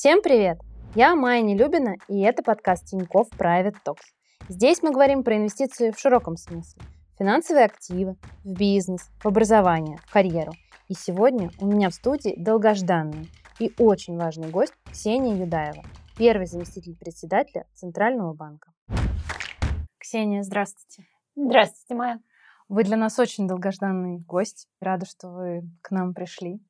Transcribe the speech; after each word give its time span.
Всем 0.00 0.22
привет! 0.22 0.60
Я 0.94 1.16
Майя 1.16 1.42
Нелюбина, 1.42 1.96
и 2.06 2.20
это 2.20 2.44
подкаст 2.44 2.86
Тинькофф 2.86 3.30
Private 3.36 3.78
Talks. 3.84 4.04
Здесь 4.48 4.80
мы 4.80 4.92
говорим 4.92 5.24
про 5.24 5.36
инвестиции 5.36 5.90
в 5.90 5.98
широком 5.98 6.36
смысле. 6.36 6.80
Финансовые 7.18 7.64
активы, 7.64 8.14
в 8.44 8.52
бизнес, 8.52 9.10
в 9.20 9.26
образование, 9.26 9.98
в 10.06 10.12
карьеру. 10.12 10.52
И 10.86 10.94
сегодня 10.94 11.50
у 11.58 11.66
меня 11.66 11.90
в 11.90 11.94
студии 11.94 12.36
долгожданный 12.38 13.28
и 13.58 13.72
очень 13.76 14.16
важный 14.16 14.50
гость 14.50 14.72
Ксения 14.88 15.34
Юдаева, 15.34 15.82
первый 16.16 16.46
заместитель 16.46 16.96
председателя 16.96 17.66
Центрального 17.74 18.34
банка. 18.34 18.70
Ксения, 19.98 20.44
здравствуйте. 20.44 21.08
Здравствуйте, 21.34 21.94
Майя. 21.96 22.20
Вы 22.68 22.84
для 22.84 22.96
нас 22.96 23.18
очень 23.18 23.48
долгожданный 23.48 24.18
гость. 24.18 24.68
Рада, 24.80 25.06
что 25.06 25.28
вы 25.28 25.62
к 25.82 25.90
нам 25.90 26.14
пришли. 26.14 26.60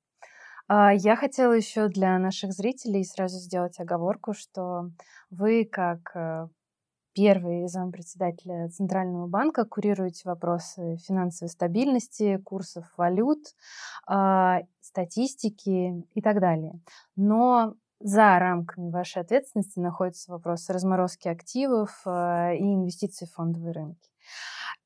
А, 0.69 0.93
я 0.93 1.17
хотела 1.17 1.53
еще 1.53 1.89
для 1.89 2.19
наших 2.19 2.53
зрителей 2.53 3.05
сразу 3.05 3.39
сделать 3.39 3.81
оговорку, 3.81 4.35
что 4.35 4.91
вы, 5.31 5.65
как 5.65 6.15
э, 6.15 6.49
первый 7.15 7.69
зампредседателя 7.69 8.69
Центрального 8.69 9.27
банка, 9.27 9.65
курируете 9.65 10.29
вопросы 10.29 10.99
финансовой 10.99 11.49
стабильности, 11.51 12.37
курсов 12.45 12.85
валют, 12.99 13.39
а, 14.07 14.61
статистики 14.81 16.05
и 16.15 16.21
так 16.21 16.39
далее. 16.39 16.81
Но 17.17 17.75
за 18.01 18.39
рамками 18.39 18.91
вашей 18.91 19.23
ответственности 19.23 19.79
находятся 19.79 20.31
вопросы 20.33 20.73
разморозки 20.75 21.29
активов 21.29 22.03
э, 22.05 22.57
и 22.59 22.75
инвестиций 22.75 23.27
в 23.27 23.33
фондовые 23.33 23.73
рынки. 23.73 24.11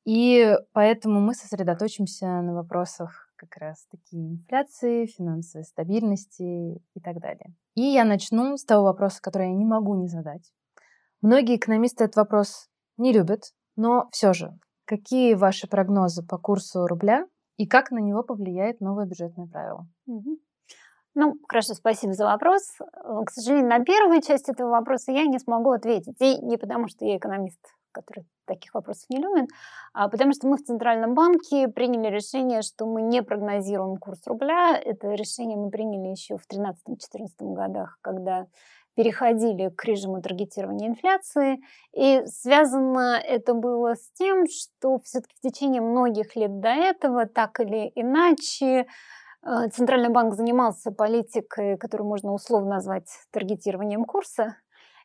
И 0.05 0.57
поэтому 0.71 1.19
мы 1.19 1.33
сосредоточимся 1.33 2.25
на 2.25 2.53
вопросах 2.53 3.32
как 3.47 3.57
раз 3.57 3.85
таки 3.91 4.17
инфляции, 4.17 5.05
финансовой 5.05 5.65
стабильности 5.65 6.43
и 6.93 6.99
так 7.03 7.19
далее. 7.19 7.53
И 7.75 7.81
я 7.81 8.05
начну 8.05 8.57
с 8.57 8.65
того 8.65 8.85
вопроса, 8.85 9.21
который 9.21 9.49
я 9.49 9.55
не 9.55 9.65
могу 9.65 9.95
не 9.95 10.07
задать. 10.07 10.51
Многие 11.21 11.57
экономисты 11.57 12.03
этот 12.03 12.17
вопрос 12.17 12.69
не 12.97 13.13
любят, 13.13 13.53
но 13.75 14.07
все 14.11 14.33
же, 14.33 14.51
какие 14.85 15.33
ваши 15.33 15.67
прогнозы 15.67 16.25
по 16.25 16.37
курсу 16.37 16.85
рубля 16.87 17.25
и 17.57 17.67
как 17.67 17.91
на 17.91 17.99
него 17.99 18.23
повлияет 18.23 18.81
новое 18.81 19.05
бюджетное 19.05 19.47
правило? 19.47 19.87
Ну, 21.15 21.35
хорошо, 21.47 21.75
спасибо 21.75 22.13
за 22.13 22.25
вопрос. 22.25 22.63
К 22.79 23.29
сожалению, 23.29 23.69
на 23.69 23.85
первую 23.85 24.21
часть 24.21 24.49
этого 24.49 24.69
вопроса 24.69 25.11
я 25.11 25.25
не 25.27 25.37
смогу 25.37 25.71
ответить. 25.71 26.19
И 26.19 26.39
не 26.43 26.57
потому, 26.57 26.87
что 26.87 27.05
я 27.05 27.17
экономист 27.17 27.59
который 27.93 28.25
таких 28.45 28.73
вопросов 28.73 29.09
не 29.09 29.17
любит, 29.17 29.49
а 29.93 30.09
потому 30.09 30.33
что 30.33 30.47
мы 30.47 30.57
в 30.57 30.63
Центральном 30.63 31.13
банке 31.13 31.67
приняли 31.67 32.13
решение, 32.13 32.61
что 32.61 32.85
мы 32.85 33.01
не 33.01 33.23
прогнозируем 33.23 33.97
курс 33.97 34.25
рубля. 34.27 34.77
Это 34.77 35.09
решение 35.11 35.57
мы 35.57 35.69
приняли 35.69 36.09
еще 36.09 36.37
в 36.37 36.45
2013-2014 36.49 37.53
годах, 37.53 37.97
когда 38.01 38.47
переходили 38.95 39.69
к 39.69 39.83
режиму 39.85 40.21
таргетирования 40.21 40.87
инфляции. 40.87 41.61
И 41.93 42.23
связано 42.25 43.19
это 43.23 43.53
было 43.53 43.95
с 43.95 44.11
тем, 44.13 44.45
что 44.47 44.99
все-таки 44.99 45.35
в 45.37 45.41
течение 45.41 45.81
многих 45.81 46.35
лет 46.35 46.59
до 46.59 46.69
этого, 46.69 47.25
так 47.25 47.59
или 47.59 47.91
иначе, 47.95 48.85
э, 49.45 49.69
Центральный 49.71 50.09
банк 50.09 50.35
занимался 50.35 50.91
политикой, 50.91 51.77
которую 51.77 52.07
можно 52.07 52.33
условно 52.33 52.75
назвать 52.75 53.07
таргетированием 53.31 54.05
курса. 54.05 54.57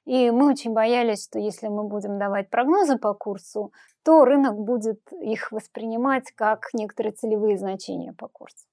И 0.09 0.31
мы 0.31 0.49
очень 0.49 0.73
боялись, 0.73 1.23
что 1.23 1.39
если 1.39 1.69
мы 1.69 1.85
будем 1.85 2.19
давать 2.19 2.49
прогнозы 2.49 2.97
по 2.97 3.13
курсу, 3.13 3.75
то 4.03 4.25
рынок 4.25 4.59
будет 4.59 5.01
их 5.13 5.53
воспринимать 5.53 6.33
как 6.35 6.69
некоторые 6.73 7.13
целевые 7.13 7.59
значения 7.59 8.15
по 8.15 8.27
курсу. 8.27 8.65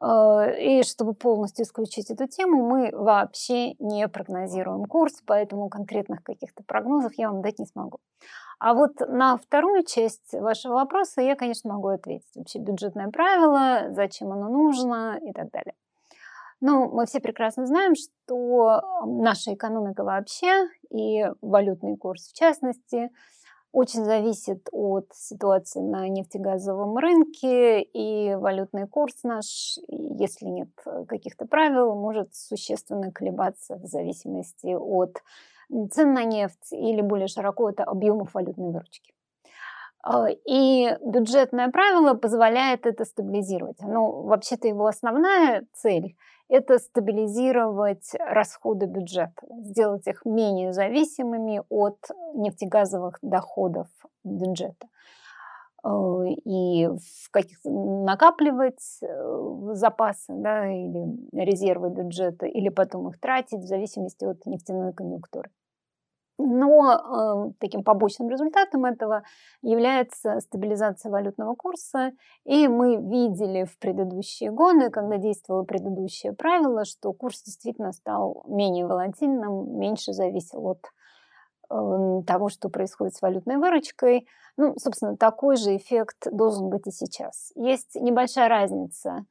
Э, 0.00 0.58
и 0.58 0.82
чтобы 0.82 1.12
полностью 1.12 1.66
исключить 1.66 2.10
эту 2.10 2.26
тему, 2.26 2.66
мы 2.66 2.90
вообще 2.94 3.74
не 3.74 4.08
прогнозируем 4.08 4.86
курс, 4.86 5.22
поэтому 5.26 5.68
конкретных 5.68 6.22
каких-то 6.22 6.62
прогнозов 6.62 7.12
я 7.18 7.30
вам 7.30 7.42
дать 7.42 7.58
не 7.58 7.66
смогу. 7.66 7.98
А 8.58 8.72
вот 8.72 9.00
на 9.00 9.36
вторую 9.36 9.84
часть 9.84 10.32
вашего 10.32 10.72
вопроса 10.72 11.20
я, 11.20 11.36
конечно, 11.36 11.74
могу 11.74 11.88
ответить. 11.88 12.34
Вообще 12.36 12.58
бюджетное 12.58 13.08
правило, 13.10 13.92
зачем 13.92 14.32
оно 14.32 14.48
нужно 14.48 15.18
и 15.20 15.34
так 15.34 15.50
далее. 15.50 15.74
Ну, 16.60 16.90
мы 16.90 17.06
все 17.06 17.20
прекрасно 17.20 17.66
знаем, 17.66 17.94
что 17.94 18.80
наша 19.06 19.54
экономика 19.54 20.04
вообще 20.04 20.68
и 20.90 21.26
валютный 21.40 21.96
курс 21.96 22.28
в 22.28 22.32
частности 22.34 23.10
очень 23.72 24.04
зависит 24.04 24.68
от 24.70 25.08
ситуации 25.12 25.80
на 25.80 26.08
нефтегазовом 26.08 26.96
рынке, 26.96 27.82
и 27.82 28.34
валютный 28.36 28.86
курс 28.86 29.24
наш, 29.24 29.78
если 29.88 30.46
нет 30.46 30.68
каких-то 31.08 31.44
правил, 31.44 31.96
может 31.96 32.32
существенно 32.34 33.10
колебаться 33.10 33.76
в 33.76 33.86
зависимости 33.86 34.74
от 34.74 35.16
цен 35.90 36.14
на 36.14 36.22
нефть 36.22 36.72
или 36.72 37.00
более 37.00 37.26
широко 37.26 37.66
от 37.66 37.80
объемов 37.80 38.32
валютной 38.34 38.70
выручки. 38.70 39.12
А, 40.04 40.28
и 40.28 40.96
бюджетное 41.04 41.68
правило 41.70 42.14
позволяет 42.14 42.86
это 42.86 43.04
стабилизировать. 43.04 43.80
Но 43.80 44.22
вообще-то 44.22 44.68
его 44.68 44.86
основная 44.86 45.66
цель 45.72 46.14
это 46.48 46.78
стабилизировать 46.78 48.12
расходы 48.18 48.86
бюджета, 48.86 49.46
сделать 49.62 50.06
их 50.06 50.24
менее 50.24 50.72
зависимыми 50.72 51.62
от 51.68 51.98
нефтегазовых 52.34 53.18
доходов 53.22 53.88
бюджета 54.24 54.88
э, 55.84 55.88
и 56.44 56.86
в 56.86 57.30
каких 57.30 57.58
накапливать 57.64 58.98
э, 59.02 59.70
запасы 59.72 60.34
да, 60.34 60.70
или 60.70 61.06
резервы 61.32 61.90
бюджета, 61.90 62.46
или 62.46 62.68
потом 62.68 63.08
их 63.08 63.18
тратить 63.18 63.60
в 63.60 63.66
зависимости 63.66 64.24
от 64.24 64.44
нефтяной 64.46 64.92
конъюнктуры. 64.92 65.50
Но 66.36 67.48
э, 67.48 67.52
таким 67.60 67.84
побочным 67.84 68.28
результатом 68.28 68.84
этого 68.84 69.22
является 69.62 70.40
стабилизация 70.40 71.10
валютного 71.10 71.54
курса. 71.54 72.12
И 72.44 72.66
мы 72.66 72.96
видели 72.96 73.64
в 73.64 73.78
предыдущие 73.78 74.50
годы, 74.50 74.90
когда 74.90 75.16
действовало 75.16 75.62
предыдущее 75.62 76.32
правило, 76.32 76.84
что 76.84 77.12
курс 77.12 77.42
действительно 77.44 77.92
стал 77.92 78.44
менее 78.48 78.86
волатильным, 78.86 79.78
меньше 79.78 80.12
зависел 80.12 80.66
от 80.66 80.84
э, 81.70 82.22
того, 82.26 82.48
что 82.48 82.68
происходит 82.68 83.14
с 83.14 83.22
валютной 83.22 83.58
выручкой. 83.58 84.26
Ну, 84.56 84.74
собственно, 84.76 85.16
такой 85.16 85.56
же 85.56 85.76
эффект 85.76 86.26
должен 86.32 86.68
быть 86.68 86.86
и 86.86 86.90
сейчас. 86.90 87.52
Есть 87.54 87.94
небольшая 87.94 88.48
разница 88.48 89.24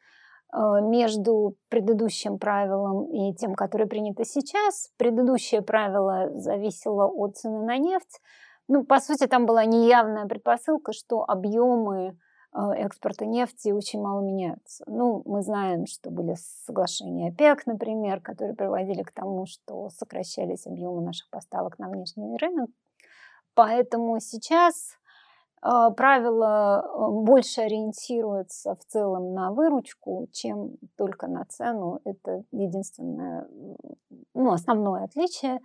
между 0.54 1.56
предыдущим 1.70 2.38
правилом 2.38 3.06
и 3.06 3.34
тем, 3.34 3.56
которое 3.56 3.88
принято 3.88 4.24
сейчас. 4.24 4.92
Предыдущее 4.98 5.62
правило 5.62 6.30
зависело 6.36 7.08
от 7.08 7.38
цены 7.38 7.66
на 7.66 7.78
нефть. 7.78 8.22
Ну, 8.68 8.86
по 8.86 9.00
сути, 9.00 9.28
там 9.28 9.46
была 9.46 9.66
неявная 9.66 10.26
предпосылка, 10.26 10.94
что 10.94 11.24
объемы 11.28 12.18
э, 12.56 12.60
экспорта 12.78 13.26
нефти 13.26 13.72
очень 13.72 14.02
мало 14.02 14.22
меняются. 14.22 14.84
Ну, 14.88 15.22
мы 15.26 15.42
знаем, 15.42 15.86
что 15.86 16.12
были 16.12 16.36
соглашения 16.38 17.30
ОПЕК, 17.30 17.66
например, 17.66 18.22
которые 18.22 18.56
приводили 18.56 19.04
к 19.04 19.12
тому, 19.12 19.46
что 19.46 19.90
сокращались 19.90 20.66
объемы 20.66 21.02
наших 21.02 21.30
поставок 21.30 21.78
на 21.78 21.90
внешний 21.90 22.38
рынок. 22.38 22.70
Поэтому 23.54 24.20
сейчас 24.20 24.98
правило 25.64 26.80
а, 26.80 27.10
больше 27.10 27.62
ориентируется 27.62 28.76
в 28.76 28.84
целом 28.86 29.34
на 29.34 29.52
выручку, 29.52 30.28
чем 30.34 30.76
только 30.98 31.28
на 31.28 31.46
цену. 31.46 32.02
Это 32.04 32.44
единственное, 32.52 33.48
ну, 34.34 34.52
основное 34.52 35.06
отличие. 35.06 35.62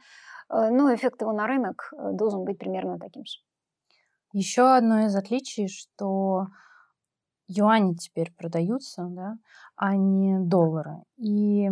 А, 0.49 0.71
но 0.71 0.95
эффект 0.95 1.21
его 1.23 1.33
на 1.33 1.49
рынок 1.49 1.93
должен 2.13 2.45
быть 2.45 2.59
примерно 2.59 2.99
таким 2.99 3.25
же. 3.25 3.39
Еще 4.33 4.63
одно 4.63 5.07
из 5.07 5.17
отличий, 5.17 5.67
что 5.67 6.47
юани 7.49 7.95
теперь 7.95 8.33
продаются, 8.33 9.05
да, 9.11 9.37
а 9.75 9.97
не 9.97 10.39
доллары. 10.39 11.03
И 11.17 11.71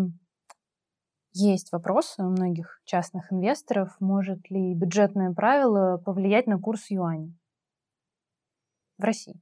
есть 1.33 1.71
вопросы 1.71 2.25
у 2.25 2.31
многих 2.31 2.81
частных 2.85 3.33
инвесторов, 3.33 3.95
может 4.01 4.51
ли 4.51 4.75
бюджетное 4.75 5.33
правило 5.33 5.99
повлиять 5.99 6.49
на 6.49 6.59
курс 6.59 6.91
юаня 6.91 7.33
в 8.99 9.05
России? 9.05 9.41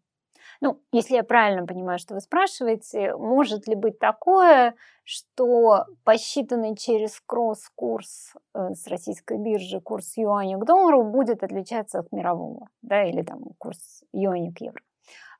Ну, 0.60 0.80
если 0.92 1.16
я 1.16 1.24
правильно 1.24 1.66
понимаю, 1.66 1.98
что 1.98 2.14
вы 2.14 2.20
спрашиваете, 2.20 3.16
может 3.16 3.66
ли 3.66 3.74
быть 3.74 3.98
такое, 3.98 4.74
что 5.02 5.84
посчитанный 6.04 6.76
через 6.76 7.20
кросс-курс 7.26 8.34
э, 8.54 8.74
с 8.74 8.86
российской 8.86 9.38
биржи 9.38 9.80
курс 9.80 10.16
юаня 10.16 10.58
к 10.58 10.64
доллару 10.64 11.02
будет 11.02 11.42
отличаться 11.42 11.98
от 11.98 12.12
мирового, 12.12 12.68
да, 12.82 13.04
или 13.04 13.22
там 13.22 13.40
курс 13.58 14.04
юаня 14.12 14.52
к 14.52 14.60
евро? 14.60 14.80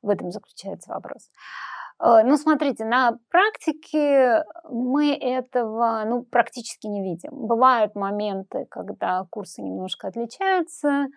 В 0.01 0.09
этом 0.09 0.31
заключается 0.31 0.91
вопрос. 0.91 1.31
Э, 1.99 2.21
ну, 2.23 2.37
смотрите, 2.37 2.85
на 2.85 3.17
практике 3.29 4.43
мы 4.69 5.13
этого 5.13 6.03
ну, 6.05 6.23
практически 6.23 6.87
не 6.87 7.01
видим. 7.01 7.31
Бывают 7.31 7.95
моменты, 7.95 8.65
когда 8.69 9.25
курсы 9.29 9.61
немножко 9.61 10.07
отличаются, 10.07 11.07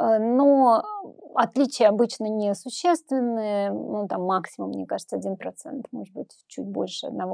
но 0.00 0.82
отличия 1.34 1.88
обычно 1.88 2.26
несущественные, 2.26 3.70
ну, 3.70 4.06
там 4.08 4.24
максимум, 4.24 4.70
мне 4.70 4.86
кажется, 4.86 5.16
1%, 5.16 5.84
может 5.92 6.14
быть, 6.14 6.30
чуть 6.46 6.66
больше 6.66 7.08
1%. 7.08 7.30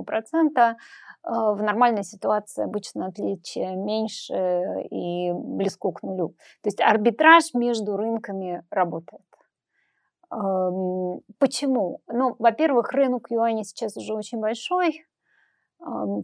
Э, 0.56 0.74
в 1.22 1.62
нормальной 1.62 2.04
ситуации 2.04 2.64
обычно 2.64 3.06
отличие 3.06 3.76
меньше 3.76 4.86
и 4.90 5.32
близко 5.32 5.90
к 5.92 6.02
нулю. 6.02 6.30
То 6.62 6.68
есть 6.68 6.80
арбитраж 6.80 7.54
между 7.54 7.96
рынками 7.96 8.64
работает. 8.70 9.22
Эм, 10.30 11.20
почему? 11.38 12.00
Ну, 12.08 12.34
во-первых, 12.38 12.92
рынок 12.92 13.30
юаня 13.30 13.64
сейчас 13.64 13.96
уже 13.96 14.14
очень 14.14 14.40
большой, 14.40 15.04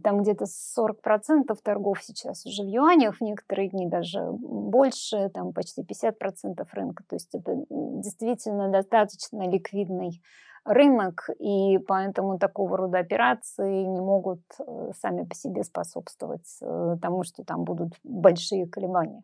там 0.03 0.21
где-то 0.21 0.45
40% 0.45 1.55
торгов 1.63 2.01
сейчас 2.01 2.45
уже 2.45 2.63
в 2.63 2.67
юанях, 2.67 3.17
в 3.17 3.21
некоторые 3.21 3.69
дни 3.69 3.87
даже 3.87 4.31
больше, 4.31 5.29
там 5.29 5.53
почти 5.53 5.83
50% 5.83 6.65
рынка. 6.73 7.03
То 7.07 7.15
есть 7.15 7.33
это 7.35 7.63
действительно 7.69 8.69
достаточно 8.69 9.47
ликвидный 9.47 10.21
рынок, 10.65 11.29
и 11.39 11.77
поэтому 11.79 12.37
такого 12.37 12.77
рода 12.77 12.99
операции 12.99 13.83
не 13.83 13.99
могут 13.99 14.41
э, 14.59 14.91
сами 14.99 15.23
по 15.23 15.33
себе 15.33 15.63
способствовать 15.63 16.57
э, 16.61 16.97
тому, 17.01 17.23
что 17.23 17.43
там 17.43 17.63
будут 17.63 17.93
большие 18.03 18.67
колебания. 18.67 19.23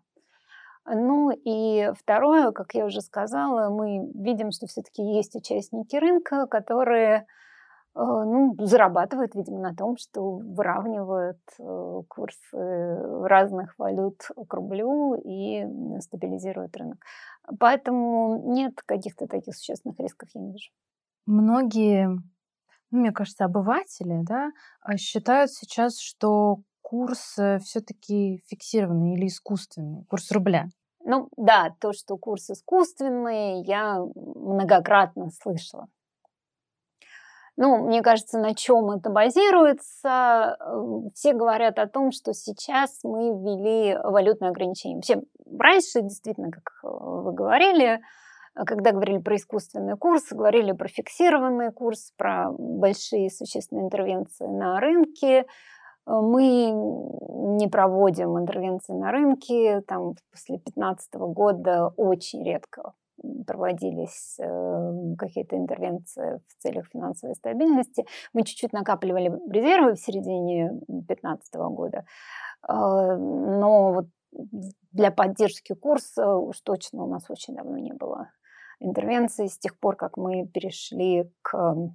Ну 0.85 1.31
и 1.31 1.91
второе, 1.99 2.51
как 2.51 2.73
я 2.73 2.85
уже 2.85 3.01
сказала, 3.01 3.69
мы 3.69 4.09
видим, 4.15 4.51
что 4.51 4.67
все-таки 4.67 5.03
есть 5.03 5.35
участники 5.35 5.95
рынка, 5.97 6.47
которые 6.47 7.27
ну, 7.99 8.55
зарабатывают, 8.59 9.33
видимо, 9.33 9.59
на 9.59 9.75
том, 9.75 9.97
что 9.97 10.37
выравнивают 10.37 11.39
э, 11.59 12.01
курсы 12.07 13.01
разных 13.23 13.73
валют 13.79 14.21
к 14.47 14.53
рублю 14.53 15.15
и 15.15 15.65
стабилизируют 16.01 16.77
рынок. 16.77 17.03
Поэтому 17.59 18.53
нет 18.53 18.81
каких-то 18.85 19.27
таких 19.27 19.55
существенных 19.55 19.99
рисков, 19.99 20.29
я 20.35 20.41
не 20.41 20.51
вижу. 20.51 20.69
Многие, 21.25 22.07
ну, 22.91 22.99
мне 22.99 23.11
кажется, 23.11 23.45
обыватели 23.45 24.21
да, 24.21 24.51
а, 24.81 24.97
считают 24.97 25.51
сейчас, 25.51 25.99
что 25.99 26.57
курс 26.81 27.37
э, 27.39 27.59
все-таки 27.59 28.43
фиксированный 28.47 29.15
или 29.15 29.27
искусственный, 29.27 30.05
курс 30.05 30.31
рубля. 30.31 30.67
Ну 31.03 31.29
да, 31.35 31.75
то, 31.79 31.93
что 31.93 32.17
курс 32.17 32.49
искусственный, 32.49 33.63
я 33.63 33.99
многократно 34.15 35.29
слышала. 35.31 35.87
Ну, 37.59 37.87
мне 37.87 38.03
кажется, 38.03 38.37
на 38.37 38.53
чем 38.53 38.91
это 38.91 39.09
базируется? 39.09 40.57
Э, 40.59 41.09
все 41.15 41.33
говорят 41.33 41.79
о 41.79 41.87
том, 41.87 42.11
что 42.11 42.33
сейчас 42.33 42.99
мы 43.03 43.29
ввели 43.29 43.97
валютное 44.03 44.51
ограничение. 44.51 44.97
Вообще, 44.97 45.21
раньше, 45.59 46.01
действительно, 46.03 46.51
как 46.51 46.71
э, 46.83 46.87
вы 46.87 47.33
говорили, 47.33 47.99
когда 48.53 48.91
говорили 48.91 49.17
про 49.17 49.35
искусственный 49.37 49.97
курс, 49.97 50.31
говорили 50.31 50.71
про 50.71 50.87
фиксированный 50.87 51.71
курс, 51.71 52.13
про 52.15 52.51
большие 52.51 53.31
существенные 53.31 53.85
интервенции 53.85 54.45
на 54.45 54.79
рынке. 54.79 55.47
Мы 56.05 56.71
не 56.71 57.67
проводим 57.67 58.37
интервенции 58.39 58.93
на 58.93 59.11
рынке. 59.11 59.81
Там 59.81 60.13
после 60.31 60.57
2015 60.57 61.13
года 61.15 61.91
очень 61.97 62.43
редко 62.43 62.93
проводились 63.45 64.37
э, 64.39 65.15
какие-то 65.17 65.55
интервенции 65.55 66.39
в 66.47 66.61
целях 66.61 66.87
финансовой 66.91 67.35
стабильности. 67.35 68.05
Мы 68.33 68.43
чуть-чуть 68.43 68.73
накапливали 68.73 69.31
резервы 69.49 69.93
в 69.93 69.99
середине 69.99 70.71
2015 70.87 71.55
года, 71.55 72.05
э, 72.67 72.73
но 72.73 73.93
вот 73.93 74.05
для 74.91 75.11
поддержки 75.11 75.73
курса 75.73 76.35
уж 76.35 76.59
точно 76.61 77.03
у 77.03 77.07
нас 77.07 77.29
очень 77.29 77.55
давно 77.55 77.77
не 77.77 77.93
было 77.93 78.29
интервенции 78.79 79.47
с 79.47 79.57
тех 79.57 79.79
пор, 79.79 79.95
как 79.95 80.17
мы 80.17 80.47
перешли 80.47 81.31
к 81.41 81.91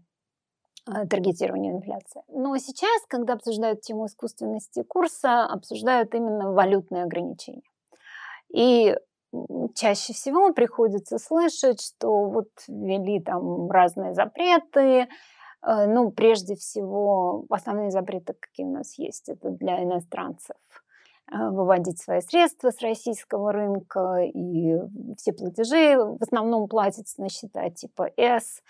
э, 0.86 1.06
таргетированию 1.06 1.76
инфляции. 1.76 2.22
Но 2.28 2.56
сейчас, 2.58 3.02
когда 3.08 3.34
обсуждают 3.34 3.82
тему 3.82 4.06
искусственности 4.06 4.82
курса, 4.82 5.44
обсуждают 5.44 6.14
именно 6.14 6.52
валютные 6.52 7.04
ограничения. 7.04 7.62
И 8.52 8.96
чаще 9.74 10.12
всего 10.12 10.52
приходится 10.52 11.18
слышать, 11.18 11.80
что 11.80 12.28
вот 12.28 12.48
ввели 12.68 13.20
там 13.20 13.70
разные 13.70 14.14
запреты, 14.14 15.08
э, 15.66 15.86
ну, 15.86 16.10
прежде 16.10 16.54
всего, 16.54 17.44
основные 17.50 17.90
запреты, 17.90 18.34
какие 18.38 18.66
у 18.66 18.72
нас 18.72 18.98
есть, 18.98 19.28
это 19.28 19.50
для 19.50 19.82
иностранцев 19.82 20.56
э, 21.30 21.36
выводить 21.50 22.00
свои 22.00 22.20
средства 22.20 22.70
с 22.70 22.80
российского 22.82 23.52
рынка, 23.52 24.18
и 24.22 24.76
все 25.16 25.32
платежи 25.32 25.96
в 25.96 26.22
основном 26.22 26.68
платятся 26.68 27.20
на 27.20 27.28
счета 27.28 27.70
типа 27.70 28.10
S, 28.16 28.62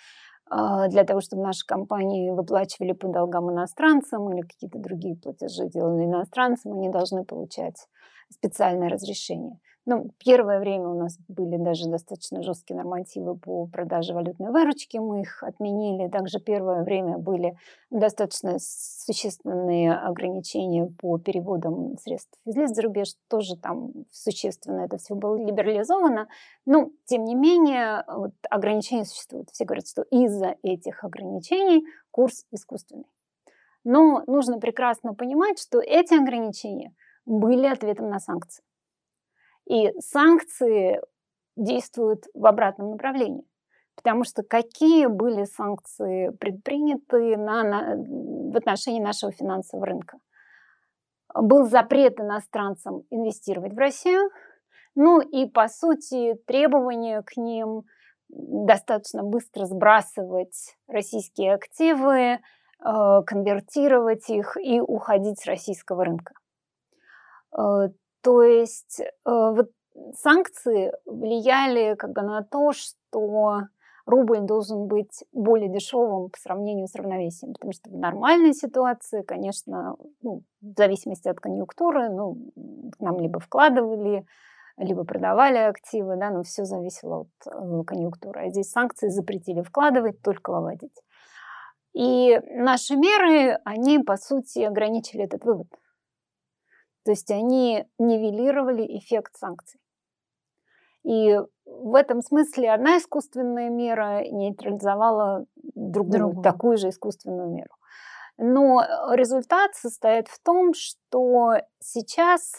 э, 0.50 0.88
для 0.88 1.05
того, 1.05 1.20
чтобы 1.20 1.43
наши 1.43 1.66
компании 1.66 2.31
выплачивали 2.31 2.93
по 2.93 3.08
долгам 3.08 3.50
иностранцам 3.50 4.32
или 4.32 4.43
какие-то 4.43 4.78
другие 4.78 5.16
платежи 5.16 5.69
делали 5.69 6.05
иностранцам, 6.05 6.72
они 6.72 6.88
должны 6.88 7.25
получать 7.25 7.88
специальное 8.31 8.88
разрешение. 8.88 9.58
Ну, 9.84 10.11
первое 10.19 10.61
время 10.61 10.87
у 10.87 10.94
нас 10.94 11.19
были 11.26 11.56
даже 11.56 11.88
достаточно 11.88 12.40
жесткие 12.40 12.76
нормативы 12.76 13.37
по 13.37 13.67
продаже 13.67 14.14
валютной 14.14 14.52
выручки, 14.52 14.99
мы 14.99 15.23
их 15.23 15.43
отменили. 15.43 16.08
Также 16.08 16.38
первое 16.38 16.84
время 16.84 17.19
были 17.19 17.56
достаточно 17.90 18.58
существенные 18.61 19.93
ограничения 19.93 20.87
по 20.87 21.19
переводам 21.19 21.96
средств 21.99 22.38
из 22.46 22.55
лиц 22.55 22.70
за 22.70 22.82
рубеж. 22.82 23.14
Тоже 23.29 23.56
там 23.56 23.93
существенно 24.12 24.82
это 24.82 24.99
все 24.99 25.17
было 25.17 25.34
либерализовано. 25.34 26.29
Но, 26.64 26.90
тем 27.06 27.25
не 27.25 27.34
менее, 27.34 28.05
вот 28.06 28.34
ограничения 28.50 29.05
существуют. 29.05 29.50
Все 29.50 29.64
говорят, 29.64 29.88
что 29.88 30.02
из-за 30.02 30.55
этих 30.62 31.02
ограничений 31.02 31.84
курс 32.12 32.46
искусственный. 32.52 33.11
Но 33.82 34.23
нужно 34.29 34.61
прекрасно 34.61 35.12
понимать, 35.12 35.58
что 35.58 35.81
эти 35.81 36.14
ограничения 36.14 36.94
были 37.26 37.67
ответом 37.67 38.11
на 38.11 38.20
санкции. 38.20 38.62
И 39.69 39.93
санкции 40.00 41.00
действуют 41.56 42.25
в 42.35 42.47
обратном 42.47 42.93
направлении. 42.93 43.44
Потому 43.94 44.25
что 44.25 44.43
какие 44.43 45.06
были 45.06 45.44
санкции 45.44 46.31
предприняты 46.31 47.37
на, 47.37 47.62
на, 47.62 47.97
в 47.97 48.56
отношении 48.56 49.00
нашего 49.00 49.32
финансового 49.32 49.87
рынка? 49.87 50.19
Был 51.35 51.67
запрет 51.67 52.19
иностранцам 52.20 53.05
инвестировать 53.11 53.75
в 53.75 53.79
Россию, 53.79 54.31
ну 54.94 55.20
и, 55.20 55.47
по 55.47 55.69
сути, 55.69 56.35
требования 56.47 57.23
к 57.23 57.37
ним 57.37 57.85
достаточно 58.29 59.23
быстро 59.23 59.67
сбрасывать 59.67 60.76
российские 60.87 61.55
активы, 61.55 62.19
э, 62.19 62.38
конвертировать 63.26 64.29
их 64.29 64.56
и 64.56 64.81
уходить 64.81 65.41
с 65.41 65.46
российского 65.46 66.05
рынка. 66.05 66.34
То 68.22 68.43
есть 68.43 69.00
э, 69.00 69.05
вот 69.24 69.70
санкции 70.14 70.93
влияли 71.06 71.94
как 71.94 72.12
бы 72.12 72.22
на 72.22 72.43
то, 72.43 72.72
что 72.72 73.69
рубль 74.06 74.41
должен 74.41 74.86
быть 74.86 75.24
более 75.32 75.69
дешевым 75.69 76.31
по 76.31 76.38
сравнению 76.38 76.88
с 76.88 76.94
равновесием. 76.94 77.52
Потому 77.52 77.72
что 77.72 77.91
в 77.91 77.96
нормальной 77.96 78.55
ситуации, 78.55 79.22
конечно, 79.22 79.96
ну, 80.22 80.43
в 80.60 80.76
зависимости 80.76 81.29
от 81.29 81.41
конъюнктуры, 81.41 82.08
ну, 82.10 82.38
нам 82.98 83.20
либо 83.20 83.38
вкладывали, 83.41 84.26
либо 84.76 85.05
продавали 85.05 85.58
активы, 85.58 86.17
да, 86.17 86.31
но 86.31 86.43
все 86.43 86.64
зависело 86.64 87.20
от 87.20 87.46
э, 87.46 87.84
конъюнктуры. 87.84 88.41
А 88.41 88.48
здесь 88.50 88.70
санкции 88.70 89.08
запретили 89.08 89.62
вкладывать, 89.62 90.20
только 90.22 90.52
выводить. 90.52 90.96
И 91.93 92.41
наши 92.55 92.96
меры, 92.96 93.58
они, 93.64 93.98
по 93.98 94.17
сути, 94.17 94.60
ограничили 94.60 95.24
этот 95.24 95.44
вывод. 95.44 95.67
То 97.05 97.11
есть 97.11 97.31
они 97.31 97.87
нивелировали 97.99 98.99
эффект 98.99 99.37
санкций. 99.37 99.81
И 101.05 101.37
в 101.65 101.94
этом 101.94 102.23
смысле 102.23 102.73
одна 102.73 102.99
искусственная 102.99 103.71
мера 103.71 104.23
нейтрализовала 104.31 105.47
другую, 105.75 106.19
другую. 106.19 106.43
такую 106.43 106.77
же 106.77 106.91
искусственную 106.91 107.51
меру. 107.51 107.75
Но 108.39 108.82
результат 109.13 109.75
состоит 109.75 110.29
в 110.29 110.41
том, 110.43 110.75
что 110.75 111.55
сейчас 111.81 112.53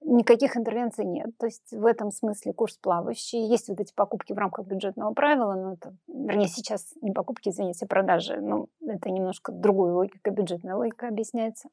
никаких 0.00 0.56
интервенций 0.56 1.04
нет. 1.04 1.36
То 1.38 1.46
есть 1.46 1.72
в 1.72 1.84
этом 1.84 2.10
смысле 2.10 2.52
курс 2.52 2.78
плавающий. 2.78 3.46
Есть 3.46 3.68
вот 3.68 3.80
эти 3.80 3.92
покупки 3.94 4.32
в 4.32 4.38
рамках 4.38 4.66
бюджетного 4.66 5.12
правила, 5.12 5.54
но 5.54 5.72
это, 5.74 5.94
вернее, 6.06 6.48
сейчас 6.48 6.94
не 7.00 7.12
покупки, 7.12 7.48
извините, 7.48 7.84
а 7.84 7.88
продажи. 7.88 8.40
Но 8.40 8.68
это 8.86 9.10
немножко 9.10 9.52
другой 9.52 9.92
логика, 9.92 10.30
бюджетная 10.30 10.76
логика 10.76 11.08
объясняется. 11.08 11.68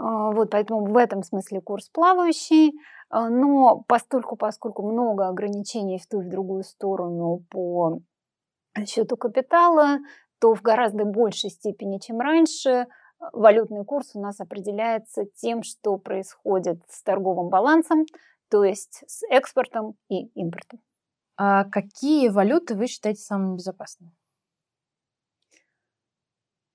А, 0.00 0.30
вот, 0.30 0.50
поэтому 0.50 0.86
в 0.86 0.96
этом 0.96 1.22
смысле 1.22 1.60
курс 1.60 1.90
плавающий, 1.90 2.72
а, 3.10 3.28
но 3.28 3.84
постольку, 3.86 4.34
поскольку 4.34 4.82
много 4.82 5.28
ограничений 5.28 5.98
в 5.98 6.06
ту 6.06 6.22
и 6.22 6.24
в 6.24 6.28
другую 6.30 6.62
сторону 6.62 7.44
по 7.50 8.00
счету 8.86 9.18
капитала, 9.18 9.98
то 10.40 10.54
в 10.54 10.62
гораздо 10.62 11.04
большей 11.04 11.50
степени, 11.50 11.98
чем 11.98 12.18
раньше, 12.20 12.86
валютный 13.34 13.84
курс 13.84 14.12
у 14.14 14.20
нас 14.22 14.40
определяется 14.40 15.26
тем, 15.36 15.62
что 15.62 15.98
происходит 15.98 16.80
с 16.88 17.02
торговым 17.02 17.50
балансом, 17.50 18.06
то 18.48 18.64
есть 18.64 19.04
с 19.06 19.22
экспортом 19.28 19.96
и 20.08 20.28
импортом. 20.28 20.80
А 21.36 21.64
какие 21.64 22.30
валюты 22.30 22.74
вы 22.74 22.86
считаете 22.86 23.20
самыми 23.20 23.56
безопасными? 23.56 24.12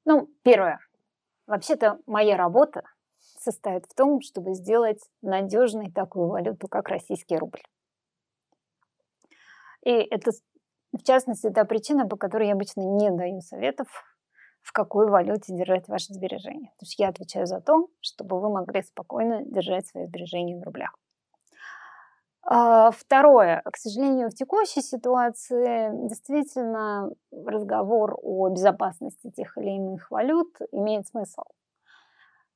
Ну, 0.06 0.30
первое. 0.44 0.80
Вообще-то 1.48 2.00
моя 2.06 2.38
работа 2.38 2.84
состоит 3.46 3.86
в 3.86 3.94
том, 3.94 4.22
чтобы 4.22 4.54
сделать 4.54 5.00
надежной 5.22 5.92
такую 5.92 6.28
валюту, 6.28 6.68
как 6.68 6.90
российский 6.90 7.38
рубль. 7.38 7.62
И 9.84 9.92
это, 9.92 10.32
в 10.94 11.04
частности, 11.04 11.50
та 11.50 11.64
причина, 11.64 12.08
по 12.08 12.18
которой 12.18 12.48
я 12.48 12.54
обычно 12.54 12.82
не 12.82 13.12
даю 13.12 13.42
советов, 13.42 13.88
в 14.62 14.72
какой 14.72 15.08
валюте 15.08 15.54
держать 15.54 15.88
ваши 15.88 16.12
сбережения. 16.14 16.70
То 16.80 16.86
есть 16.86 16.98
я 16.98 17.10
отвечаю 17.10 17.46
за 17.46 17.62
то, 17.62 17.88
чтобы 18.02 18.42
вы 18.42 18.50
могли 18.50 18.82
спокойно 18.82 19.44
держать 19.46 19.88
свои 19.88 20.08
сбережения 20.08 20.60
в 20.60 20.64
рублях. 20.64 20.98
А, 22.48 22.92
второе. 22.92 23.62
К 23.66 23.78
сожалению, 23.78 24.30
в 24.30 24.36
текущей 24.36 24.82
ситуации 24.82 25.90
действительно 26.08 27.12
разговор 27.32 28.18
о 28.22 28.50
безопасности 28.50 29.32
тех 29.32 29.58
или 29.58 29.72
иных 29.72 30.10
валют 30.12 30.56
имеет 30.72 31.08
смысл. 31.08 31.44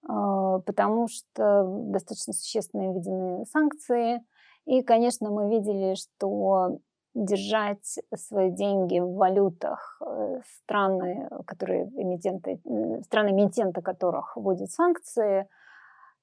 А, 0.08 0.60
потому 0.60 1.08
что 1.08 1.64
достаточно 1.66 2.34
существенно 2.34 2.94
введены 2.94 3.46
санкции. 3.46 4.22
И, 4.66 4.82
конечно, 4.84 5.30
мы 5.30 5.50
видели, 5.50 5.96
что 5.96 6.80
держать 7.16 8.00
свои 8.16 8.52
деньги 8.52 9.00
в 9.00 9.16
валютах 9.16 10.00
э, 10.06 10.42
страны, 10.64 11.28
которые 11.46 11.86
эмитенты, 11.96 12.62
страны 13.06 13.30
эмитента 13.30 13.82
которых 13.82 14.36
вводят 14.36 14.72
санкции– 14.72 15.48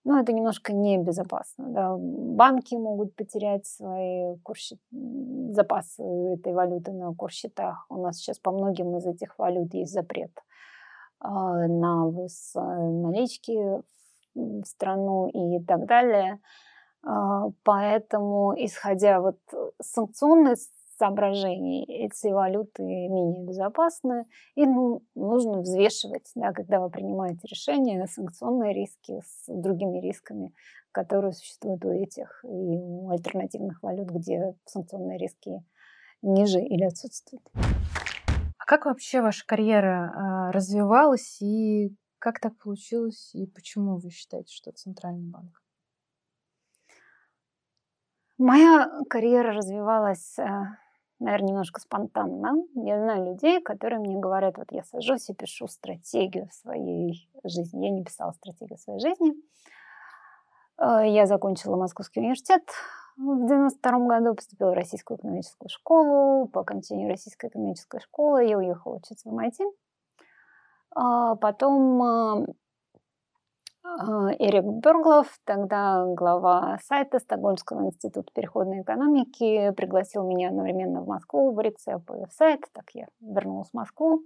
ну, 0.06 0.20
это 0.20 0.32
немножко 0.32 0.72
небезопасно. 0.72 1.64
Да. 1.70 1.96
Банки 1.98 2.76
могут 2.76 3.16
потерять 3.16 3.66
свои 3.66 4.36
курс... 4.44 4.72
запасы 5.50 6.04
этой 6.34 6.52
валюты 6.52 6.92
на 6.92 7.12
курсчетах. 7.12 7.86
У 7.88 8.00
нас 8.00 8.18
сейчас 8.18 8.38
по 8.38 8.52
многим 8.52 8.96
из 8.96 9.04
этих 9.04 9.36
валют 9.36 9.74
есть 9.74 9.92
запрет 9.92 10.30
на 11.20 12.06
ввоз 12.06 12.52
э, 12.54 12.60
налички 12.60 13.82
в 14.34 14.64
страну 14.64 15.28
и 15.28 15.64
так 15.64 15.86
далее. 15.86 16.40
А, 17.02 17.50
поэтому, 17.62 18.52
исходя 18.56 19.20
вот 19.20 19.38
санкционной 19.80 20.56
соображений 20.98 21.84
эти 21.84 22.28
валюты 22.28 22.82
менее 22.82 23.44
безопасны, 23.44 24.24
и 24.54 24.66
ну, 24.66 25.02
нужно 25.14 25.60
взвешивать, 25.60 26.30
да, 26.34 26.52
когда 26.52 26.80
вы 26.80 26.90
принимаете 26.90 27.46
решение, 27.48 28.06
санкционные 28.06 28.72
риски 28.72 29.20
с 29.24 29.44
другими 29.46 30.00
рисками, 30.00 30.54
которые 30.92 31.32
существуют 31.32 31.84
у 31.84 31.90
этих 31.90 32.44
и 32.44 32.48
у 32.48 33.10
альтернативных 33.10 33.82
валют, 33.82 34.08
где 34.08 34.54
санкционные 34.64 35.18
риски 35.18 35.62
ниже 36.22 36.60
или 36.60 36.84
отсутствуют. 36.84 37.44
А 38.66 38.68
как 38.68 38.86
вообще 38.86 39.22
ваша 39.22 39.46
карьера 39.46 40.12
а, 40.12 40.52
развивалась 40.52 41.40
и 41.40 41.94
как 42.18 42.40
так 42.40 42.58
получилось 42.58 43.32
и 43.32 43.46
почему 43.46 43.98
вы 43.98 44.10
считаете, 44.10 44.52
что 44.52 44.72
Центральный 44.72 45.30
банк? 45.30 45.62
Моя 48.38 48.90
карьера 49.08 49.52
развивалась 49.52 50.36
а, 50.40 50.78
наверное, 51.20 51.50
немножко 51.50 51.80
спонтанно. 51.80 52.54
Я 52.74 52.98
знаю 52.98 53.26
людей, 53.26 53.62
которые 53.62 54.00
мне 54.00 54.18
говорят, 54.18 54.58
вот 54.58 54.72
я 54.72 54.82
сажусь 54.82 55.30
и 55.30 55.34
пишу 55.34 55.68
стратегию 55.68 56.48
в 56.48 56.52
своей 56.52 57.30
жизни. 57.44 57.86
Я 57.86 57.92
не 57.92 58.02
писала 58.02 58.32
стратегию 58.32 58.78
в 58.78 58.80
своей 58.80 58.98
жизни. 58.98 59.32
Э, 60.78 61.08
я 61.08 61.26
закончила 61.26 61.76
Московский 61.76 62.18
университет 62.18 62.68
в 63.16 63.46
92 63.46 63.98
году, 64.06 64.34
поступила 64.34 64.70
в 64.70 64.74
Российскую 64.74 65.18
экономическую 65.18 65.68
школу. 65.68 66.46
По 66.48 66.60
окончанию 66.60 67.08
Российской 67.08 67.48
экономической 67.48 68.00
школы 68.00 68.44
я 68.44 68.58
уехала 68.58 68.96
учиться 68.96 69.28
в 69.28 69.34
MIT. 69.34 69.64
А 70.94 71.34
потом 71.36 72.02
а, 72.02 72.46
Эрик 74.38 74.64
Берглов, 74.64 75.38
тогда 75.44 76.04
глава 76.06 76.78
сайта 76.82 77.18
Стокгольмского 77.18 77.86
института 77.86 78.30
переходной 78.34 78.82
экономики, 78.82 79.72
пригласил 79.72 80.26
меня 80.26 80.48
одновременно 80.48 81.02
в 81.02 81.06
Москву, 81.06 81.52
в 81.54 81.60
Рецеп 81.60 82.08
в 82.08 82.30
сайт. 82.32 82.64
Так 82.72 82.90
я 82.94 83.08
вернулась 83.20 83.70
в 83.70 83.74
Москву, 83.74 84.22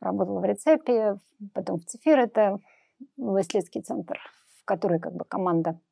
работала 0.00 0.40
в 0.40 0.44
Рецепе, 0.44 1.18
потом 1.54 1.78
в 1.78 1.84
Цифир, 1.84 2.18
это 2.18 2.58
в 3.16 3.40
исследовательский 3.40 3.82
центр, 3.82 4.18
в 4.60 4.64
который 4.64 5.00
как 5.00 5.14
бы 5.14 5.24
команда 5.24 5.70
а, 5.70 5.91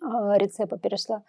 Рецепа 0.00 0.78
перешла. 0.78 1.22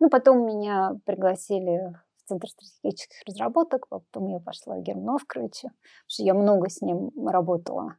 Ну, 0.00 0.10
потом 0.10 0.46
меня 0.46 0.96
пригласили 1.04 1.94
в 2.16 2.28
Центр 2.28 2.48
стратегических 2.48 3.22
разработок, 3.26 3.88
потом 3.88 4.28
я 4.28 4.40
пошла 4.40 4.76
к 4.76 4.82
Герману 4.82 5.16
Оскаровичу, 5.16 5.68
потому 5.68 6.08
что 6.08 6.22
я 6.22 6.34
много 6.34 6.68
с 6.68 6.80
ним 6.82 7.10
работала 7.26 7.96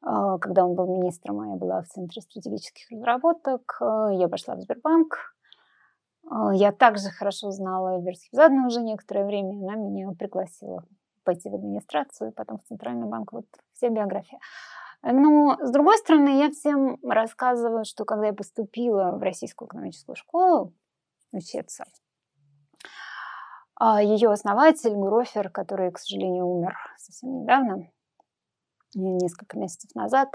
а, 0.00 0.38
когда 0.38 0.64
он 0.64 0.74
был 0.74 0.86
министром, 0.86 1.40
а 1.40 1.48
я 1.48 1.56
была 1.56 1.82
в 1.82 1.88
Центре 1.88 2.22
стратегических 2.22 2.90
разработок, 2.90 3.78
э, 3.80 4.10
я 4.14 4.28
пошла 4.28 4.54
в 4.54 4.60
Сбербанк. 4.60 5.34
А, 6.30 6.54
я 6.54 6.72
также 6.72 7.10
хорошо 7.10 7.50
знала 7.50 7.96
Эльвиру 7.96 8.14
Хибзадну 8.14 8.66
уже 8.66 8.80
некоторое 8.80 9.24
время. 9.24 9.50
Она 9.50 9.74
меня 9.74 10.10
пригласила 10.12 10.84
пойти 11.24 11.50
в 11.50 11.54
администрацию, 11.54 12.32
потом 12.32 12.58
в 12.58 12.64
Центральный 12.64 13.06
банк. 13.06 13.32
Вот 13.32 13.46
вся 13.74 13.88
биография. 13.88 14.38
Но, 15.02 15.56
с 15.60 15.70
другой 15.70 15.96
стороны, 15.98 16.40
я 16.40 16.50
всем 16.50 16.98
рассказываю, 17.02 17.84
что 17.84 18.04
когда 18.04 18.26
я 18.26 18.32
поступила 18.32 19.12
в 19.12 19.22
Российскую 19.22 19.68
экономическую 19.68 20.16
школу 20.16 20.74
учиться, 21.32 21.84
а, 23.76 24.02
ее 24.02 24.30
основатель 24.32 24.94
Грофер, 24.94 25.50
который, 25.50 25.92
к 25.92 25.98
сожалению, 25.98 26.46
умер 26.46 26.76
совсем 26.96 27.42
недавно, 27.42 27.88
несколько 28.94 29.56
месяцев 29.56 29.94
назад, 29.94 30.34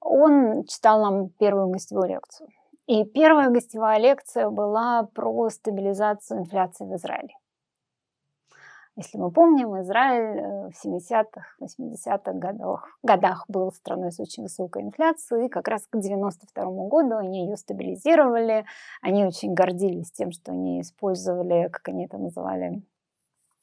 он 0.00 0.64
читал 0.64 1.00
нам 1.00 1.30
первую 1.30 1.68
гостевую 1.68 2.08
лекцию. 2.08 2.48
И 2.86 3.04
первая 3.04 3.50
гостевая 3.50 3.98
лекция 3.98 4.50
была 4.50 5.04
про 5.14 5.48
стабилизацию 5.48 6.40
инфляции 6.40 6.84
в 6.84 6.94
Израиле. 6.94 7.34
Если 8.96 9.18
мы 9.18 9.32
помним, 9.32 9.80
Израиль 9.80 10.38
э, 10.38 10.70
в 10.70 10.84
70-х, 10.84 11.42
80-х 11.60 12.32
годах, 12.34 12.96
годах 13.02 13.44
был 13.48 13.72
страной 13.72 14.12
с 14.12 14.20
очень 14.20 14.44
высокой 14.44 14.82
инфляцией, 14.82 15.46
и 15.46 15.48
как 15.48 15.66
раз 15.66 15.88
к 15.88 15.98
92 15.98 16.64
году 16.86 17.16
они 17.16 17.46
ее 17.46 17.56
стабилизировали. 17.56 18.64
Они 19.02 19.26
очень 19.26 19.52
гордились 19.52 20.12
тем, 20.12 20.30
что 20.30 20.52
они 20.52 20.80
использовали, 20.80 21.68
как 21.72 21.88
они 21.88 22.04
это 22.04 22.18
называли, 22.18 22.82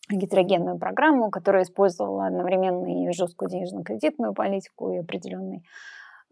гетерогенную 0.10 0.78
программу, 0.78 1.32
которая 1.32 1.64
использовала 1.64 2.26
одновременно 2.26 3.08
и 3.08 3.14
жесткую 3.14 3.50
денежно-кредитную 3.50 4.34
политику, 4.34 4.92
и 4.92 4.98
определенный 4.98 5.64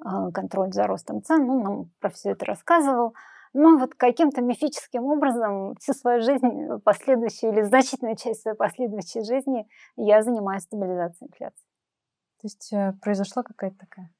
а, 0.04 0.30
контроль 0.32 0.74
за 0.74 0.84
ростом 0.84 1.24
цен. 1.24 1.46
Ну, 1.46 1.62
нам 1.62 1.92
про 2.02 2.10
все 2.10 2.32
это 2.32 2.46
рассказывал. 2.46 3.14
Но 3.54 3.78
вот 3.78 3.96
каким-то 3.96 4.42
мифическим 4.42 5.06
образом 5.06 5.76
всю 5.80 5.94
свою 5.94 6.22
жизнь, 6.22 6.68
последующую 6.84 7.52
или 7.52 7.62
значительную 7.64 8.16
часть 8.16 8.42
своей 8.42 8.58
последующей 8.58 9.24
жизни 9.24 9.68
я 9.96 10.22
занимаюсь 10.22 10.64
стабилизацией 10.64 11.30
инфляции. 11.30 11.66
То 12.42 12.46
есть 12.46 12.74
э, 12.74 12.94
произошла 13.02 13.44
какая-то 13.44 13.78
такая 13.80 14.12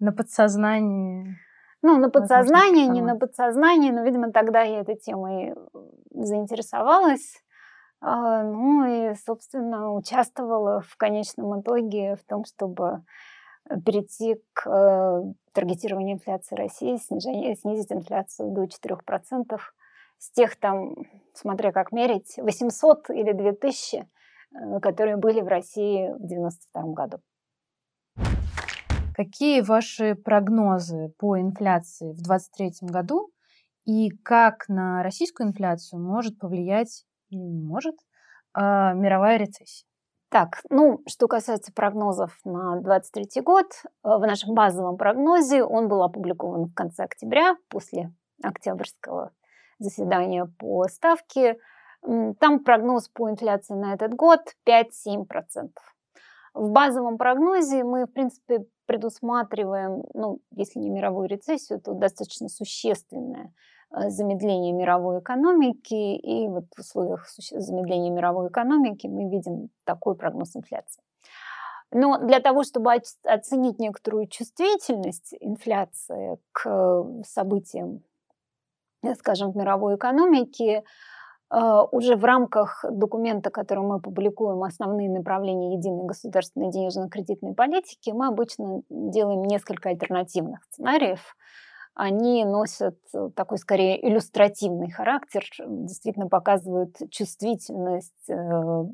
на 0.00 0.12
подсознании 0.12 1.36
ну, 1.82 1.98
на 1.98 2.08
подсознание, 2.08 2.86
не 2.86 3.02
на 3.02 3.14
подсознание, 3.14 3.92
но, 3.92 4.04
видимо, 4.04 4.32
тогда 4.32 4.62
я 4.62 4.80
этой 4.80 4.96
темой 4.96 5.54
заинтересовалась. 6.10 7.42
А, 8.00 8.42
ну 8.42 8.86
и, 9.10 9.14
собственно, 9.14 9.92
участвовала 9.92 10.80
в 10.80 10.96
конечном 10.96 11.60
итоге 11.60 12.16
в 12.16 12.24
том, 12.24 12.46
чтобы 12.46 12.84
э, 12.86 13.00
перейти 13.84 14.36
к 14.52 14.68
э, 14.68 15.32
таргетированию 15.52 16.16
инфляции 16.16 16.54
России, 16.56 16.96
снижение, 16.96 17.56
снизить 17.56 17.92
инфляцию 17.92 18.50
до 18.52 18.64
4%. 18.64 19.58
С 20.18 20.30
тех 20.30 20.56
там, 20.56 20.94
смотря 21.32 21.72
как 21.72 21.92
мерить, 21.92 22.34
800 22.36 23.10
или 23.10 23.32
2000, 23.32 23.96
э, 23.96 24.80
которые 24.80 25.16
были 25.16 25.40
в 25.40 25.48
России 25.48 26.08
в 26.08 26.24
1992 26.24 26.92
году. 26.92 27.18
Какие 29.14 29.60
ваши 29.60 30.16
прогнозы 30.16 31.14
по 31.18 31.38
инфляции 31.38 32.12
в 32.12 32.22
2023 32.22 32.88
году 32.88 33.30
и 33.84 34.10
как 34.10 34.68
на 34.68 35.02
российскую 35.02 35.48
инфляцию 35.48 36.02
может 36.02 36.38
повлиять 36.38 37.04
не 37.30 37.62
может 37.62 37.96
а, 38.52 38.92
мировая 38.94 39.38
рецессия. 39.38 39.86
Так, 40.34 40.62
ну, 40.68 41.00
что 41.06 41.28
касается 41.28 41.72
прогнозов 41.72 42.36
на 42.44 42.80
2023 42.80 43.40
год, 43.40 43.66
э, 43.84 43.88
в 44.02 44.18
нашем 44.18 44.52
базовом 44.52 44.96
прогнозе 44.96 45.62
он 45.62 45.86
был 45.86 46.02
опубликован 46.02 46.64
в 46.64 46.74
конце 46.74 47.04
октября, 47.04 47.56
после 47.68 48.12
октябрьского 48.42 49.30
заседания 49.78 50.46
по 50.58 50.88
ставке. 50.88 51.56
Там 52.40 52.64
прогноз 52.64 53.08
по 53.10 53.30
инфляции 53.30 53.74
на 53.74 53.94
этот 53.94 54.14
год 54.14 54.40
5-7%. 54.66 55.68
В 56.52 56.68
базовом 56.68 57.16
прогнозе 57.16 57.84
мы, 57.84 58.06
в 58.06 58.12
принципе, 58.12 58.66
предусматриваем, 58.86 60.02
ну, 60.14 60.40
если 60.50 60.80
не 60.80 60.90
мировую 60.90 61.28
рецессию, 61.28 61.80
то 61.80 61.94
достаточно 61.94 62.48
существенное 62.48 63.54
замедления 64.08 64.72
мировой 64.72 65.20
экономики, 65.20 66.16
и 66.16 66.48
вот 66.48 66.64
в 66.76 66.80
условиях 66.80 67.28
замедления 67.28 68.10
мировой 68.10 68.48
экономики 68.48 69.06
мы 69.06 69.28
видим 69.30 69.70
такой 69.84 70.16
прогноз 70.16 70.56
инфляции. 70.56 71.02
Но 71.92 72.18
для 72.18 72.40
того, 72.40 72.64
чтобы 72.64 72.92
оценить 73.24 73.78
некоторую 73.78 74.26
чувствительность 74.26 75.34
инфляции 75.40 76.38
к 76.50 77.06
событиям, 77.24 78.02
скажем, 79.18 79.52
в 79.52 79.56
мировой 79.56 79.94
экономике, 79.94 80.82
э, 81.50 81.80
уже 81.92 82.16
в 82.16 82.24
рамках 82.24 82.84
документа, 82.90 83.50
который 83.50 83.84
мы 83.84 84.00
публикуем, 84.00 84.64
основные 84.64 85.08
направления 85.08 85.74
единой 85.76 86.04
государственной 86.04 86.70
денежно-кредитной 86.70 87.54
политики, 87.54 88.10
мы 88.10 88.26
обычно 88.26 88.82
делаем 88.88 89.44
несколько 89.44 89.90
альтернативных 89.90 90.64
сценариев. 90.64 91.36
Они 91.94 92.44
носят 92.44 92.98
такой 93.36 93.58
скорее 93.58 94.04
иллюстративный 94.08 94.90
характер, 94.90 95.44
действительно 95.66 96.28
показывают 96.28 96.96
чувствительность 97.10 98.28
э, 98.28 98.84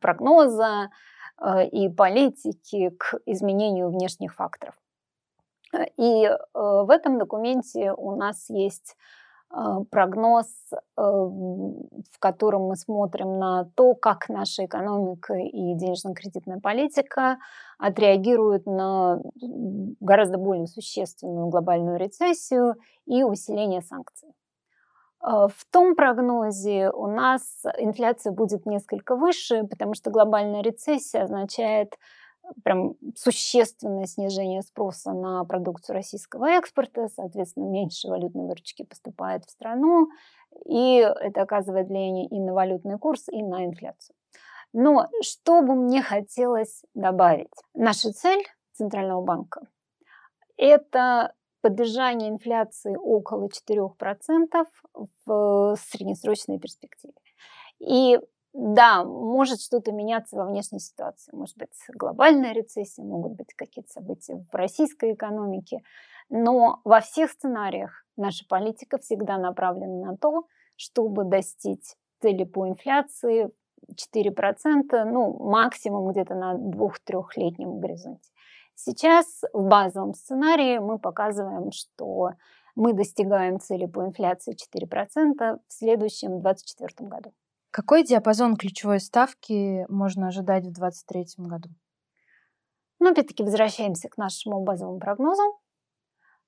прогноза, 0.00 0.90
Э, 1.40 1.66
и 1.66 1.88
политики 1.88 2.90
к 2.90 3.18
изменению 3.26 3.90
внешних 3.90 4.34
факторов. 4.34 4.74
Э, 5.72 5.86
и 5.96 6.24
э, 6.26 6.36
в 6.54 6.90
этом 6.90 7.18
документе 7.18 7.92
у 7.92 8.14
нас 8.16 8.48
есть 8.48 8.96
прогноз, 9.90 10.46
в 10.96 12.18
котором 12.18 12.62
мы 12.62 12.76
смотрим 12.76 13.38
на 13.38 13.70
то, 13.76 13.94
как 13.94 14.28
наша 14.28 14.64
экономика 14.64 15.34
и 15.34 15.74
денежно-кредитная 15.74 16.60
политика 16.60 17.38
отреагируют 17.78 18.66
на 18.66 19.20
гораздо 20.00 20.38
более 20.38 20.66
существенную 20.66 21.48
глобальную 21.48 21.98
рецессию 21.98 22.74
и 23.06 23.22
усиление 23.22 23.82
санкций. 23.82 24.34
А, 25.24 25.48
в 25.48 25.64
том 25.70 25.96
прогнозе 25.96 26.90
у 26.90 27.06
нас 27.06 27.62
инфляция 27.78 28.32
будет 28.32 28.66
несколько 28.66 29.16
выше, 29.16 29.64
потому 29.64 29.94
что 29.94 30.10
глобальная 30.10 30.62
рецессия 30.62 31.22
означает 31.22 31.94
э, 31.94 31.96
прям 32.62 32.94
существенное 33.16 34.06
снижение 34.06 34.62
спроса 34.62 35.12
на 35.12 35.44
продукцию 35.44 35.94
российского 35.94 36.46
экспорта, 36.46 37.08
соответственно, 37.08 37.68
меньше 37.68 38.08
валютной 38.08 38.46
выручки 38.46 38.84
поступает 38.84 39.44
в 39.44 39.50
страну, 39.50 40.08
и 40.66 40.96
это 40.98 41.42
оказывает 41.42 41.88
влияние 41.88 42.26
и 42.26 42.38
на 42.40 42.54
валютный 42.54 42.98
курс, 42.98 43.28
и 43.28 43.42
на 43.42 43.64
инфляцию. 43.64 44.16
Но 44.72 45.08
что 45.22 45.62
бы 45.62 45.74
мне 45.74 46.02
хотелось 46.02 46.82
добавить? 46.94 47.52
Наша 47.74 48.12
цель 48.12 48.44
Центрального 48.72 49.22
банка– 49.22 49.68
это 50.56 51.32
поддержание 51.60 52.28
инфляции 52.28 52.96
около 52.96 53.48
4% 53.48 54.66
в 55.24 55.76
среднесрочной 55.78 56.58
перспективе. 56.58 57.14
И 57.78 58.20
да, 58.54 59.02
может 59.04 59.60
что-то 59.60 59.90
меняться 59.90 60.36
во 60.36 60.46
внешней 60.46 60.78
ситуации. 60.78 61.34
Может 61.34 61.58
быть, 61.58 61.74
глобальная 61.92 62.52
рецессия, 62.52 63.04
могут 63.04 63.32
быть 63.32 63.52
какие-то 63.54 63.90
события 63.90 64.46
в 64.50 64.54
российской 64.54 65.14
экономике. 65.14 65.82
Но 66.30 66.80
во 66.84 67.00
всех 67.00 67.32
сценариях 67.32 68.06
наша 68.16 68.46
политика 68.48 68.98
всегда 68.98 69.38
направлена 69.38 70.12
на 70.12 70.16
то, 70.16 70.46
чтобы 70.76 71.24
достичь 71.24 71.96
цели 72.22 72.44
по 72.44 72.68
инфляции 72.68 73.50
4%, 73.92 75.04
ну, 75.04 75.36
максимум 75.44 76.12
где-то 76.12 76.36
на 76.36 76.54
двух-трехлетнем 76.54 77.80
горизонте. 77.80 78.30
Сейчас 78.76 79.42
в 79.52 79.66
базовом 79.68 80.14
сценарии 80.14 80.78
мы 80.78 80.98
показываем, 80.98 81.72
что 81.72 82.30
мы 82.76 82.92
достигаем 82.92 83.58
цели 83.58 83.86
по 83.86 84.04
инфляции 84.04 84.54
4% 84.54 85.58
в 85.66 85.72
следующем 85.72 86.40
2024 86.40 87.08
году. 87.08 87.32
Какой 87.74 88.04
диапазон 88.04 88.54
ключевой 88.54 89.00
ставки 89.00 89.84
можно 89.88 90.28
ожидать 90.28 90.64
в 90.64 90.72
2023 90.72 91.44
году? 91.44 91.70
Ну, 93.00 93.10
опять-таки, 93.10 93.42
возвращаемся 93.42 94.08
к 94.08 94.16
нашему 94.16 94.62
базовому 94.62 95.00
прогнозу. 95.00 95.42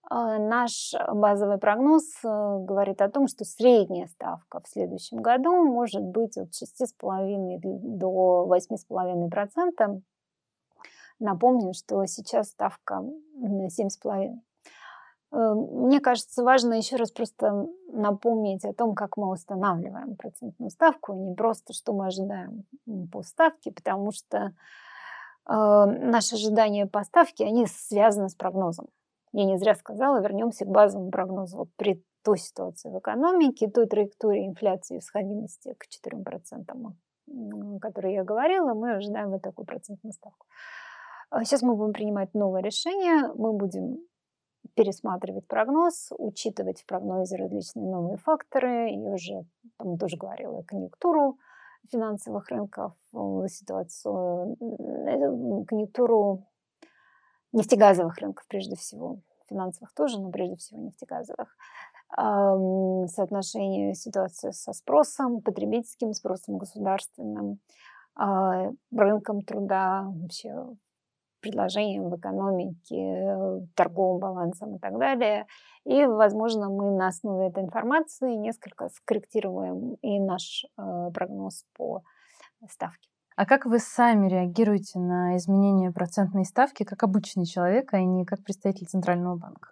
А, 0.09 0.39
наш 0.39 0.95
базовый 1.13 1.59
прогноз 1.59 2.05
э, 2.23 2.29
говорит 2.29 3.03
о 3.03 3.11
том, 3.11 3.27
что 3.27 3.45
средняя 3.45 4.07
ставка 4.07 4.61
в 4.61 4.69
следующем 4.69 5.17
году 5.17 5.51
может 5.65 6.05
быть 6.05 6.39
от 6.39 6.51
6,5 6.51 7.59
до 7.61 8.49
8,5%. 8.49 10.03
Напомню, 11.19 11.75
что 11.75 12.07
сейчас 12.07 12.51
ставка 12.51 13.01
на 13.35 13.67
7,5. 13.67 14.29
Э, 15.33 15.55
мне 15.55 15.99
кажется, 15.99 16.45
важно 16.45 16.75
еще 16.75 16.95
раз 16.95 17.11
просто 17.11 17.67
напомнить 17.97 18.65
о 18.65 18.73
том, 18.73 18.95
как 18.95 19.17
мы 19.17 19.31
устанавливаем 19.31 20.17
процентную 20.17 20.71
ставку, 20.71 21.15
не 21.15 21.35
просто, 21.35 21.73
что 21.73 21.93
мы 21.93 22.07
ожидаем 22.07 22.65
по 23.11 23.23
ставке, 23.23 23.73
потому 23.73 24.13
что 24.13 24.53
э, 25.49 25.53
наши 25.55 26.35
ожидания 26.35 26.87
по 26.87 27.03
ставке, 27.05 27.45
они 27.45 27.67
связаны 27.67 28.29
с 28.29 28.35
прогнозом. 28.35 28.89
Я 29.33 29.45
не 29.45 29.59
зря 29.59 29.75
сказала, 29.75 30.21
вернемся 30.21 30.65
к 30.65 30.69
базовому 30.69 31.11
прогнозу. 31.11 31.59
Вот 31.59 31.69
при 31.77 32.03
той 32.23 32.39
ситуации 32.39 32.91
в 32.91 32.99
экономике, 32.99 33.69
той 33.69 33.87
траектории 33.87 34.47
инфляции 34.47 34.97
и 34.97 35.01
сходимости 35.01 35.75
к 35.75 35.87
4%, 35.87 36.95
о 37.29 37.79
которой 37.79 38.15
я 38.15 38.25
говорила, 38.25 38.75
мы 38.75 38.95
ожидаем 38.95 39.31
вот 39.31 39.43
такую 39.43 39.67
процентную 39.67 40.13
ставку. 40.13 40.47
Сейчас 41.45 41.63
а 41.63 41.67
мы 41.67 41.77
будем 41.77 41.93
принимать 41.93 42.35
новое 42.35 42.63
решение, 42.63 43.33
мы 43.35 43.53
будем 43.53 43.99
пересматривать 44.75 45.47
прогноз, 45.47 46.11
учитывать 46.19 46.81
в 46.81 46.87
прогнозе 46.87 47.37
различные 47.37 47.87
новые 47.87 48.17
факторы. 48.17 48.91
Я 48.91 49.11
уже 49.11 49.45
там 49.79 49.99
тоже 49.99 50.17
говорила 50.17 50.63
конъюнктуру 50.63 51.39
финансовых 51.91 52.49
рынков, 52.49 52.93
э, 53.15 53.49
ситуацию, 53.49 54.57
э, 54.61 55.65
конъюнктуру 55.67 56.47
нефтегазовых 57.53 58.19
рынков 58.19 58.47
прежде 58.49 58.77
всего, 58.77 59.21
финансовых 59.49 59.93
тоже, 59.95 60.21
но 60.21 60.31
прежде 60.31 60.57
всего 60.57 60.81
нефтегазовых, 60.81 61.57
соотношение 62.09 63.95
ситуации 63.95 64.53
со 64.53 64.73
спросом, 64.73 65.43
потребительским 65.43 66.13
спросом 66.13 66.57
государственным, 66.57 67.59
а, 68.15 68.71
рынком 68.95 69.43
труда, 69.43 70.07
вообще 70.07 70.55
предложением 71.47 72.11
в 72.11 72.17
экономике, 72.17 73.67
торговым 73.75 74.21
балансом 74.21 74.77
и 74.77 74.79
так 74.79 74.99
далее. 74.99 75.47
И, 75.85 76.05
возможно, 76.05 76.69
мы 76.69 76.91
на 76.91 77.09
основе 77.09 77.49
этой 77.49 77.63
информации 77.63 78.35
несколько 78.35 78.89
скорректируем 78.89 79.95
и 80.03 80.19
наш 80.19 80.65
э, 80.77 81.11
прогноз 81.15 81.65
по 81.77 82.03
ставке. 82.69 83.09
А 83.37 83.45
как 83.45 83.67
вы 83.67 83.79
сами 83.79 84.29
реагируете 84.29 84.99
на 84.99 85.37
изменение 85.37 85.93
процентной 85.93 86.45
ставки 86.45 86.85
как 86.85 87.03
обычный 87.03 87.45
человек, 87.45 87.93
а 87.93 88.01
не 88.01 88.25
как 88.25 88.43
представитель 88.43 88.87
Центрального 88.87 89.37
банка? 89.37 89.71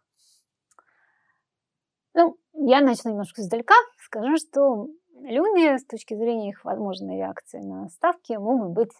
Ну, 2.14 2.36
я 2.52 2.80
начну 2.80 3.10
немножко 3.10 3.40
издалека. 3.40 3.74
Скажу, 4.04 4.36
что 4.36 4.88
люди 5.20 5.78
с 5.78 5.86
точки 5.86 6.14
зрения 6.14 6.50
их 6.50 6.64
возможной 6.64 7.16
реакции 7.16 7.60
на 7.60 7.88
ставки 7.88 8.34
могут 8.34 8.70
быть 8.70 8.92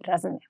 разными. 0.00 0.40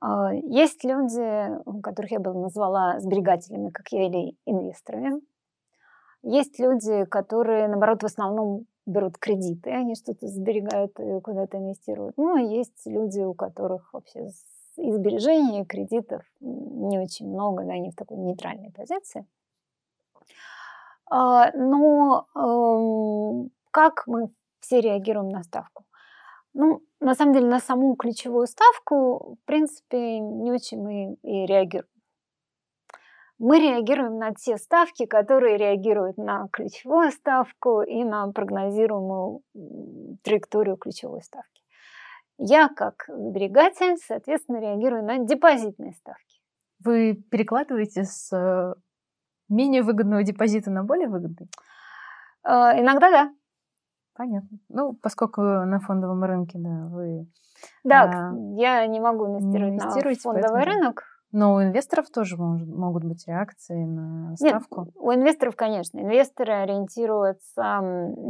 А, 0.00 0.32
есть 0.32 0.84
люди, 0.84 1.80
которых 1.82 2.10
я 2.12 2.20
бы 2.20 2.32
назвала 2.34 3.00
сберегателями, 3.00 3.70
как 3.70 3.88
я, 3.92 4.06
или 4.06 4.36
инвесторами. 4.46 5.20
Есть 6.22 6.58
люди, 6.58 7.04
которые, 7.04 7.68
наоборот, 7.68 8.02
в 8.02 8.06
основном 8.06 8.66
берут 8.86 9.18
кредиты, 9.18 9.70
они 9.70 9.94
что-то 9.94 10.26
сберегают 10.26 10.98
и 10.98 11.20
куда-то 11.20 11.58
инвестируют. 11.58 12.16
Ну, 12.16 12.36
и 12.36 12.56
есть 12.56 12.86
люди, 12.86 13.20
у 13.20 13.34
которых 13.34 13.92
вообще 13.92 14.28
и 14.76 14.90
и 15.62 15.64
кредитов 15.64 16.22
не 16.40 16.98
очень 16.98 17.28
много, 17.28 17.64
да, 17.64 17.72
они 17.72 17.90
в 17.90 17.96
такой 17.96 18.16
нейтральной 18.16 18.70
позиции. 18.70 19.26
А, 21.10 21.50
но 21.52 22.26
эм, 22.34 23.50
как 23.70 24.06
мы 24.06 24.28
все 24.60 24.80
реагируем 24.80 25.30
на 25.30 25.42
ставку? 25.42 25.84
Ну, 26.60 26.82
на 26.98 27.14
самом 27.14 27.34
деле, 27.34 27.46
на 27.46 27.60
саму 27.60 27.94
ключевую 27.94 28.48
ставку, 28.48 29.36
в 29.40 29.46
принципе, 29.46 30.18
не 30.18 30.50
очень 30.50 30.82
мы 30.82 31.14
и 31.22 31.46
реагируем. 31.46 31.88
Мы 33.38 33.60
реагируем 33.60 34.18
на 34.18 34.34
те 34.34 34.56
ставки, 34.56 35.06
которые 35.06 35.56
реагируют 35.56 36.16
на 36.16 36.48
ключевую 36.52 37.12
ставку 37.12 37.82
и 37.82 38.02
на 38.02 38.32
прогнозируемую 38.32 39.42
траекторию 40.24 40.76
ключевой 40.76 41.22
ставки. 41.22 41.62
Я, 42.38 42.68
как 42.68 43.04
сберегатель, 43.06 43.96
соответственно, 44.04 44.58
реагирую 44.58 45.04
на 45.04 45.18
депозитные 45.18 45.92
ставки. 45.92 46.40
Вы 46.84 47.14
перекладываете 47.30 48.02
с 48.02 48.32
э, 48.32 48.74
менее 49.48 49.84
выгодного 49.84 50.24
депозита 50.24 50.72
на 50.72 50.82
более 50.82 51.06
выгодный? 51.06 51.48
Э, 52.42 52.80
иногда 52.80 53.10
да. 53.10 53.37
Понятно. 54.18 54.58
Ну, 54.68 54.94
поскольку 54.94 55.42
на 55.42 55.78
фондовом 55.78 56.24
рынке, 56.24 56.58
да, 56.58 56.88
вы... 56.90 57.28
Да, 57.84 58.02
а, 58.02 58.34
я 58.56 58.84
не 58.88 58.98
могу 58.98 59.26
инвестировать 59.28 59.76
на 59.76 60.32
фондовый 60.32 60.64
поэтому... 60.64 60.74
рынок, 60.74 61.04
Но 61.30 61.54
у 61.54 61.62
инвесторов 61.62 62.10
тоже 62.10 62.36
может, 62.36 62.66
могут 62.66 63.04
быть 63.04 63.28
реакции 63.28 63.84
на 63.84 64.34
ставку. 64.34 64.86
Нет, 64.86 64.94
у 64.96 65.12
инвесторов, 65.12 65.54
конечно. 65.54 66.00
Инвесторы 66.00 66.52
ориентируются, 66.52 67.80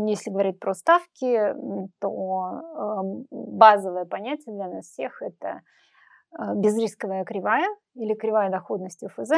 если 0.06 0.30
говорить 0.30 0.60
про 0.60 0.74
ставки, 0.74 1.54
то 2.00 3.24
базовое 3.30 4.04
понятие 4.04 4.56
для 4.56 4.68
нас 4.68 4.84
всех 4.84 5.22
это 5.22 5.62
э, 6.38 6.54
безрисковая 6.54 7.24
кривая 7.24 7.68
или 7.94 8.12
кривая 8.14 8.50
доходности 8.50 9.06
УФЗ. 9.06 9.32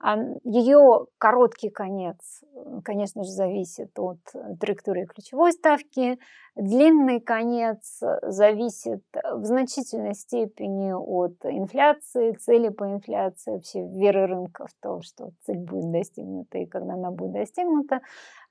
А 0.00 0.16
Ее 0.44 1.06
короткий 1.18 1.70
конец, 1.70 2.44
э, 2.54 2.80
конечно 2.84 3.24
же, 3.24 3.30
зависит 3.30 3.98
от 3.98 4.20
э, 4.32 4.54
траектории 4.60 5.06
ключевой 5.06 5.52
ставки. 5.52 6.20
Длинный 6.54 7.20
конец 7.20 8.00
э, 8.00 8.30
зависит 8.30 9.02
в 9.12 9.44
значительной 9.44 10.14
степени 10.14 10.92
от 10.92 11.44
инфляции, 11.44 12.32
цели 12.32 12.68
по 12.68 12.84
инфляции, 12.84 13.50
вообще 13.50 13.82
веры 13.88 14.28
рынка 14.28 14.66
в 14.66 14.74
то, 14.80 15.02
что 15.02 15.32
цель 15.44 15.58
будет 15.58 15.90
достигнута 15.90 16.58
и 16.58 16.66
когда 16.66 16.94
она 16.94 17.10
будет 17.10 17.32
достигнута. 17.32 18.00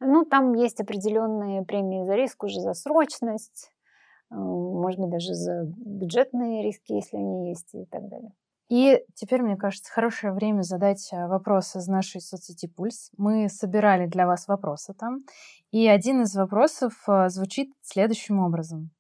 Ну, 0.01 0.25
там 0.25 0.53
есть 0.53 0.81
определенные 0.81 1.63
премии 1.63 2.03
за 2.03 2.15
риск, 2.15 2.43
уже 2.43 2.59
за 2.59 2.73
срочность, 2.73 3.71
может 4.29 4.99
быть, 4.99 5.11
даже 5.11 5.33
за 5.33 5.63
бюджетные 5.63 6.61
риски, 6.61 6.91
если 6.91 7.15
они 7.15 7.49
есть 7.49 7.73
и 7.73 7.85
так 7.85 8.05
далее. 8.09 8.33
И 8.69 9.01
теперь, 9.15 9.41
мне 9.41 9.55
кажется, 9.55 9.91
хорошее 9.91 10.33
время 10.33 10.61
задать 10.61 11.09
э, 11.13 11.27
вопрос 11.27 11.75
из 11.77 11.87
нашей 11.87 12.19
соцсети 12.19 12.67
«Пульс». 12.67 13.11
Мы 13.17 13.47
собирали 13.47 14.07
для 14.07 14.27
вас 14.27 14.47
вопросы 14.47 14.93
там. 14.93 15.23
И 15.71 15.87
один 15.87 16.23
из 16.23 16.35
вопросов 16.35 16.93
э, 17.07 17.29
звучит 17.29 17.71
следующим 17.81 18.39
образом. 18.39 18.91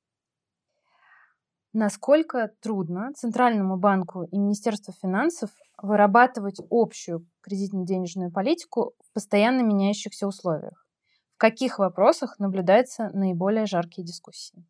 Насколько 1.73 2.53
трудно 2.61 3.11
Центральному 3.13 3.77
банку 3.77 4.23
и 4.23 4.37
Министерству 4.37 4.93
финансов 4.93 5.49
вырабатывать 5.77 6.61
общую 6.69 7.27
кредитно-денежную 7.41 8.31
политику 8.31 8.93
в 9.03 9.13
постоянно 9.13 9.61
меняющихся 9.61 10.27
условиях? 10.27 10.87
В 11.35 11.37
каких 11.37 11.77
вопросах 11.77 12.39
наблюдаются 12.39 13.09
наиболее 13.13 13.65
жаркие 13.65 14.07
дискуссии? 14.07 14.65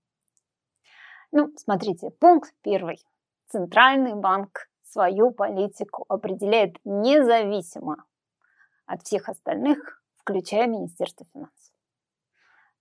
Ну, 1.31 1.53
смотрите, 1.55 2.09
пункт 2.19 2.53
первый. 2.63 2.97
Центральный 3.47 4.15
банк 4.15 4.67
свою 4.91 5.31
политику 5.31 6.05
определяет 6.07 6.77
независимо 6.85 8.05
от 8.85 9.03
всех 9.03 9.29
остальных, 9.29 10.01
включая 10.17 10.67
Министерство 10.67 11.25
финансов. 11.33 11.73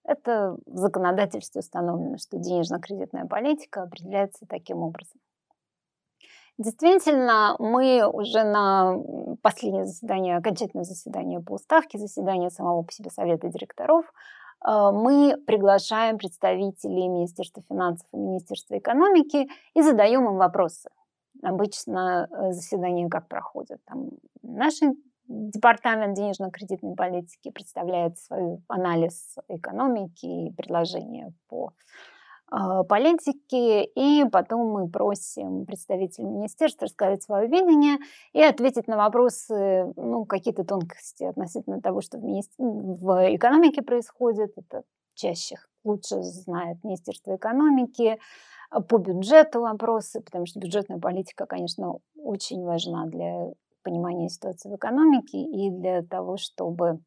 Это 0.05 0.57
в 0.67 0.77
законодательстве 0.77 1.61
установлено, 1.61 2.17
что 2.19 2.39
денежно-кредитная 2.39 3.27
политика 3.27 3.83
определяется 3.83 4.47
таким 4.47 4.79
образом. 4.79 5.21
Действительно, 6.59 7.57
мы 7.59 8.09
уже 8.09 8.43
на 8.45 8.97
последнее 9.43 9.85
заседание, 9.85 10.39
окончательное 10.39 10.85
заседание 10.85 11.41
по 11.41 11.55
уставке, 11.55 11.99
заседание 11.99 12.51
самого 12.51 12.83
по 12.83 12.93
себе 12.93 13.11
совета 13.11 13.49
директоров, 13.49 14.07
э, 14.07 14.91
мы 14.93 15.37
приглашаем 15.47 16.17
представителей 16.17 17.09
Министерства 17.09 17.63
финансов 17.69 18.07
и 18.13 18.17
Министерства 18.17 18.79
экономики 18.79 19.49
и 19.75 19.83
задаем 19.83 20.27
им 20.29 20.37
вопросы. 20.37 20.89
Обычно 21.43 22.29
э, 22.31 22.53
заседания 22.53 23.09
как 23.09 23.29
проходят? 23.29 23.81
Там 23.85 24.11
наш 24.43 24.75
департамент 25.29 26.17
денежно-кредитной 26.17 26.95
политики 26.95 27.51
представляет 27.51 28.19
свой 28.19 28.59
анализ 28.69 29.37
экономики 29.49 30.27
и 30.27 30.53
предложения 30.53 31.33
по 31.49 31.73
а, 32.49 32.85
политики, 32.85 33.83
и 33.83 34.25
потом 34.31 34.71
мы 34.71 34.89
просим 34.89 35.67
представителей 35.67 36.29
министерства 36.29 36.87
рассказать 36.87 37.23
свое 37.25 37.49
видение 37.49 37.99
и 38.33 38.41
ответить 38.41 38.87
на 38.87 38.97
вопросы, 38.97 39.93
ну, 39.97 40.25
какие-то 40.27 40.65
тонкости 40.65 41.25
относительно 41.25 41.81
того, 41.81 42.01
что 42.01 42.19
в, 42.19 42.25
министер... 42.25 42.55
в 42.59 43.35
экономике 43.35 43.83
происходит. 43.83 44.53
Это 44.57 44.85
чаще 45.15 45.57
лучше 45.83 46.23
знает 46.23 46.83
Министерство 46.85 47.35
экономики, 47.35 48.19
по 48.89 48.99
бюджету 48.99 49.61
вопросы, 49.61 50.21
потому 50.21 50.47
что 50.47 50.61
бюджетная 50.61 50.99
политика, 50.99 51.47
конечно, 51.47 51.99
очень 52.17 52.65
важна 52.65 53.07
для 53.07 53.53
понимания 53.83 54.29
ситуации 54.29 54.69
в 54.69 54.77
экономике 54.77 55.39
и 55.39 55.71
для 55.71 56.03
того, 56.03 56.37
чтобы 56.37 57.01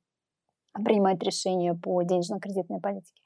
принимать 0.74 1.22
решения 1.24 1.74
по 1.74 2.02
денежно-кредитной 2.04 2.80
политике. 2.80 3.22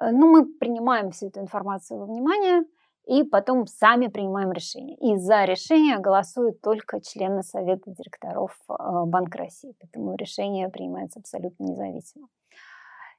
Э, 0.00 0.10
ну, 0.10 0.30
мы 0.30 0.46
принимаем 0.46 1.10
всю 1.10 1.28
эту 1.28 1.40
информацию 1.40 1.98
во 1.98 2.06
внимание 2.06 2.64
и 3.06 3.22
потом 3.22 3.66
сами 3.66 4.08
принимаем 4.08 4.52
решение. 4.52 4.96
И 4.96 5.16
за 5.16 5.44
решение 5.44 5.98
голосуют 5.98 6.60
только 6.60 7.00
члены 7.00 7.42
Совета 7.42 7.90
директоров 7.90 8.58
э, 8.68 8.74
Банка 9.06 9.38
России, 9.38 9.74
поэтому 9.80 10.16
решение 10.16 10.68
принимается 10.68 11.20
абсолютно 11.20 11.64
независимо. 11.64 12.28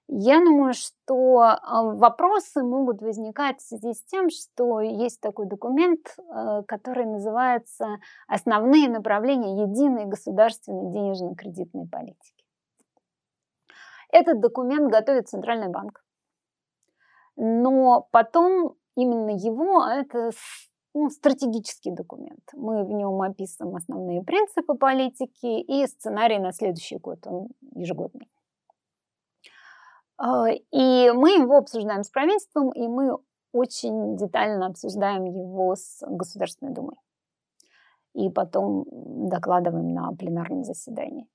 Я 0.10 0.39
думаю, 0.39 0.74
что 0.74 1.39
а, 1.39 1.84
вопросы 1.84 2.63
могут 2.63 3.02
возникать 3.02 3.60
в 3.60 3.67
связи 3.67 3.93
с 3.93 4.04
тем, 4.06 4.30
что 4.30 4.80
есть 4.80 5.20
такой 5.20 5.48
документ, 5.48 6.15
э, 6.17 6.63
который 6.65 7.06
называется 7.06 7.98
«Основные 8.26 8.88
направления 8.88 9.63
единой 9.63 10.06
государственной 10.06 10.93
денежно-кредитной 10.93 11.89
политики». 11.89 12.46
Этот 14.10 14.39
документ 14.39 14.89
готовит 14.89 15.28
Центральный 15.28 15.67
банк. 15.67 16.02
Но 17.36 18.08
потом 18.12 18.76
именно 18.96 19.32
его, 19.32 19.82
а 19.82 19.96
это 19.96 20.32
ну, 20.93 21.10
стратегический 21.10 21.91
документ. 21.91 22.41
Мы 22.54 22.86
в 22.86 22.91
нем 22.91 23.22
описываем 23.22 23.76
основные 23.76 24.24
принципы 24.24 24.74
политики 24.76 25.60
и 25.60 25.86
сценарий 25.86 26.39
на 26.39 26.54
следующий 26.54 26.98
год, 26.98 27.28
он 27.28 27.50
ежегодный. 27.76 28.30
А, 30.18 30.50
и 30.50 31.12
мы 31.12 31.32
его 31.32 31.58
обсуждаем 31.58 32.04
с 32.04 32.10
правительством, 32.10 32.72
и 32.72 32.88
мы 32.88 33.18
очень 33.52 34.18
детально 34.18 34.68
обсуждаем 34.68 35.26
его 35.26 35.76
с 35.76 36.04
Государственной 36.08 36.74
Думой. 36.74 36.96
И 38.14 38.30
потом 38.30 38.86
докладываем 38.92 39.94
на 39.94 40.12
пленарном 40.14 40.64
заседании. 40.64 41.28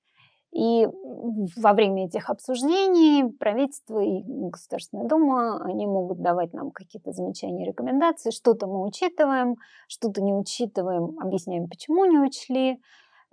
И 0.51 0.87
во 1.57 1.73
время 1.73 2.05
этих 2.05 2.29
обсуждений 2.29 3.27
правительство 3.39 3.99
и 3.99 4.21
Государственная 4.23 5.07
Дума, 5.07 5.63
они 5.63 5.87
могут 5.87 6.21
давать 6.21 6.53
нам 6.53 6.69
какие-то 6.71 7.11
замечания, 7.11 7.65
рекомендации. 7.65 8.29
Что-то 8.29 8.67
мы 8.67 8.85
учитываем, 8.85 9.55
что-то 9.87 10.21
не 10.21 10.33
учитываем, 10.33 11.17
объясняем, 11.19 11.67
почему 11.67 12.05
не 12.05 12.19
учли. 12.19 12.79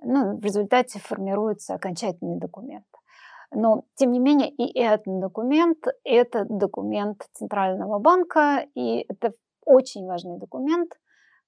Ну, 0.03 0.39
в 0.39 0.45
результате 0.45 0.99
формируется 0.99 1.75
окончательный 1.75 2.39
документ. 2.39 2.87
Но, 3.53 3.85
тем 3.97 4.13
не 4.13 4.21
менее, 4.21 4.49
и 4.49 4.79
этот 4.79 5.19
документ– 5.19 5.85
это 6.05 6.45
документ 6.45 7.27
Центрального 7.33 7.99
банка, 7.99 8.67
и 8.75 9.05
это 9.09 9.33
очень 9.65 10.07
важный 10.07 10.39
документ, 10.39 10.93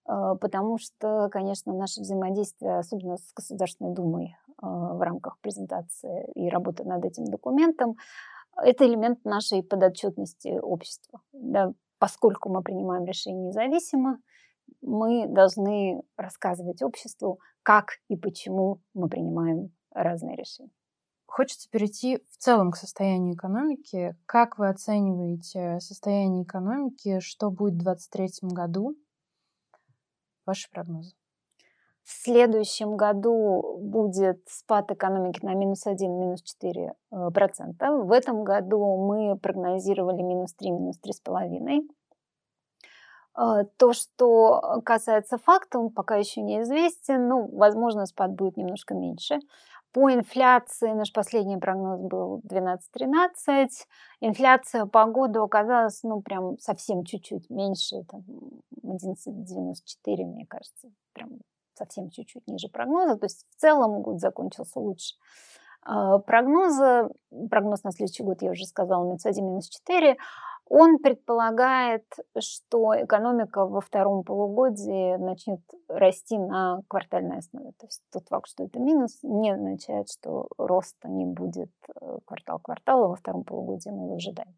э, 0.08 0.34
потому 0.40 0.78
что, 0.78 1.28
конечно, 1.30 1.72
наше 1.72 2.00
взаимодействие, 2.00 2.78
особенно 2.78 3.18
с 3.18 3.32
Государственной 3.34 3.94
Думой 3.94 4.36
э, 4.48 4.52
в 4.62 5.00
рамках 5.00 5.38
презентации 5.40 6.30
и 6.34 6.48
работы 6.48 6.84
над 6.84 7.04
этим 7.04 7.24
документом, 7.26 7.96
это 8.56 8.84
элемент 8.84 9.24
нашей 9.24 9.62
подотчетности 9.62 10.58
общества. 10.60 11.20
Да, 11.32 11.72
поскольку 11.98 12.48
мы 12.48 12.62
принимаем 12.62 13.04
решения 13.04 13.46
независимо, 13.46 14.18
мы 14.80 15.26
должны 15.28 16.02
рассказывать 16.16 16.82
обществу, 16.82 17.38
как 17.62 17.98
и 18.08 18.16
почему 18.16 18.80
мы 18.92 19.08
принимаем 19.08 19.70
разные 19.92 20.36
решения. 20.36 20.70
Хочется 21.32 21.70
перейти 21.70 22.18
в 22.28 22.36
целом 22.36 22.72
к 22.72 22.76
состоянию 22.76 23.34
экономики. 23.34 24.14
Как 24.26 24.58
вы 24.58 24.68
оцениваете 24.68 25.80
состояние 25.80 26.42
экономики? 26.42 27.20
Что 27.20 27.50
будет 27.50 27.72
в 27.72 27.84
2023 27.84 28.50
году? 28.50 28.94
Ваши 30.44 30.70
прогнозы. 30.70 31.14
В 32.04 32.10
следующем 32.10 32.98
году 32.98 33.78
будет 33.78 34.42
спад 34.46 34.90
экономики 34.90 35.42
на 35.42 35.54
минус 35.54 35.86
1, 35.86 36.20
минус 36.20 36.42
4 36.42 36.92
э, 37.12 37.30
процента. 37.32 37.92
В 37.92 38.12
этом 38.12 38.44
году 38.44 38.98
мы 38.98 39.38
прогнозировали 39.38 40.20
минус 40.20 40.52
3, 40.52 40.70
минус 40.70 40.98
3,5. 41.02 41.88
Э, 43.38 43.64
то, 43.78 43.94
что 43.94 44.82
касается 44.84 45.38
факта, 45.38 45.78
он 45.78 45.88
пока 45.88 46.16
еще 46.16 46.42
неизвестен. 46.42 47.26
Ну, 47.26 47.48
возможно, 47.56 48.04
спад 48.04 48.32
будет 48.32 48.58
немножко 48.58 48.94
меньше. 48.94 49.38
По 49.92 50.10
инфляции 50.12 50.92
наш 50.92 51.12
последний 51.12 51.58
прогноз 51.58 52.00
был 52.00 52.40
12-13. 52.48 53.68
Инфляция 54.20 54.86
по 54.86 55.04
году 55.04 55.42
оказалась, 55.42 56.02
ну, 56.02 56.22
прям 56.22 56.58
совсем 56.58 57.04
чуть-чуть 57.04 57.50
меньше, 57.50 58.04
там, 58.08 58.24
11,94, 58.82 60.24
мне 60.24 60.46
кажется, 60.46 60.90
прям 61.12 61.40
совсем 61.74 62.10
чуть-чуть 62.10 62.46
ниже 62.46 62.68
прогноза. 62.68 63.16
То 63.16 63.26
есть 63.26 63.46
в 63.50 63.60
целом 63.60 64.00
год 64.00 64.18
закончился 64.20 64.80
лучше. 64.80 65.14
А, 65.82 66.18
прогнозы, 66.18 67.08
прогноз 67.50 67.82
на 67.82 67.92
следующий 67.92 68.22
год, 68.22 68.40
я 68.42 68.52
уже 68.52 68.64
сказала, 68.64 69.04
минус 69.04 69.26
1, 69.26 69.44
минус 69.44 69.68
4. 69.68 70.16
Он 70.66 70.98
предполагает, 70.98 72.04
что 72.38 72.94
экономика 72.96 73.66
во 73.66 73.80
втором 73.80 74.24
полугодии 74.24 75.16
начнет 75.16 75.60
расти 75.88 76.38
на 76.38 76.80
квартальной 76.88 77.38
основе. 77.38 77.72
То 77.78 77.86
есть 77.86 78.02
тот 78.10 78.28
факт, 78.28 78.48
что 78.48 78.64
это 78.64 78.78
минус, 78.78 79.18
не 79.22 79.50
означает, 79.50 80.08
что 80.08 80.48
роста 80.56 81.08
не 81.08 81.26
будет 81.26 81.70
э, 82.00 82.18
квартал 82.24 82.58
квартала 82.58 83.08
во 83.08 83.16
втором 83.16 83.44
полугодии 83.44 83.90
мы 83.90 84.04
его 84.04 84.14
ожидаем. 84.14 84.56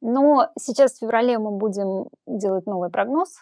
Но 0.00 0.50
сейчас 0.58 0.92
в 0.92 0.98
феврале 0.98 1.38
мы 1.38 1.50
будем 1.50 2.08
делать 2.26 2.66
новый 2.66 2.90
прогноз 2.90 3.38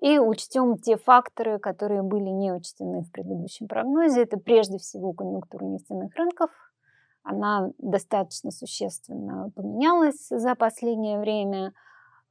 и 0.00 0.18
учтем 0.18 0.78
те 0.78 0.96
факторы, 0.96 1.58
которые 1.58 2.02
были 2.02 2.28
не 2.28 2.52
учтены 2.52 3.02
в 3.02 3.10
предыдущем 3.10 3.66
прогнозе. 3.66 4.22
Это 4.22 4.38
прежде 4.38 4.78
всего 4.78 5.12
конъюнктура 5.12 5.64
нефтяных 5.64 6.14
рынков. 6.14 6.50
Она 7.26 7.72
достаточно 7.78 8.52
существенно 8.52 9.50
поменялась 9.56 10.28
за 10.30 10.54
последнее 10.54 11.18
время. 11.18 11.72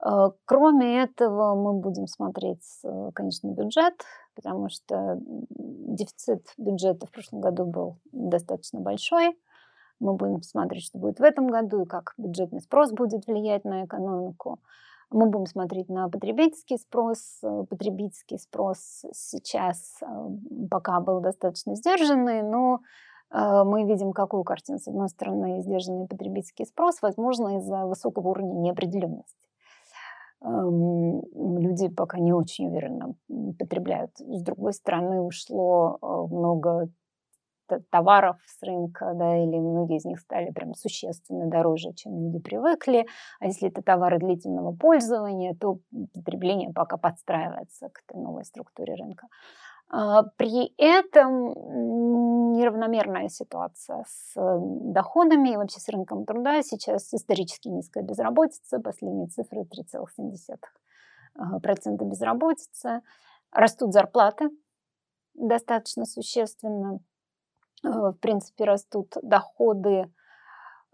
Э, 0.02 0.30
кроме 0.46 1.04
этого, 1.04 1.54
мы 1.54 1.74
будем 1.74 2.08
смотреть, 2.08 2.64
э, 2.86 3.12
конечно, 3.14 3.50
бюджет, 3.50 3.94
потому 4.36 4.70
что 4.70 5.20
дефицит 5.50 6.48
бюджета 6.58 7.08
в 7.08 7.12
прошлом 7.12 7.42
году 7.42 7.66
был 7.66 7.98
достаточно 8.14 8.80
большой. 8.80 9.38
Мы 10.00 10.14
будем 10.14 10.42
смотреть, 10.44 10.86
что 10.86 10.98
будет 10.98 11.20
в 11.20 11.24
этом 11.24 11.48
году 11.48 11.82
и 11.82 11.86
как 11.86 12.14
бюджетный 12.18 12.62
спрос 12.62 12.94
будет 12.94 13.28
влиять 13.28 13.66
на 13.66 13.84
экономику. 13.84 14.62
Мы 15.10 15.26
будем 15.26 15.46
смотреть 15.46 15.90
на 15.90 16.08
потребительский 16.08 16.78
спрос. 16.78 17.40
Э, 17.44 17.66
потребительский 17.70 18.38
спрос 18.38 19.04
сейчас 19.12 20.00
пока 20.72 21.02
был 21.02 21.20
достаточно 21.20 21.76
сдержанный, 21.76 22.44
но 22.44 22.80
мы 23.64 23.84
видим 23.84 24.14
какую 24.14 24.44
картину. 24.44 24.80
С 24.80 24.88
одной 24.88 25.10
стороны, 25.10 25.62
сдержанный 25.62 26.08
потребительский 26.08 26.66
спрос, 26.66 27.02
возможно, 27.02 27.58
из-за 27.58 27.86
высокого 27.86 28.30
уровня 28.30 28.54
неопределенности. 28.60 29.46
Эм, 30.42 31.22
люди 31.34 31.88
пока 31.88 32.20
не 32.20 32.34
очень 32.34 32.68
уверенно 32.68 33.16
потребляют. 33.58 34.12
С 34.20 34.42
другой 34.42 34.74
стороны, 34.74 35.22
ушло 35.22 35.98
много 36.30 36.90
товаров 37.90 38.38
с 38.46 38.62
рынка, 38.64 39.14
да, 39.16 39.38
или 39.38 39.58
многие 39.58 39.98
из 39.98 40.06
них 40.06 40.20
стали 40.20 40.52
прям 40.52 40.74
существенно 40.74 41.48
дороже, 41.48 41.94
чем 41.94 42.20
люди 42.20 42.40
привыкли. 42.40 43.06
А 43.40 43.46
если 43.46 43.70
это 43.70 43.82
товары 43.82 44.20
длительного 44.20 44.76
пользования, 44.76 45.56
то 45.56 45.80
потребление 46.14 46.72
пока 46.74 46.98
подстраивается 46.98 47.90
к 47.90 48.02
этой 48.08 48.22
новой 48.22 48.46
структуре 48.46 48.96
рынка. 48.96 49.28
А, 49.98 50.24
при 50.36 50.74
этом 50.78 51.54
неравномерная 52.52 53.30
ситуация 53.30 54.04
с 54.06 54.34
доходами 54.36 55.54
и 55.54 55.56
вообще 55.56 55.80
с 55.80 55.88
рынком 55.88 56.26
труда. 56.26 56.62
Сейчас 56.64 57.14
исторически 57.14 57.70
низкая 57.70 58.04
безработица, 58.04 58.80
последние 58.80 59.28
цифры 59.28 59.62
3,7% 59.62 62.04
безработицы. 62.04 63.04
Растут 63.52 63.94
зарплаты 63.94 64.50
достаточно 65.34 66.04
существенно. 66.04 67.00
Э, 67.86 67.88
в 67.88 68.18
принципе, 68.20 68.66
растут 68.66 69.16
доходы 69.24 70.02
а, 70.02 70.10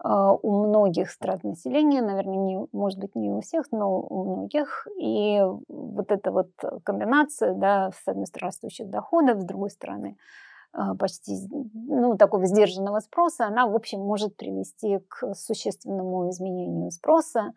у 0.04 0.66
многих 0.66 1.10
страт 1.10 1.44
населения, 1.44 2.02
наверное, 2.02 2.36
не, 2.36 2.66
может 2.72 2.98
быть, 2.98 3.14
не 3.14 3.30
у 3.30 3.40
всех, 3.40 3.70
но 3.70 4.00
у 4.00 4.24
многих. 4.24 4.86
И 4.98 5.40
вот 5.68 6.10
эта 6.10 6.32
вот 6.32 6.50
комбинация, 6.84 7.54
да, 7.54 7.90
с 7.92 8.08
одной 8.08 8.26
стороны, 8.26 8.48
растущих 8.48 8.90
доходов, 8.90 9.40
с 9.40 9.44
другой 9.44 9.70
стороны, 9.70 10.16
а, 10.72 10.94
почти 10.94 11.36
ну, 11.50 12.16
такого 12.16 12.46
сдержанного 12.46 13.00
спроса, 13.00 13.46
она, 13.46 13.66
в 13.66 13.74
общем, 13.76 14.00
может 14.00 14.36
привести 14.36 15.00
к 15.08 15.34
существенному 15.34 16.30
изменению 16.30 16.90
спроса. 16.90 17.52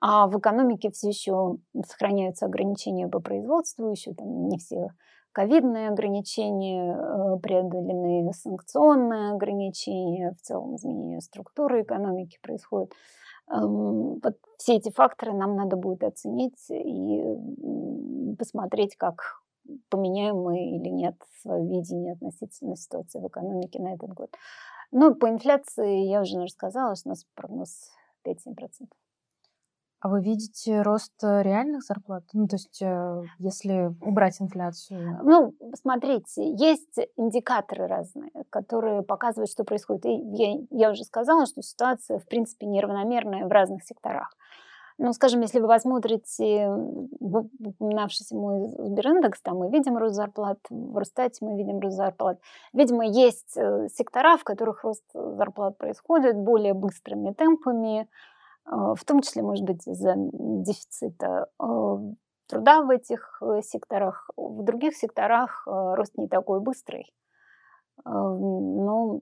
А 0.00 0.28
в 0.28 0.38
экономике 0.38 0.90
все 0.90 1.08
еще 1.08 1.56
сохраняются 1.86 2.46
ограничения 2.46 3.08
по 3.08 3.20
производству, 3.20 3.90
еще 3.90 4.14
там 4.14 4.48
не 4.48 4.56
все 4.56 4.90
ковидные 5.32 5.88
ограничения 5.88 6.94
э, 6.94 7.38
преодолены, 7.40 8.32
санкционные 8.32 9.32
ограничения, 9.32 10.32
в 10.32 10.42
целом 10.42 10.76
изменение 10.76 11.20
структуры 11.20 11.82
экономики 11.82 12.38
происходит. 12.42 12.92
Эм, 13.50 14.20
вот 14.22 14.36
все 14.58 14.76
эти 14.76 14.90
факторы 14.90 15.32
нам 15.32 15.56
надо 15.56 15.76
будет 15.76 16.04
оценить 16.04 16.70
и 16.70 17.36
посмотреть, 18.38 18.96
как 18.96 19.40
поменяем 19.88 20.36
мы 20.36 20.76
или 20.76 20.88
нет 20.88 21.16
свое 21.42 21.66
видение 21.66 22.14
относительно 22.14 22.76
ситуации 22.76 23.20
в 23.20 23.26
экономике 23.26 23.80
на 23.80 23.94
этот 23.94 24.10
год. 24.10 24.34
Ну, 24.92 25.14
по 25.14 25.28
инфляции 25.28 26.08
я 26.08 26.22
уже 26.22 26.40
рассказала, 26.40 26.96
что 26.96 27.08
у 27.08 27.10
нас 27.10 27.24
прогноз 27.34 27.90
5-7%. 28.26 28.88
А 30.00 30.08
вы 30.08 30.22
видите 30.22 30.80
рост 30.80 31.12
э, 31.22 31.42
реальных 31.42 31.82
зарплат? 31.82 32.24
Ну, 32.32 32.48
то 32.48 32.56
есть, 32.56 32.80
э, 32.80 33.22
если 33.38 33.94
убрать 34.00 34.40
инфляцию? 34.40 35.20
Ну, 35.22 35.54
смотрите, 35.74 36.52
есть 36.52 36.98
индикаторы 37.18 37.86
разные, 37.86 38.30
которые 38.48 39.02
показывают, 39.02 39.50
что 39.50 39.64
происходит. 39.64 40.06
И 40.06 40.14
я, 40.32 40.58
я 40.70 40.90
уже 40.90 41.04
сказала, 41.04 41.44
что 41.44 41.60
ситуация, 41.62 42.18
в 42.18 42.26
принципе, 42.26 42.66
неравномерная 42.66 43.44
в 43.46 43.50
разных 43.50 43.84
секторах. 43.84 44.34
Ну, 44.96 45.12
скажем, 45.12 45.42
если 45.42 45.60
вы 45.60 45.68
посмотрите 45.68 46.68
упоминавшийся 47.20 48.36
мой 48.36 48.68
Сбериндекс, 48.68 49.40
там 49.42 49.58
мы 49.58 49.70
видим 49.70 49.98
рост 49.98 50.14
зарплат, 50.14 50.58
в 50.70 50.96
Росстате 50.96 51.44
мы 51.44 51.56
видим 51.56 51.78
рост 51.78 51.96
зарплат. 51.96 52.38
Видимо, 52.72 53.06
есть 53.06 53.56
э, 53.56 53.88
сектора, 53.94 54.38
в 54.38 54.44
которых 54.44 54.82
рост 54.82 55.04
зарплат 55.12 55.76
происходит 55.76 56.36
более 56.36 56.72
быстрыми 56.72 57.32
темпами, 57.32 58.08
в 58.64 59.04
том 59.04 59.20
числе, 59.22 59.42
может 59.42 59.64
быть, 59.64 59.86
из-за 59.86 60.14
дефицита 60.16 61.48
а, 61.58 61.98
труда 62.50 62.82
в 62.82 62.90
этих 62.90 63.40
э, 63.42 63.62
секторах. 63.62 64.30
В 64.36 64.62
других 64.64 64.96
секторах 64.96 65.66
а, 65.66 65.94
рост 65.96 66.16
не 66.16 66.28
такой 66.28 66.60
быстрый. 66.60 67.12
Но, 68.04 69.20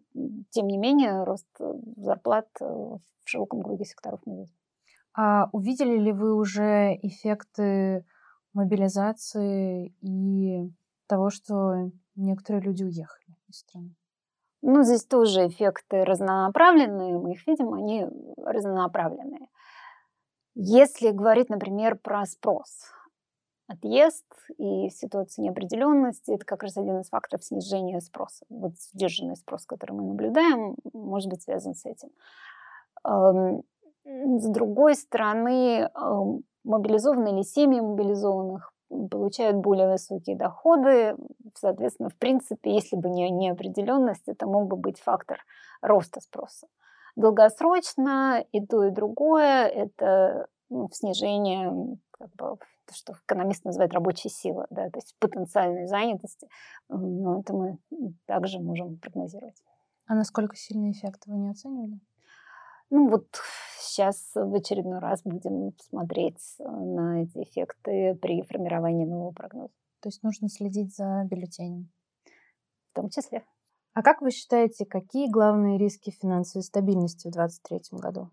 тем 0.50 0.68
не 0.68 0.78
менее, 0.78 1.24
рост 1.24 1.48
зарплат 1.96 2.48
э, 2.60 2.64
в 2.64 3.00
широком 3.24 3.62
круге 3.62 3.84
секторов 3.84 4.20
мы 4.24 4.36
видим. 4.36 4.54
А 5.14 5.48
увидели 5.52 5.98
ли 5.98 6.12
вы 6.12 6.34
уже 6.34 6.96
эффекты 7.02 8.04
мобилизации 8.54 9.94
и 10.00 10.72
того, 11.08 11.30
что 11.30 11.90
некоторые 12.14 12.62
люди 12.62 12.84
уехали 12.84 13.36
из 13.48 13.58
страны? 13.58 13.96
Ну, 14.62 14.82
здесь 14.82 15.04
тоже 15.04 15.46
эффекты 15.46 16.04
разнонаправленные, 16.04 17.16
мы 17.18 17.32
их 17.32 17.46
видим, 17.46 17.74
они 17.74 18.06
разнонаправленные. 18.36 19.48
Если 20.54 21.10
говорить, 21.10 21.48
например, 21.48 21.96
про 21.96 22.26
спрос, 22.26 22.90
отъезд 23.68 24.24
и 24.56 24.88
ситуация 24.90 25.44
неопределенности, 25.44 26.32
это 26.32 26.44
как 26.44 26.64
раз 26.64 26.76
один 26.76 27.00
из 27.00 27.08
факторов 27.08 27.44
снижения 27.44 28.00
спроса. 28.00 28.44
Вот 28.48 28.72
сдержанный 28.76 29.36
спрос, 29.36 29.66
который 29.66 29.92
мы 29.92 30.02
наблюдаем, 30.02 30.74
может 30.92 31.28
быть 31.28 31.42
связан 31.42 31.74
с 31.74 31.84
этим. 31.86 32.08
Эм, 33.04 33.62
с 34.04 34.48
другой 34.48 34.96
стороны, 34.96 35.90
эм, 35.94 36.42
мобилизованные 36.64 37.34
или 37.34 37.42
семьи 37.42 37.80
мобилизованных 37.80 38.72
получают 38.88 39.56
более 39.56 39.90
высокие 39.90 40.36
доходы. 40.36 41.16
Соответственно, 41.54 42.08
в 42.08 42.16
принципе, 42.16 42.74
если 42.74 42.96
бы 42.96 43.08
не 43.08 43.30
неопределенность, 43.30 44.26
это 44.26 44.46
мог 44.46 44.68
бы 44.68 44.76
быть 44.76 45.00
фактор 45.00 45.44
роста 45.82 46.20
спроса. 46.20 46.66
Долгосрочно 47.16 48.44
и 48.52 48.64
то, 48.64 48.84
и 48.84 48.90
другое– 48.90 49.66
это 49.66 50.46
ну, 50.70 50.88
снижение, 50.92 51.98
как 52.10 52.30
бы, 52.36 52.56
то, 52.86 52.94
что 52.94 53.12
экономист 53.24 53.64
называет 53.64 53.92
рабочей 53.92 54.28
силы, 54.28 54.66
да, 54.70 54.88
то 54.90 54.98
есть 54.98 55.14
потенциальной 55.18 55.86
занятости. 55.86 56.48
Но 56.88 57.40
это 57.40 57.52
мы 57.54 57.78
также 58.26 58.60
можем 58.60 58.98
прогнозировать. 58.98 59.62
А 60.06 60.14
насколько 60.14 60.56
сильный 60.56 60.92
эффект 60.92 61.24
вы 61.26 61.36
не 61.36 61.50
оценивали? 61.50 62.00
Ну 62.90 63.08
вот 63.08 63.26
сейчас 63.78 64.30
в 64.34 64.54
очередной 64.54 64.98
раз 64.98 65.22
будем 65.24 65.72
смотреть 65.80 66.56
э, 66.58 66.64
на 66.64 67.22
эти 67.22 67.42
эффекты 67.42 68.14
при 68.20 68.42
формировании 68.42 69.04
нового 69.04 69.32
прогноза. 69.32 69.72
То 70.00 70.08
есть 70.08 70.22
нужно 70.22 70.48
следить 70.48 70.94
за 70.96 71.24
бюллетенем? 71.24 71.90
В 72.92 72.94
том 72.94 73.10
числе. 73.10 73.44
А 73.94 74.02
как 74.02 74.22
вы 74.22 74.30
считаете, 74.30 74.86
какие 74.86 75.28
главные 75.28 75.76
риски 75.76 76.10
финансовой 76.10 76.62
стабильности 76.62 77.28
в 77.28 77.32
2023 77.32 77.98
году? 77.98 78.30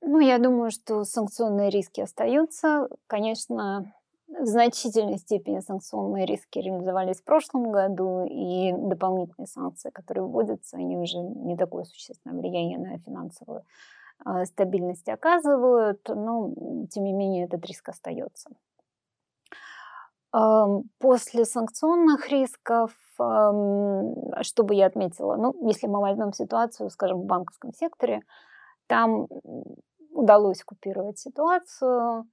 Ну, 0.00 0.18
я 0.18 0.38
думаю, 0.38 0.72
что 0.72 1.04
санкционные 1.04 1.70
риски 1.70 2.00
остаются. 2.00 2.88
Конечно, 3.06 3.94
в 4.42 4.46
значительной 4.46 5.18
степени 5.18 5.60
санкционные 5.60 6.26
риски 6.26 6.58
реализовались 6.58 7.20
в 7.20 7.24
прошлом 7.24 7.70
году, 7.70 8.24
и 8.28 8.72
дополнительные 8.72 9.46
санкции, 9.46 9.90
которые 9.90 10.24
вводятся, 10.24 10.76
они 10.76 10.98
уже 10.98 11.18
не 11.18 11.56
такое 11.56 11.84
существенное 11.84 12.38
влияние 12.38 12.78
на 12.78 12.98
финансовую 12.98 13.64
э, 14.26 14.44
стабильность 14.44 15.08
оказывают, 15.08 16.00
но, 16.08 16.52
тем 16.90 17.04
не 17.04 17.12
менее, 17.12 17.44
этот 17.44 17.64
риск 17.66 17.88
остается. 17.88 18.50
После 20.98 21.44
санкционных 21.44 22.30
рисков, 22.30 22.90
что 23.16 24.62
бы 24.64 24.74
я 24.74 24.86
отметила, 24.86 25.36
ну, 25.36 25.54
если 25.68 25.86
мы 25.86 26.00
возьмем 26.00 26.32
ситуацию, 26.32 26.88
скажем, 26.88 27.20
в 27.20 27.26
банковском 27.26 27.74
секторе, 27.74 28.22
там 28.86 29.28
удалось 30.10 30.64
купировать 30.64 31.18
ситуацию. 31.18 32.24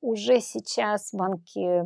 Уже 0.00 0.40
сейчас 0.40 1.10
банки 1.12 1.84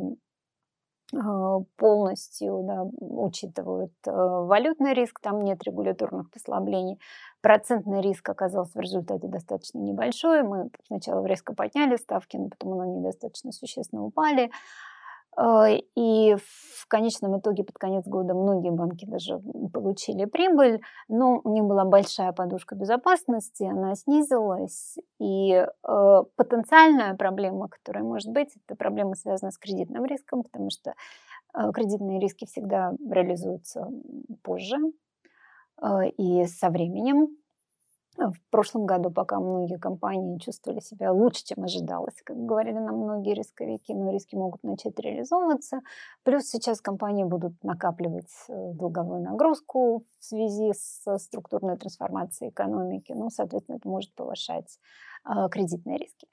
а, 1.15 1.59
полностью 1.77 2.63
да, 2.63 2.83
учитывают 2.99 3.93
э, 4.05 4.11
валютный 4.11 4.93
риск, 4.93 5.21
там 5.21 5.41
нет 5.41 5.63
регуляторных 5.63 6.29
послаблений. 6.31 6.99
Процентный 7.41 8.01
риск 8.01 8.27
оказался 8.27 8.77
в 8.77 8.81
результате 8.81 9.27
достаточно 9.27 9.79
небольшой. 9.79 10.43
Мы 10.43 10.69
сначала 10.85 11.25
резко 11.25 11.53
подняли 11.53 11.95
ставки, 11.95 12.35
но 12.35 12.49
потом 12.49 12.81
они 12.81 13.01
достаточно 13.01 13.53
существенно 13.53 14.03
упали. 14.03 14.51
А, 15.39 15.67
и 15.69 16.35
в 16.35 16.87
конечном 16.87 17.39
итоге 17.39 17.63
под 17.63 17.77
конец 17.77 18.07
года 18.07 18.33
многие 18.33 18.71
банки 18.71 19.05
даже 19.05 19.39
получили 19.71 20.25
прибыль, 20.25 20.81
но 21.07 21.39
у 21.43 21.53
них 21.53 21.63
была 21.63 21.85
большая 21.85 22.31
подушка 22.31 22.73
безопасности, 22.73 23.63
она 23.63 23.93
снизилась, 23.93 24.97
и 25.19 25.51
э, 25.53 26.23
потенциальная 26.35 27.13
проблема, 27.13 27.67
которая 27.69 28.03
может 28.03 28.31
быть, 28.31 28.49
это 28.65 28.75
проблема, 28.75 29.13
связанная 29.13 29.51
с 29.51 29.59
кредитным 29.59 30.05
риском, 30.05 30.41
потому 30.41 30.71
что 30.71 30.95
э, 31.53 31.71
кредитные 31.71 32.19
риски 32.19 32.45
всегда 32.45 32.93
реализуются 33.07 33.87
позже 34.41 34.77
э, 35.83 36.09
и 36.17 36.45
со 36.47 36.71
временем. 36.71 37.27
В 38.17 38.49
прошлом 38.49 38.87
году, 38.87 39.11
пока 39.11 39.39
многие 39.39 39.77
компании 39.77 40.39
чувствовали 40.39 40.79
себя 40.79 41.11
лучше, 41.11 41.45
чем 41.45 41.63
ожидалось, 41.63 42.15
как 42.23 42.35
говорили 42.35 42.79
нам 42.79 42.97
многие 42.97 43.35
рисковики, 43.35 43.93
но 43.93 44.11
риски 44.11 44.35
могут 44.35 44.63
начать 44.63 44.99
реализовываться. 44.99 45.81
Плюс 46.23 46.45
сейчас 46.45 46.81
компании 46.81 47.25
будут 47.25 47.53
накапливать 47.63 48.31
э, 48.49 48.71
долговую 48.73 49.21
нагрузку 49.21 50.03
в 50.19 50.25
связи 50.25 50.73
с 50.73 51.17
структурной 51.19 51.77
трансформацией 51.77 52.49
экономики. 52.49 53.13
Ну, 53.15 53.29
соответственно, 53.29 53.75
это 53.75 53.87
может 53.87 54.13
повышать 54.15 54.79
э, 55.23 55.47
кредитные 55.51 55.99
риски. 55.99 56.27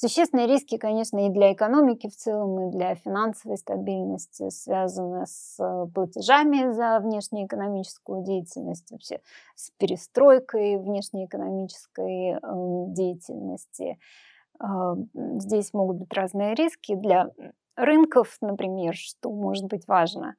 Существенные 0.00 0.46
риски, 0.46 0.78
конечно, 0.78 1.26
и 1.26 1.28
для 1.28 1.52
экономики 1.52 2.08
в 2.08 2.16
целом, 2.16 2.58
и 2.68 2.72
для 2.72 2.94
финансовой 2.94 3.58
стабильности 3.58 4.48
связаны 4.48 5.26
с 5.26 5.62
э, 5.62 5.86
платежами 5.94 6.72
за 6.72 7.00
внешнеэкономическую 7.00 8.24
деятельность, 8.24 8.90
вообще 8.90 9.20
с 9.56 9.70
перестройкой 9.76 10.78
внешнеэкономической 10.78 12.38
эм, 12.42 12.94
деятельности. 12.94 13.98
А, 14.58 14.94
здесь 15.14 15.74
могут 15.74 15.98
быть 15.98 16.14
разные 16.14 16.54
риски 16.54 16.94
для 16.94 17.30
рынков, 17.76 18.38
например, 18.40 18.94
что 18.94 19.30
может 19.30 19.66
быть 19.66 19.86
важно. 19.86 20.36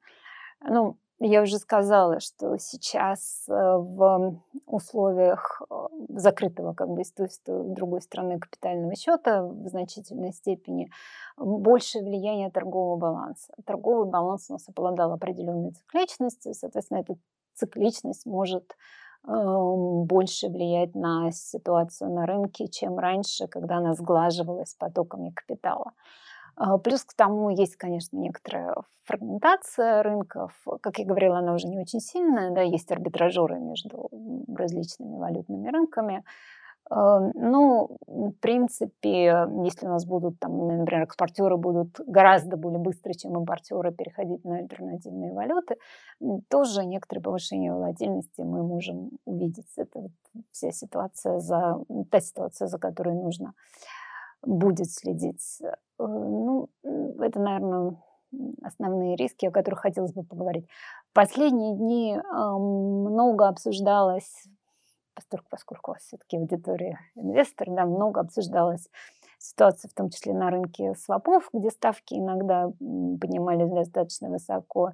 Ну, 0.60 0.96
я 1.20 1.42
уже 1.42 1.58
сказала, 1.58 2.20
что 2.20 2.56
сейчас 2.58 3.44
э, 3.48 3.52
в 3.52 4.40
условиях 4.66 5.62
э, 5.70 5.74
закрытого 6.08 6.74
как 6.74 6.88
бы 6.88 7.04
с 7.04 7.12
другой 7.46 8.00
стороны 8.02 8.38
капитального 8.38 8.94
счета 8.96 9.44
в 9.44 9.68
значительной 9.68 10.32
степени 10.32 10.90
большее 11.36 12.04
влияние 12.04 12.50
торгового 12.50 12.96
баланса. 12.96 13.52
Торговый 13.64 14.10
баланс 14.10 14.46
у 14.48 14.54
нас 14.54 14.68
обладал 14.68 15.12
определенной 15.12 15.72
цикличностью, 15.72 16.54
соответственно, 16.54 16.98
эта 16.98 17.14
цикличность 17.54 18.26
может 18.26 18.76
эм, 19.26 20.04
больше 20.04 20.48
влиять 20.48 20.94
на 20.94 21.30
ситуацию 21.30 22.10
на 22.10 22.26
рынке, 22.26 22.68
чем 22.68 22.98
раньше, 22.98 23.46
когда 23.46 23.76
она 23.76 23.94
сглаживалась 23.94 24.74
потоками 24.74 25.30
капитала. 25.30 25.92
А, 26.56 26.78
плюс 26.78 27.04
к 27.04 27.14
тому 27.14 27.50
есть, 27.50 27.76
конечно, 27.76 28.16
некоторая 28.16 28.74
фрагментация 29.04 30.02
рынков. 30.02 30.52
Как 30.80 30.98
я 30.98 31.06
говорила, 31.06 31.38
она 31.38 31.54
уже 31.54 31.66
не 31.66 31.78
очень 31.78 32.00
сильная. 32.00 32.50
Да, 32.50 32.62
есть 32.62 32.90
арбитражеры 32.90 33.58
между 33.58 34.08
различными 34.54 35.16
валютными 35.16 35.68
рынками. 35.68 36.24
А, 36.90 37.20
ну, 37.34 37.96
в 38.06 38.32
принципе, 38.40 39.46
если 39.64 39.86
у 39.86 39.90
нас 39.90 40.04
будут, 40.04 40.38
там, 40.40 40.66
например, 40.78 41.04
экспортеры 41.04 41.56
будут 41.56 42.00
гораздо 42.06 42.56
более 42.56 42.80
быстро, 42.80 43.14
чем 43.14 43.36
импортеры, 43.38 43.92
переходить 43.92 44.44
на 44.44 44.58
альтернативные 44.58 45.32
валюты, 45.32 45.76
тоже 46.48 46.84
некоторое 46.84 47.22
повышение 47.22 47.72
волатильности 47.72 48.42
мы 48.42 48.62
можем 48.62 49.10
увидеть. 49.24 49.72
Это 49.76 50.08
вся 50.50 50.70
ситуация, 50.70 51.38
за, 51.38 51.78
та 52.10 52.20
ситуация, 52.20 52.68
за 52.68 52.78
которой 52.78 53.14
нужно 53.14 53.54
будет 54.42 54.90
следить. 54.90 55.60
Э, 55.62 55.74
ну, 55.98 56.68
это, 57.20 57.40
наверное, 57.40 57.96
основные 58.62 59.16
риски, 59.16 59.46
о 59.46 59.50
которых 59.50 59.80
хотелось 59.80 60.12
бы 60.12 60.22
поговорить. 60.22 60.66
Последние 61.12 61.76
дни 61.76 62.18
много 62.32 63.48
обсуждалось, 63.48 64.46
поскольку, 65.14 65.46
поскольку 65.50 65.94
все-таки 65.98 66.38
аудитория 66.38 66.98
инвестор, 67.14 67.68
да, 67.70 67.84
много 67.84 68.20
обсуждалась 68.20 68.88
ситуация, 69.38 69.88
в 69.88 69.94
том 69.94 70.08
числе 70.10 70.32
на 70.32 70.50
рынке 70.50 70.94
свопов, 70.94 71.48
где 71.52 71.70
ставки 71.70 72.14
иногда 72.14 72.70
поднимались 72.78 73.70
достаточно 73.70 74.28
высоко. 74.28 74.92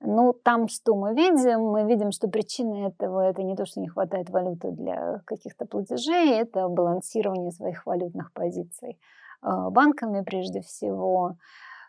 Ну, 0.00 0.34
там 0.34 0.68
что 0.68 0.94
мы 0.94 1.14
видим? 1.14 1.62
Мы 1.70 1.84
видим, 1.84 2.12
что 2.12 2.28
причина 2.28 2.86
этого– 2.86 3.20
это 3.30 3.42
не 3.42 3.56
то, 3.56 3.64
что 3.64 3.80
не 3.80 3.88
хватает 3.88 4.28
валюты 4.28 4.70
для 4.70 5.20
каких-то 5.24 5.64
платежей, 5.64 6.34
это 6.38 6.68
балансирование 6.68 7.50
своих 7.50 7.86
валютных 7.86 8.32
позиций 8.32 9.00
а, 9.40 9.70
банками 9.70 10.22
прежде 10.22 10.60
всего. 10.60 11.36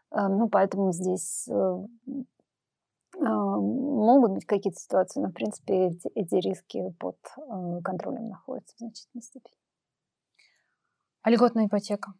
А, 0.09 0.29
ну, 0.29 0.47
поэтому 0.47 0.93
здесь 0.93 1.49
э, 1.49 1.85
а, 3.19 3.57
могут 3.57 4.31
быть 4.31 4.45
какие-то 4.45 4.79
ситуации, 4.79 5.19
но, 5.19 5.27
в 5.27 5.33
принципе, 5.33 5.87
эти, 5.87 6.07
эти 6.15 6.35
риски 6.35 6.89
под 6.99 7.17
э, 7.37 7.81
контролем 7.83 8.29
находятся 8.29 8.73
в 8.75 8.79
значительной 8.79 9.21
степени. 9.21 9.57
А 11.23 11.29
льготная 11.29 11.67
ипотека? 11.67 12.13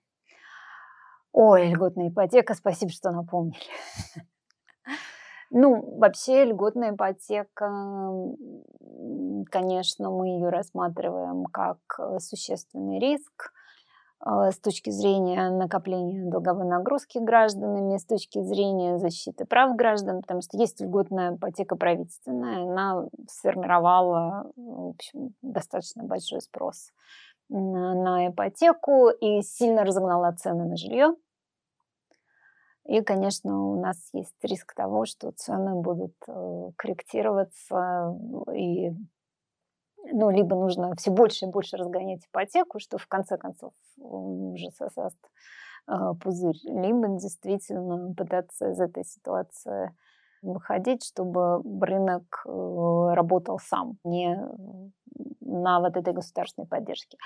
Ой, 1.32 1.70
льготная 1.70 2.10
ипотека, 2.10 2.56
спасибо, 2.56 2.92
что 2.92 3.12
напомнили. 3.12 3.58
Ну, 5.50 5.98
вообще 5.98 6.44
льготная 6.46 6.94
ипотека, 6.94 7.72
конечно, 9.50 10.10
мы 10.10 10.28
ее 10.28 10.50
рассматриваем 10.50 11.46
как 11.46 11.78
э, 12.00 12.20
существенный 12.20 13.00
риск 13.00 13.54
э, 14.26 14.52
с 14.52 14.60
точки 14.60 14.90
зрения 14.90 15.50
накопления 15.50 16.30
долговой 16.30 16.66
нагрузки 16.66 17.20
гражданами, 17.20 17.98
с 17.98 18.06
точки 18.06 18.42
зрения 18.42 18.98
защиты 18.98 19.46
прав 19.46 19.76
граждан, 19.76 20.22
потому 20.22 20.42
что 20.42 20.58
есть 20.58 20.82
льготная 20.82 21.36
ипотека 21.36 21.78
правительственная, 21.78 22.64
она 22.64 23.06
сформировала 23.30 24.52
в 24.58 24.90
общем, 24.90 25.34
достаточно 25.42 26.04
большой 26.04 26.42
спрос 26.42 26.92
на, 27.50 27.94
на 27.94 28.28
ипотеку 28.28 29.10
и 29.10 29.42
сильно 29.42 29.86
разогнала 29.86 30.34
цены 30.34 30.66
на 30.66 30.76
жилье. 30.76 31.16
И, 32.88 33.02
конечно, 33.02 33.72
у 33.72 33.82
нас 33.82 33.98
есть 34.14 34.36
риск 34.44 34.74
того, 34.74 35.06
что 35.06 35.32
цены 35.32 35.76
будут 35.76 36.16
э, 36.28 36.70
корректироваться, 36.78 38.18
и 38.56 38.92
ну, 40.14 40.30
либо 40.30 40.56
нужно 40.56 40.96
все 40.96 41.12
больше 41.12 41.46
и 41.46 41.50
больше 41.50 41.76
разгонять 41.76 42.26
ипотеку, 42.26 42.80
что 42.80 42.98
в 42.98 43.06
конце 43.08 43.38
концов 43.38 43.74
уже 43.98 44.72
создаст 44.72 45.20
э, 45.90 45.94
пузырь, 46.22 46.60
либо 46.64 47.10
действительно 47.20 48.14
пытаться 48.14 48.70
из 48.70 48.80
этой 48.80 49.04
ситуации 49.04 49.94
выходить, 50.42 51.04
чтобы 51.04 51.62
рынок 51.86 52.44
э, 52.46 52.50
работал 52.50 53.60
сам, 53.60 53.98
не 54.06 54.40
на 55.42 55.82
вот 55.82 55.98
этой 55.98 56.14
государственной 56.14 56.68
поддержке. 56.68 57.18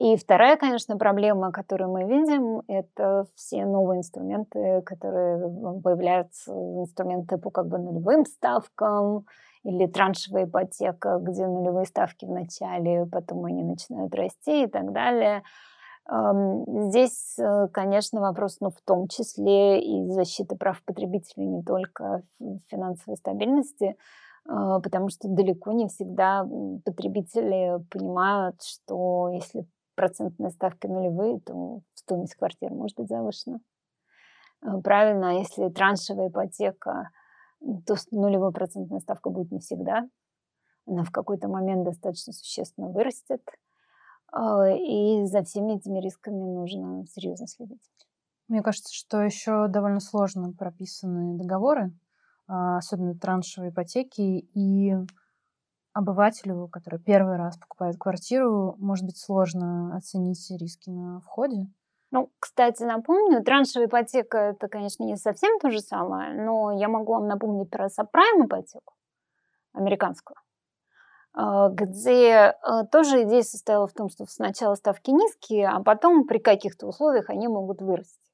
И 0.00 0.16
вторая, 0.16 0.56
конечно, 0.56 0.96
проблема, 0.96 1.50
которую 1.50 1.90
мы 1.90 2.04
видим, 2.04 2.62
это 2.68 3.26
все 3.34 3.64
новые 3.64 3.98
инструменты, 3.98 4.82
которые 4.82 5.38
появляются, 5.82 6.52
инструменты 6.52 7.36
по 7.36 7.50
как 7.50 7.66
бы 7.66 7.78
нулевым 7.78 8.24
ставкам, 8.24 9.26
или 9.64 9.86
траншевая 9.86 10.44
ипотека, 10.44 11.18
где 11.20 11.46
нулевые 11.46 11.84
ставки 11.84 12.24
в 12.24 12.30
начале, 12.30 13.06
потом 13.06 13.44
они 13.44 13.62
начинают 13.62 14.14
расти 14.14 14.64
и 14.64 14.66
так 14.66 14.92
далее. 14.92 15.42
Здесь, 16.08 17.38
э, 17.38 17.68
конечно, 17.70 18.22
вопрос, 18.22 18.58
ну, 18.60 18.70
в 18.70 18.80
том 18.82 19.08
числе 19.08 19.78
и 19.78 20.10
защиты 20.10 20.56
прав 20.56 20.82
потребителей, 20.84 21.46
не 21.46 21.62
только 21.62 22.22
финансовой 22.68 23.18
стабильности, 23.18 23.94
а, 24.48 24.80
потому 24.80 25.10
что 25.10 25.28
далеко 25.28 25.72
не 25.72 25.86
всегда 25.88 26.48
потребители 26.86 27.84
понимают, 27.90 28.62
что 28.62 29.28
если 29.28 29.66
процентные 29.98 30.50
ставки 30.50 30.86
нулевые, 30.86 31.40
то 31.40 31.80
стоимость 31.94 32.36
квартиры 32.36 32.72
может 32.72 32.96
быть 32.96 33.08
завышена. 33.08 33.58
Э, 34.62 34.80
правильно, 34.80 35.40
если 35.40 35.68
траншевая 35.70 36.28
ипотека, 36.28 37.10
то 37.84 37.96
нулевая 38.12 38.52
процентная 38.52 39.00
ставка 39.00 39.28
будет 39.28 39.50
не 39.50 39.58
всегда. 39.58 40.08
Она 40.86 41.02
в 41.02 41.10
какой-то 41.10 41.48
момент 41.48 41.84
достаточно 41.84 42.32
существенно 42.32 42.88
вырастет. 42.90 43.42
Э, 44.32 44.76
и 44.78 45.24
за 45.26 45.42
всеми 45.42 45.78
этими 45.78 45.98
рисками 45.98 46.44
нужно 46.44 47.04
серьезно 47.08 47.48
следить. 47.48 47.82
Мне 48.46 48.62
кажется, 48.62 48.94
что 48.94 49.20
еще 49.20 49.66
довольно 49.66 49.98
сложно 49.98 50.52
прописаны 50.52 51.36
договоры, 51.36 51.92
а, 52.46 52.78
особенно 52.78 53.18
траншевые 53.18 53.72
ипотеки, 53.72 54.48
и 54.54 54.94
обывателю, 55.98 56.68
который 56.68 57.00
первый 57.00 57.36
раз 57.36 57.56
покупает 57.58 57.96
квартиру, 57.98 58.76
может 58.78 59.04
быть 59.04 59.18
сложно 59.18 59.96
оценить 59.96 60.48
риски 60.50 60.90
на 60.90 61.20
входе? 61.20 61.66
Ну, 62.12 62.30
кстати, 62.38 62.84
напомню, 62.84 63.42
траншевая 63.42 63.88
ипотека– 63.88 64.38
это, 64.38 64.68
конечно, 64.68 65.02
не 65.02 65.16
совсем 65.16 65.58
то 65.58 65.70
же 65.70 65.80
самое, 65.80 66.40
но 66.40 66.70
я 66.70 66.88
могу 66.88 67.14
вам 67.14 67.26
напомнить 67.26 67.68
про 67.68 67.90
сабпрайм 67.90 68.46
ипотеку 68.46 68.94
американскую, 69.72 70.36
а, 71.34 71.68
где 71.68 72.54
а, 72.62 72.86
тоже 72.86 73.24
идея 73.24 73.42
состояла 73.42 73.88
в 73.88 73.92
том, 73.92 74.08
что 74.08 74.24
сначала 74.26 74.76
ставки 74.76 75.10
низкие, 75.10 75.68
а 75.68 75.82
потом 75.82 76.26
при 76.26 76.38
каких-то 76.38 76.86
условиях 76.86 77.28
они 77.28 77.48
могут 77.48 77.82
вырасти. 77.82 78.30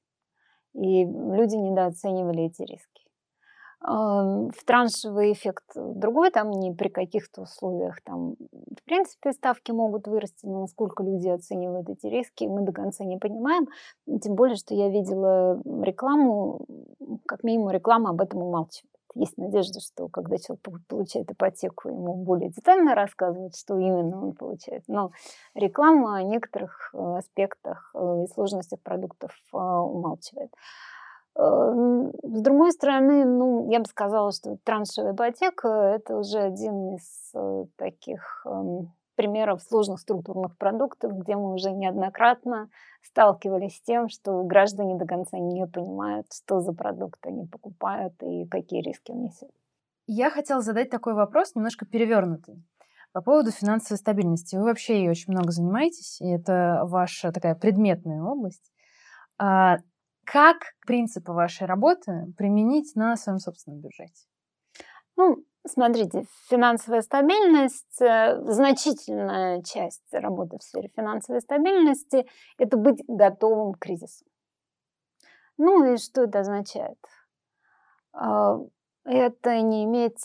И 0.74 1.04
люди 1.04 1.56
недооценивали 1.56 2.44
эти 2.44 2.62
риски. 2.62 3.03
В 3.80 4.64
траншевый 4.64 5.32
эффект 5.32 5.64
другой, 5.74 6.30
там 6.30 6.50
не 6.50 6.72
при 6.72 6.88
каких-то 6.88 7.42
условиях. 7.42 8.00
Там, 8.02 8.36
в 8.52 8.82
принципе, 8.84 9.32
ставки 9.32 9.72
могут 9.72 10.06
вырасти, 10.06 10.46
но 10.46 10.62
насколько 10.62 11.02
люди 11.02 11.28
оценивают 11.28 11.88
эти 11.90 12.06
риски, 12.06 12.44
мы 12.44 12.62
до 12.62 12.72
конца 12.72 13.04
не 13.04 13.18
понимаем. 13.18 13.68
Тем 14.22 14.34
более, 14.34 14.56
что 14.56 14.74
я 14.74 14.88
видела 14.88 15.60
рекламу, 15.82 16.66
как 17.26 17.44
минимум 17.44 17.70
реклама 17.70 18.10
об 18.10 18.20
этом 18.20 18.42
умалчивает. 18.42 18.94
Есть 19.14 19.38
надежда, 19.38 19.80
что 19.80 20.08
когда 20.08 20.38
человек 20.38 20.64
получает 20.88 21.30
ипотеку, 21.30 21.88
ему 21.88 22.14
более 22.14 22.50
детально 22.50 22.96
рассказывают, 22.96 23.54
что 23.54 23.78
именно 23.78 24.20
он 24.20 24.32
получает. 24.32 24.82
Но 24.88 25.12
реклама 25.54 26.16
о 26.16 26.22
некоторых 26.24 26.90
э, 26.92 27.18
аспектах 27.18 27.92
э, 27.94 28.24
и 28.24 28.32
сложностях 28.32 28.80
продуктов 28.80 29.30
э, 29.52 29.56
умалчивает. 29.56 30.52
Эм, 31.36 32.12
с 32.22 32.42
другой 32.42 32.72
стороны, 32.72 33.24
ну, 33.24 33.70
я 33.70 33.80
бы 33.80 33.86
сказала, 33.86 34.30
что 34.32 34.56
траншевая 34.62 35.14
ипотека– 35.14 35.68
это 35.96 36.16
уже 36.16 36.38
один 36.38 36.94
из 36.94 37.32
э, 37.34 37.64
таких 37.76 38.46
эм, 38.46 38.92
примеров 39.16 39.62
сложных 39.62 39.98
структурных 40.00 40.56
продуктов, 40.56 41.12
где 41.18 41.34
мы 41.34 41.54
уже 41.54 41.72
неоднократно 41.72 42.68
сталкивались 43.02 43.76
с 43.76 43.82
тем, 43.82 44.08
что 44.08 44.44
граждане 44.44 44.96
до 44.96 45.06
конца 45.06 45.38
не 45.38 45.66
понимают, 45.66 46.26
что 46.32 46.60
за 46.60 46.72
продукт 46.72 47.26
они 47.26 47.46
покупают 47.46 48.14
и 48.22 48.46
какие 48.46 48.82
риски 48.82 49.10
он 49.10 49.22
несет. 49.22 49.50
Я 50.06 50.30
хотела 50.30 50.60
задать 50.60 50.90
такой 50.90 51.14
вопрос, 51.14 51.54
немножко 51.54 51.84
перевернутый. 51.86 52.62
По 53.12 53.22
поводу 53.22 53.50
финансовой 53.50 53.98
стабильности. 53.98 54.56
Вы 54.56 54.64
вообще 54.64 55.00
ей 55.00 55.08
очень 55.08 55.32
много 55.32 55.50
занимаетесь, 55.50 56.20
и 56.20 56.28
это 56.28 56.82
ваша 56.84 57.32
такая 57.32 57.54
предметная 57.54 58.22
область. 58.22 58.72
Как 60.24 60.56
принципы 60.86 61.32
вашей 61.32 61.66
работы 61.66 62.32
применить 62.36 62.94
на 62.96 63.16
своем 63.16 63.38
собственном 63.38 63.80
бюджете? 63.80 64.26
Ну, 65.16 65.44
смотрите, 65.66 66.26
финансовая 66.48 67.02
стабильность, 67.02 68.00
э, 68.00 68.40
значительная 68.50 69.62
часть 69.62 70.12
работы 70.12 70.58
в 70.58 70.62
сфере 70.62 70.90
финансовой 70.96 71.40
стабильности– 71.40 72.26
это 72.58 72.76
быть 72.76 73.02
готовым 73.06 73.74
к 73.74 73.78
кризису. 73.78 74.24
Ну 75.56 75.84
и 75.92 75.96
что 75.98 76.24
это 76.24 76.40
означает? 76.40 76.98
А, 78.12 78.58
это 79.04 79.60
не 79.60 79.84
иметь 79.84 80.18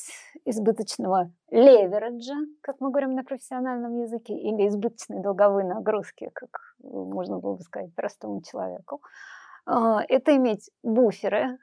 избыточного 0.45 1.31
левериджа, 1.51 2.35
как 2.61 2.79
мы 2.79 2.89
говорим 2.89 3.13
на 3.13 3.23
профессиональном 3.23 3.99
языке, 3.99 4.33
или 4.33 4.67
избыточной 4.67 5.21
долговой 5.21 5.65
нагрузки, 5.65 6.31
как 6.33 6.49
можно 6.81 7.37
было 7.37 7.55
бы 7.55 7.61
сказать 7.61 7.93
простому 7.93 8.41
человеку. 8.41 9.01
А, 9.71 10.01
это 10.07 10.35
иметь 10.35 10.71
буферы, 10.81 11.59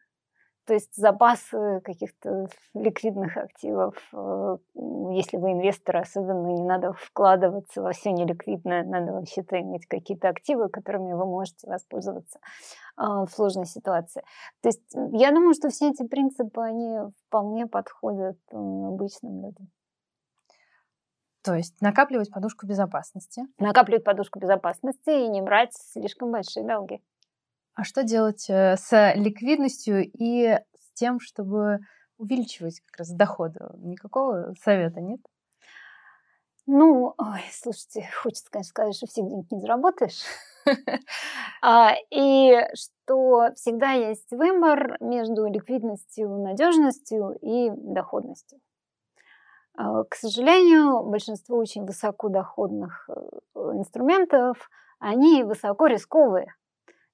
то 0.65 0.75
есть 0.75 0.95
запасы 0.95 1.81
каких-то 1.85 2.47
ликвидных 2.73 3.37
активов. 3.37 3.97
Э, 4.13 4.59
если 5.11 5.39
вы 5.39 5.53
инвестор, 5.53 5.97
особенно 5.97 6.47
не 6.47 6.63
надо 6.63 6.93
вкладываться 6.93 7.83
во 7.83 7.91
все 7.91 8.13
неликвидное, 8.13 8.85
надо 8.85 9.13
вообще-то 9.13 9.61
иметь 9.61 9.87
какие-то 9.87 10.29
активы, 10.29 10.69
которыми 10.69 11.15
вы 11.15 11.27
можете 11.27 11.69
воспользоваться 11.69 12.39
а, 12.97 13.27
в 13.27 13.31
сложной 13.31 13.67
ситуации. 13.67 14.23
То 14.61 14.69
есть 14.69 14.83
я 15.13 15.33
думаю, 15.33 15.55
что 15.55 15.69
все 15.69 15.91
эти 15.91 16.07
принципы, 16.07 16.61
они 16.61 16.99
вполне 17.27 17.67
подходят 17.67 18.39
обычным 18.53 19.43
людям. 19.43 19.69
То 21.43 21.55
есть 21.55 21.81
накапливать 21.81 22.31
подушку 22.31 22.67
безопасности. 22.67 23.43
Накапливать 23.59 24.05
подушку 24.05 24.39
безопасности 24.39 25.11
и 25.11 25.29
не 25.29 25.43
брать 25.43 25.75
слишком 25.75 26.31
большие 26.31 26.65
долги. 26.65 27.03
А 27.77 27.85
что 27.85 28.05
делать 28.05 28.47
э, 28.49 28.77
с 28.79 29.13
ликвидностью 29.17 30.03
и 30.03 30.59
с 30.79 30.93
тем, 30.95 31.21
чтобы 31.21 31.81
увеличивать 32.17 32.81
как 32.81 33.01
раз 33.01 33.11
доходы? 33.11 33.61
Никакого 33.77 34.55
совета 34.65 35.03
нет? 35.03 35.21
Ну, 36.67 37.15
ой, 37.19 37.43
слушайте, 37.53 38.09
хочется, 38.23 38.51
конечно, 38.51 38.71
сказать, 38.71 38.97
что 38.97 39.07
все 39.07 39.23
деньги 39.23 39.47
не 39.55 39.61
заработаешь. 39.61 40.23
А, 41.63 41.95
и 42.11 42.61
что 42.75 43.51
всегда 43.55 43.93
есть 43.93 44.31
выбор 44.33 44.97
между 45.01 45.47
ликвидностью, 45.47 46.29
надежностью 46.39 47.39
и 47.41 47.71
доходностью. 47.71 48.59
А, 49.77 50.03
к 50.05 50.15
сожалению, 50.17 51.03
большинство 51.05 51.57
очень 51.57 51.85
высокодоходных 51.85 53.09
э, 53.09 53.13
инструментов, 53.75 54.69
они 54.99 55.45
высоко 55.45 55.87
рисковые. 55.87 56.55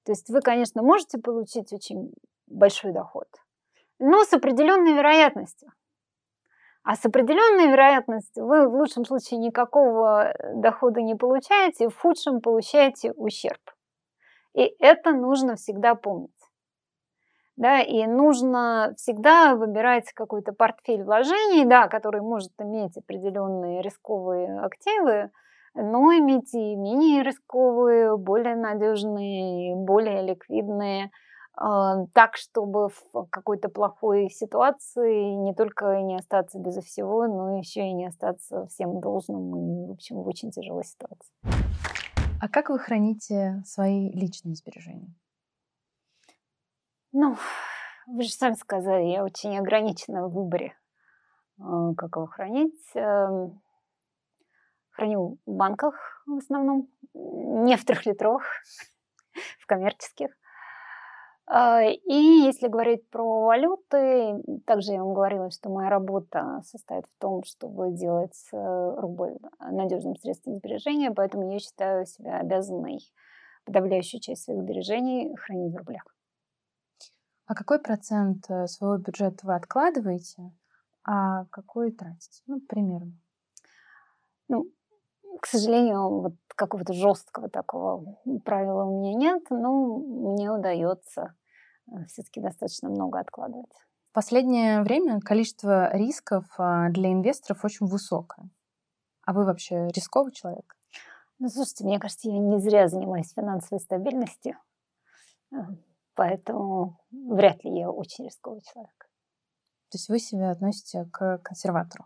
То 0.05 0.11
есть 0.11 0.29
вы, 0.29 0.41
конечно, 0.41 0.81
можете 0.81 1.17
получить 1.17 1.71
очень 1.71 2.11
большой 2.47 2.91
доход, 2.91 3.27
но 3.99 4.23
с 4.23 4.33
определенной 4.33 4.93
вероятностью. 4.93 5.71
А 6.83 6.95
с 6.95 7.05
определенной 7.05 7.71
вероятностью 7.71 8.45
вы 8.45 8.67
в 8.67 8.75
лучшем 8.75 9.05
случае 9.05 9.39
никакого 9.39 10.31
э, 10.31 10.53
дохода 10.55 11.01
не 11.01 11.15
получаете, 11.15 11.87
в 11.87 11.97
худшем 11.97 12.41
получаете 12.41 13.13
ущерб. 13.13 13.61
И 14.53 14.75
это 14.79 15.13
нужно 15.13 15.55
всегда 15.55 15.95
помнить. 15.95 16.31
Да, 17.55 17.81
и 17.81 18.05
нужно 18.05 18.93
всегда 18.97 19.55
выбирать 19.55 20.11
какой-то 20.11 20.53
портфель 20.53 21.03
вложений, 21.03 21.65
да, 21.65 21.87
который 21.87 22.21
может 22.21 22.51
иметь 22.59 22.97
определенные 22.97 23.81
рисковые 23.81 24.59
активы, 24.59 25.29
но 25.75 26.11
иметь 26.13 26.53
и 26.53 26.75
менее 26.75 27.23
рисковые, 27.23 28.17
более 28.17 28.55
надежные, 28.55 29.75
более 29.75 30.21
ликвидные, 30.21 31.11
а, 31.55 32.05
так, 32.13 32.35
чтобы 32.35 32.89
в 32.89 33.27
какой-то 33.29 33.69
плохой 33.69 34.29
ситуации 34.29 35.33
не 35.35 35.53
только 35.53 36.01
не 36.01 36.15
остаться 36.15 36.59
безо 36.59 36.81
всего, 36.81 37.27
но 37.27 37.57
еще 37.57 37.87
и 37.87 37.93
не 37.93 38.07
остаться 38.07 38.65
всем 38.67 38.99
должным 38.99 39.55
и, 39.55 39.87
в 39.87 39.91
общем, 39.91 40.23
в 40.23 40.27
очень 40.27 40.51
тяжелой 40.51 40.83
ситуации. 40.83 41.33
А 42.41 42.49
как 42.49 42.69
вы 42.69 42.79
храните 42.79 43.61
свои 43.65 44.11
личные 44.11 44.55
сбережения? 44.55 45.13
Ну, 47.11 47.37
вы 48.07 48.23
же 48.23 48.31
сами 48.31 48.55
сказали, 48.55 49.03
я 49.03 49.23
очень 49.23 49.57
ограничена 49.57 50.27
в 50.27 50.33
выборе, 50.33 50.75
а, 51.59 51.93
как 51.93 52.15
его 52.15 52.25
хранить. 52.25 52.91
Храню 54.93 55.37
в 55.45 55.51
банках 55.51 56.23
в 56.25 56.37
основном, 56.37 56.87
не 57.13 57.75
в 57.75 57.85
трехлитровых, 57.85 58.43
в 59.59 59.65
коммерческих. 59.65 60.29
А, 61.45 61.81
и 61.83 62.13
если 62.13 62.67
говорить 62.67 63.09
про 63.09 63.45
валюты, 63.45 64.41
также 64.65 64.93
я 64.93 65.03
вам 65.03 65.13
говорила, 65.13 65.51
что 65.51 65.69
моя 65.69 65.89
работа 65.89 66.61
состоит 66.63 67.05
в 67.05 67.19
том, 67.19 67.43
чтобы 67.43 67.91
делать 67.91 68.47
э, 68.53 68.95
рубль 68.97 69.35
надежным 69.59 70.15
средством 70.15 70.55
сбережения, 70.55 71.11
поэтому 71.11 71.51
я 71.51 71.59
считаю 71.59 72.05
себя 72.05 72.39
обязанной 72.39 72.99
подавляющую 73.65 74.21
часть 74.21 74.43
своих 74.43 74.61
сбережений 74.61 75.35
хранить 75.35 75.73
в 75.73 75.77
рублях. 75.77 76.03
А 77.45 77.55
какой 77.55 77.79
процент 77.79 78.49
э, 78.49 78.67
своего 78.67 78.97
бюджета 78.97 79.45
вы 79.45 79.55
откладываете, 79.55 80.51
а 81.03 81.45
какой 81.45 81.91
тратите? 81.91 82.41
Ну, 82.47 82.61
примерно. 82.61 83.11
Ну, 84.47 84.71
к 85.43 85.45
сожалению, 85.45 86.21
вот 86.21 86.35
какого-то 86.55 86.93
жесткого 86.93 87.49
такого 87.49 88.17
правила 88.45 88.85
у 88.85 89.01
меня 89.01 89.13
нет, 89.13 89.43
но 89.49 89.97
мне 89.97 90.49
удается 90.49 91.35
э, 91.91 92.05
все-таки 92.05 92.39
достаточно 92.39 92.87
много 92.87 93.19
откладывать. 93.19 93.73
В 94.11 94.13
последнее 94.13 94.83
время 94.83 95.19
количество 95.19 95.93
рисков 95.93 96.45
а, 96.57 96.87
для 96.91 97.11
инвесторов 97.11 97.65
очень 97.65 97.87
высокое. 97.87 98.49
А 99.25 99.33
вы 99.33 99.43
вообще 99.43 99.89
рисковый 99.89 100.31
человек? 100.31 100.77
Ну, 101.39 101.49
слушайте, 101.49 101.83
мне 101.83 101.99
кажется, 101.99 102.29
я 102.29 102.39
не 102.39 102.59
зря 102.59 102.87
занимаюсь 102.87 103.33
финансовой 103.33 103.81
стабильностью, 103.81 104.55
э, 105.51 105.57
поэтому 106.13 107.01
вряд 107.11 107.65
ли 107.65 107.79
я 107.79 107.91
очень 107.91 108.23
рисковый 108.23 108.61
человек. 108.61 109.09
То 109.89 109.97
есть 109.97 110.07
вы 110.07 110.19
себя 110.19 110.51
относите 110.51 111.03
к 111.11 111.39
консерватору? 111.39 112.05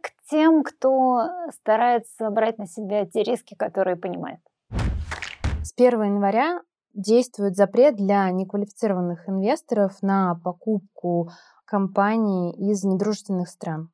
К 0.00 0.10
тем, 0.30 0.62
кто 0.62 1.28
старается 1.52 2.30
брать 2.30 2.58
на 2.58 2.66
себя 2.66 3.06
те 3.06 3.22
риски, 3.22 3.54
которые 3.54 3.96
понимает. 3.96 4.40
С 5.62 5.72
1 5.76 6.02
января 6.02 6.60
действует 6.94 7.56
запрет 7.56 7.96
для 7.96 8.30
неквалифицированных 8.30 9.28
инвесторов 9.28 10.02
на 10.02 10.34
покупку 10.42 11.30
компании 11.64 12.52
из 12.54 12.84
недружественных 12.84 13.48
стран. 13.48 13.90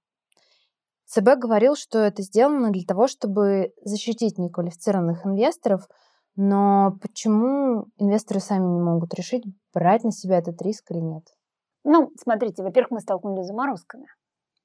ЦБ 1.07 1.38
говорил, 1.38 1.76
что 1.76 1.98
это 1.98 2.22
сделано 2.22 2.70
для 2.70 2.84
того, 2.84 3.07
чтобы 3.07 3.72
защитить 3.82 4.38
неквалифицированных 4.38 5.24
инвесторов, 5.24 5.88
но 6.34 6.96
почему 7.00 7.86
инвесторы 7.98 8.40
сами 8.40 8.66
не 8.66 8.80
могут 8.80 9.14
решить, 9.14 9.44
брать 9.72 10.04
на 10.04 10.11
себя 10.11 10.38
этот 10.38 10.61
риск 10.62 10.90
или 10.90 10.98
нет? 11.00 11.24
Ну, 11.84 12.11
смотрите, 12.20 12.62
во-первых, 12.62 12.90
мы 12.90 13.00
столкнулись 13.00 13.44
с 13.44 13.48
заморозками. 13.48 14.07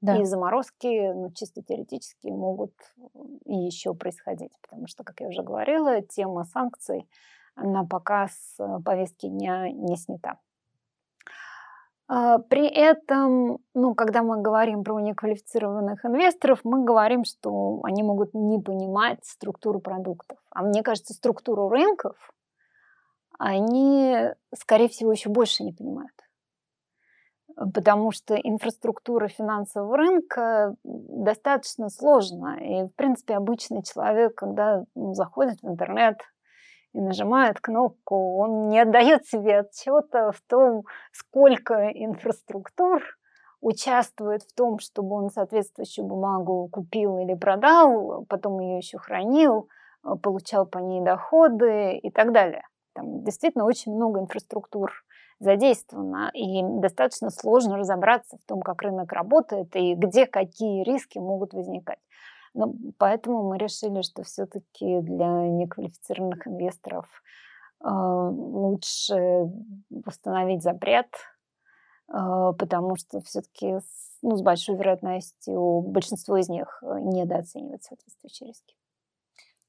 Да. 0.01 0.17
И 0.17 0.25
заморозки, 0.25 1.11
ну, 1.13 1.31
чисто 1.31 1.61
теоретически, 1.61 2.27
могут 2.27 2.73
еще 3.45 3.93
происходить, 3.93 4.51
потому 4.61 4.87
что, 4.87 5.03
как 5.03 5.21
я 5.21 5.27
уже 5.27 5.43
говорила, 5.43 6.01
тема 6.01 6.43
санкций, 6.45 7.07
она 7.55 7.85
пока 7.85 8.27
с 8.27 8.57
повестки 8.83 9.27
дня 9.27 9.69
не 9.71 9.95
снята. 9.97 10.39
А, 12.07 12.39
при 12.39 12.67
этом, 12.67 13.59
ну, 13.73 13.95
когда 13.95 14.21
мы 14.21 14.41
говорим 14.41 14.83
про 14.83 14.99
неквалифицированных 14.99 16.03
инвесторов, 16.03 16.59
мы 16.65 16.83
говорим, 16.83 17.23
что 17.23 17.79
они 17.83 18.03
могут 18.03 18.33
не 18.33 18.59
понимать 18.59 19.23
структуру 19.23 19.79
продуктов. 19.79 20.37
А 20.49 20.63
мне 20.63 20.83
кажется, 20.83 21.13
структуру 21.13 21.69
рынков 21.69 22.17
они, 23.39 24.29
скорее 24.53 24.89
всего, 24.89 25.11
еще 25.11 25.29
больше 25.29 25.63
не 25.63 25.71
понимают. 25.71 26.11
Потому 27.73 28.11
что 28.11 28.35
инфраструктура 28.35 29.27
финансового 29.27 29.97
рынка 29.97 30.75
достаточно 30.83 31.89
сложна. 31.89 32.57
И, 32.57 32.83
в 32.85 32.95
принципе, 32.95 33.35
обычный 33.35 33.83
человек, 33.83 34.35
когда 34.35 34.83
заходит 34.95 35.61
в 35.61 35.67
интернет, 35.67 36.17
и 36.93 36.99
нажимает 36.99 37.59
кнопку, 37.61 38.37
он 38.37 38.67
не 38.67 38.79
отдает 38.79 39.25
себе 39.25 39.59
отчета 39.59 40.31
в 40.31 40.41
том, 40.41 40.83
сколько 41.13 41.89
инфраструктур 41.89 43.01
участвует 43.61 44.43
в 44.43 44.53
том, 44.53 44.79
чтобы 44.79 45.15
он 45.15 45.29
соответствующую 45.29 46.05
бумагу 46.05 46.67
купил 46.69 47.19
или 47.19 47.35
продал, 47.35 48.25
потом 48.27 48.59
ее 48.59 48.77
еще 48.77 48.97
хранил, 48.97 49.69
э, 50.03 50.15
получал 50.21 50.65
по 50.65 50.79
ней 50.79 51.01
доходы 51.01 51.97
и 51.97 52.11
так 52.11 52.33
далее. 52.33 52.63
Там 52.93 53.23
действительно 53.23 53.65
очень 53.65 53.93
много 53.93 54.19
инфраструктур 54.19 54.91
задействовано, 55.41 56.29
и 56.33 56.61
достаточно 56.63 57.31
сложно 57.31 57.77
разобраться 57.77 58.37
в 58.37 58.47
том, 58.47 58.61
как 58.61 58.81
рынок 58.83 59.11
работает 59.11 59.75
и 59.75 59.95
где 59.95 60.27
какие 60.27 60.83
риски 60.83 61.17
могут 61.17 61.53
возникать. 61.53 61.99
Ну, 62.53 62.75
поэтому 62.97 63.49
мы 63.49 63.57
решили, 63.57 64.01
что 64.01 64.23
все-таки 64.23 64.99
для 65.01 65.47
неквалифицированных 65.47 66.47
инвесторов 66.47 67.07
э, 67.83 67.87
лучше 67.89 69.49
установить 69.89 70.61
запрет, 70.61 71.07
э, 72.09 72.53
потому 72.59 72.95
что 72.97 73.21
все-таки 73.21 73.79
ну, 74.21 74.35
с 74.35 74.41
большой 74.41 74.75
вероятностью 74.75 75.81
большинство 75.81 76.37
из 76.37 76.49
них 76.49 76.83
э, 76.83 76.99
недооценивает 76.99 77.83
соответствующие 77.83 78.49
риски. 78.49 78.75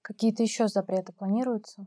Какие-то 0.03 0.43
еще 0.43 0.69
запреты 0.69 1.13
планируются? 1.13 1.87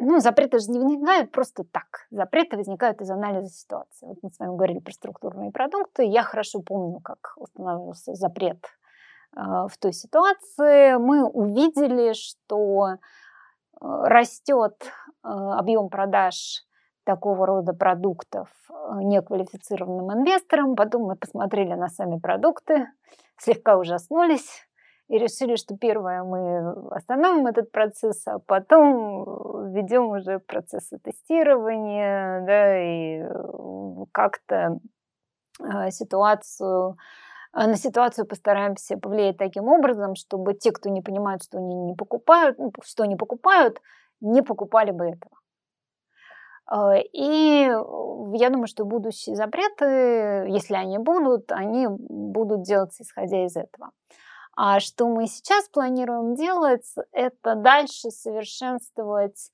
Ну, 0.00 0.20
запреты 0.20 0.60
же 0.60 0.70
не 0.70 0.78
возникают 0.78 1.32
просто 1.32 1.64
так. 1.64 2.06
Запреты 2.10 2.56
возникают 2.56 3.00
из 3.00 3.10
анализа 3.10 3.48
ситуации. 3.48 4.06
Вот 4.06 4.18
мы 4.22 4.30
с 4.30 4.38
вами 4.38 4.54
говорили 4.54 4.78
про 4.78 4.92
структурные 4.92 5.50
продукты. 5.50 6.04
Я 6.04 6.22
хорошо 6.22 6.60
помню, 6.62 7.00
как 7.00 7.32
устанавливался 7.36 8.14
запрет 8.14 8.64
э, 9.36 9.40
в 9.40 9.72
той 9.80 9.92
ситуации. 9.92 10.96
Мы 10.98 11.26
увидели, 11.26 12.12
что 12.12 12.90
э, 12.90 12.96
растет 13.80 14.76
э, 14.84 15.28
объем 15.28 15.88
продаж 15.88 16.64
такого 17.02 17.44
рода 17.44 17.72
продуктов 17.72 18.48
неквалифицированным 19.02 20.12
инвесторам. 20.12 20.76
Потом 20.76 21.06
мы 21.06 21.16
посмотрели 21.16 21.74
на 21.74 21.88
сами 21.88 22.20
продукты, 22.20 22.86
слегка 23.36 23.76
ужаснулись 23.76 24.67
и 25.08 25.18
решили, 25.18 25.56
что 25.56 25.76
первое 25.76 26.22
мы 26.22 26.90
остановим 26.90 27.46
этот 27.46 27.72
процесс, 27.72 28.26
а 28.26 28.38
потом 28.40 29.72
ведем 29.72 30.08
уже 30.10 30.38
процессы 30.38 30.98
тестирования, 30.98 32.44
да, 32.46 32.78
и 32.78 33.22
э, 33.22 34.04
как-то 34.12 34.78
а, 35.60 35.90
ситуацию 35.90 36.96
а, 37.52 37.66
на 37.66 37.76
ситуацию 37.76 38.26
постараемся 38.26 38.98
повлиять 38.98 39.38
таким 39.38 39.68
образом, 39.68 40.14
чтобы 40.14 40.52
те, 40.54 40.70
кто 40.72 40.90
не 40.90 41.00
понимают, 41.00 41.42
что 41.42 41.58
они 41.58 41.74
не 41.74 41.94
покупают, 41.94 42.58
ну, 42.58 42.70
что 42.84 43.04
они 43.04 43.16
покупают, 43.16 43.80
не 44.20 44.42
покупали 44.42 44.90
бы 44.90 45.06
этого. 45.06 45.32
И 47.14 47.62
я 48.34 48.50
думаю, 48.50 48.66
что 48.66 48.84
будущие 48.84 49.34
запреты, 49.34 50.50
если 50.50 50.74
они 50.74 50.98
будут, 50.98 51.50
они 51.50 51.86
будут 51.88 52.62
делаться 52.62 53.02
исходя 53.02 53.46
из 53.46 53.56
этого. 53.56 53.90
А 54.60 54.80
что 54.80 55.06
мы 55.06 55.28
сейчас 55.28 55.68
планируем 55.68 56.34
делать, 56.34 56.92
это 57.12 57.54
дальше 57.54 58.10
совершенствовать 58.10 59.52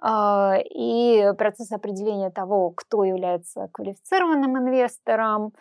э, 0.00 0.62
и 0.70 1.32
процесс 1.36 1.72
определения 1.72 2.30
того, 2.30 2.70
кто 2.70 3.02
является 3.02 3.68
квалифицированным 3.72 4.56
инвестором, 4.56 5.54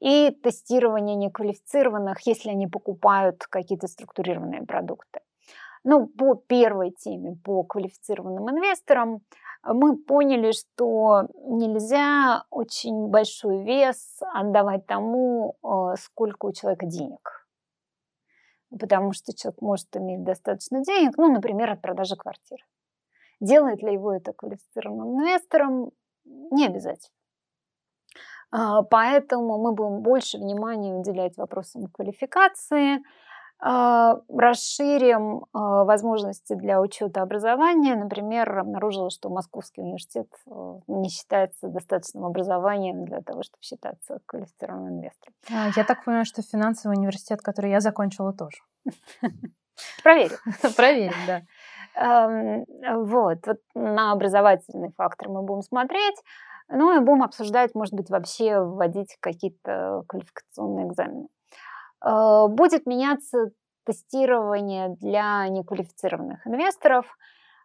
и 0.00 0.30
тестирование 0.42 1.14
неквалифицированных, 1.16 2.26
если 2.26 2.48
они 2.48 2.66
покупают 2.66 3.44
какие-то 3.46 3.86
структурированные 3.86 4.62
продукты. 4.62 5.20
Ну, 5.84 6.06
по 6.06 6.34
первой 6.34 6.92
теме, 6.92 7.36
по 7.44 7.64
квалифицированным 7.64 8.48
инвесторам, 8.48 9.20
мы 9.62 9.98
поняли, 9.98 10.52
что 10.52 11.24
нельзя 11.44 12.44
очень 12.48 13.08
большой 13.08 13.62
вес 13.64 14.20
отдавать 14.32 14.86
тому, 14.86 15.58
э, 15.62 15.96
сколько 15.98 16.46
у 16.46 16.52
человека 16.52 16.86
денег 16.86 17.38
потому 18.76 19.12
что 19.12 19.34
человек 19.34 19.60
может 19.60 19.96
иметь 19.96 20.24
достаточно 20.24 20.82
денег, 20.82 21.16
ну, 21.16 21.32
например, 21.32 21.70
от 21.70 21.80
продажи 21.80 22.16
квартиры. 22.16 22.62
Делает 23.40 23.82
ли 23.82 23.92
его 23.92 24.12
это 24.12 24.32
квалифицированным 24.32 25.20
инвестором? 25.20 25.90
Не 26.24 26.66
обязательно. 26.66 27.14
А, 28.50 28.82
поэтому 28.82 29.58
мы 29.58 29.72
будем 29.72 30.02
больше 30.02 30.38
внимания 30.38 30.94
уделять 30.94 31.36
вопросам 31.36 31.86
квалификации, 31.88 33.02
расширим 33.60 35.46
а, 35.52 35.84
возможности 35.84 36.54
для 36.54 36.80
учета 36.80 37.22
образования. 37.22 37.96
Например, 37.96 38.58
обнаружила, 38.58 39.10
что 39.10 39.30
Московский 39.30 39.80
университет 39.80 40.28
э, 40.46 40.80
не 40.86 41.08
считается 41.08 41.66
достаточным 41.68 42.24
образованием 42.24 43.04
для 43.04 43.20
того, 43.20 43.42
чтобы 43.42 43.62
считаться 43.62 44.20
квалифицированным 44.26 44.98
инвестором. 44.98 45.34
А, 45.50 45.70
я 45.74 45.84
так 45.84 46.04
понимаю, 46.04 46.24
что 46.24 46.42
финансовый 46.42 46.96
университет, 46.96 47.42
который 47.42 47.70
я 47.70 47.80
закончила, 47.80 48.32
тоже. 48.32 48.58
Проверю. 50.04 50.36
Проверим, 50.76 51.14
да. 51.26 51.42
Вот, 52.94 53.38
вот 53.44 53.58
на 53.74 54.12
образовательный 54.12 54.92
фактор 54.96 55.30
мы 55.30 55.42
будем 55.42 55.62
смотреть. 55.62 56.16
Ну 56.68 56.94
и 56.94 57.00
будем 57.00 57.24
обсуждать, 57.24 57.74
может 57.74 57.94
быть, 57.94 58.08
вообще 58.08 58.60
вводить 58.60 59.16
какие-то 59.20 60.04
квалификационные 60.06 60.86
экзамены. 60.86 61.28
Э, 62.04 62.46
будет 62.48 62.86
меняться 62.86 63.50
тестирование 63.84 64.90
для 65.00 65.48
неквалифицированных 65.48 66.46
инвесторов. 66.46 67.06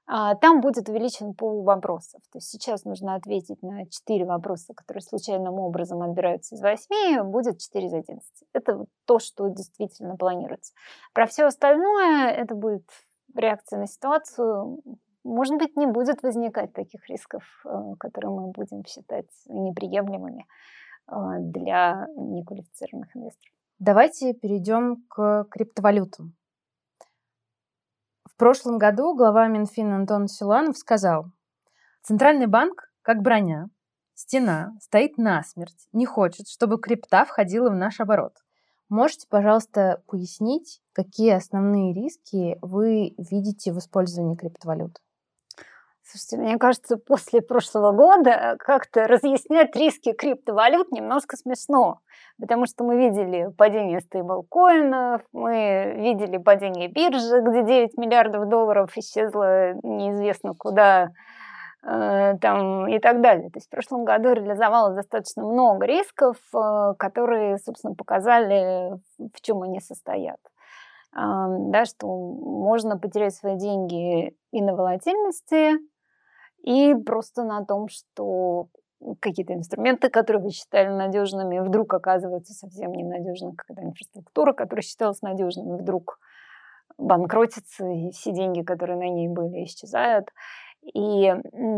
А, 0.05 0.35
там 0.35 0.59
будет 0.59 0.89
увеличен 0.89 1.33
пул 1.33 1.63
вопросов. 1.63 2.21
То 2.31 2.37
есть 2.37 2.49
сейчас 2.49 2.83
нужно 2.83 3.15
ответить 3.15 3.61
на 3.61 3.85
4 3.85 4.25
вопроса, 4.25 4.73
которые 4.73 5.01
случайным 5.01 5.55
образом 5.59 6.01
отбираются 6.01 6.55
из 6.55 6.61
8, 6.61 7.23
будет 7.23 7.59
4 7.59 7.87
из 7.87 7.93
11. 7.93 8.21
Это 8.53 8.85
то, 9.05 9.19
что 9.19 9.47
действительно 9.47 10.17
планируется. 10.17 10.73
Про 11.13 11.25
все 11.25 11.45
остальное 11.45 12.27
это 12.29 12.53
будет 12.53 12.89
реакция 13.33 13.79
на 13.79 13.87
ситуацию. 13.87 14.81
Может 15.23 15.57
быть, 15.57 15.77
не 15.77 15.87
будет 15.87 16.21
возникать 16.21 16.73
таких 16.73 17.09
рисков, 17.09 17.43
э, 17.65 17.69
которые 17.97 18.31
мы 18.31 18.47
будем 18.47 18.83
считать 18.85 19.29
неприемлемыми 19.47 20.45
э, 21.07 21.13
для 21.39 22.07
неквалифицированных 22.17 23.15
инвесторов. 23.15 23.53
Давайте 23.79 24.33
перейдем 24.33 25.03
к 25.09 25.47
криптовалютам. 25.49 26.35
В 28.23 28.35
прошлом 28.37 28.77
году 28.77 29.15
глава 29.15 29.47
Минфина 29.47 29.95
Антон 29.95 30.27
Силанов 30.27 30.77
сказал, 30.77 31.31
Центральный 32.03 32.47
банк, 32.47 32.91
как 33.01 33.21
броня, 33.21 33.69
стена, 34.13 34.73
стоит 34.79 35.17
насмерть, 35.17 35.87
не 35.91 36.05
хочет, 36.05 36.47
чтобы 36.47 36.79
крипта 36.79 37.25
входила 37.25 37.69
в 37.69 37.75
наш 37.75 37.99
оборот. 37.99 38.37
Можете, 38.89 39.27
пожалуйста, 39.27 40.03
пояснить, 40.07 40.81
какие 40.93 41.31
основные 41.31 41.93
риски 41.93 42.59
вы 42.61 43.15
видите 43.17 43.73
в 43.73 43.79
использовании 43.79 44.35
криптовалют? 44.35 44.99
Слушайте, 46.05 46.37
мне 46.37 46.57
кажется, 46.57 46.97
после 46.97 47.41
прошлого 47.41 47.93
года 47.93 48.57
как-то 48.59 49.07
разъяснять 49.07 49.73
риски 49.73 50.11
криптовалют 50.11 50.91
немножко 50.91 51.37
смешно, 51.37 51.99
потому 52.39 52.65
что 52.65 52.83
мы 52.83 52.97
видели 52.97 53.49
падение 53.57 54.01
стейблкоинов, 54.01 55.21
мы 55.31 55.93
видели 55.95 56.37
падение 56.37 56.89
биржи, 56.89 57.39
где 57.41 57.63
9 57.63 57.97
миллиардов 57.97 58.49
долларов 58.49 58.91
исчезло 58.97 59.75
неизвестно 59.81 60.53
куда, 60.53 61.11
э, 61.87 62.37
там, 62.41 62.85
и 62.89 62.99
так 62.99 63.21
далее. 63.21 63.49
То 63.49 63.57
есть 63.57 63.67
в 63.67 63.71
прошлом 63.71 64.03
году 64.03 64.33
реализовалось 64.33 64.95
достаточно 64.95 65.45
много 65.45 65.85
рисков, 65.85 66.35
э, 66.53 66.93
которые, 66.99 67.57
собственно, 67.59 67.95
показали, 67.95 68.99
в 69.19 69.41
чем 69.41 69.61
они 69.61 69.79
состоят. 69.79 70.37
Да, 71.15 71.85
что 71.85 72.07
можно 72.07 72.97
потерять 72.97 73.35
свои 73.35 73.55
деньги 73.55 74.35
и 74.51 74.61
на 74.63 74.73
волатильности, 74.73 75.73
и 76.63 76.95
просто 76.95 77.43
на 77.43 77.63
том, 77.65 77.87
что 77.89 78.67
какие-то 79.19 79.53
инструменты, 79.53 80.09
которые 80.09 80.41
вы 80.41 80.51
считали 80.51 80.87
надежными, 80.87 81.59
вдруг 81.59 81.93
оказываются 81.93 82.53
совсем 82.53 82.93
ненадежными, 82.93 83.53
когда 83.55 83.83
инфраструктура, 83.83 84.53
которая 84.53 84.81
считалась 84.81 85.21
надежными, 85.21 85.77
вдруг 85.77 86.19
банкротится, 86.97 87.85
и 87.85 88.11
все 88.11 88.31
деньги, 88.31 88.61
которые 88.61 88.97
на 88.97 89.09
ней 89.09 89.27
были, 89.27 89.65
исчезают. 89.65 90.29
И 90.93 91.33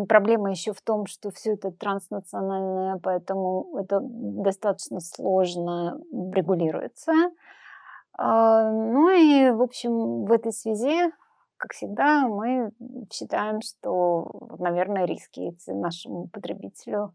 проблема 0.07 0.49
еще 0.49 0.73
в 0.73 0.81
том, 0.81 1.05
что 1.05 1.31
все 1.31 1.53
это 1.53 1.71
транснациональное, 1.71 2.99
поэтому 3.01 3.77
это 3.77 3.99
достаточно 4.01 4.99
сложно 4.99 5.99
регулируется. 6.11 7.11
А, 8.17 8.71
ну 8.71 9.09
и, 9.09 9.51
в 9.51 9.61
общем, 9.61 10.25
в 10.25 10.31
этой 10.31 10.51
связи, 10.51 11.11
как 11.57 11.73
всегда, 11.73 12.27
мы 12.27 12.71
считаем, 13.11 13.61
что, 13.61 14.29
наверное, 14.59 15.05
риски 15.05 15.55
нашему 15.67 16.27
потребителю 16.27 17.13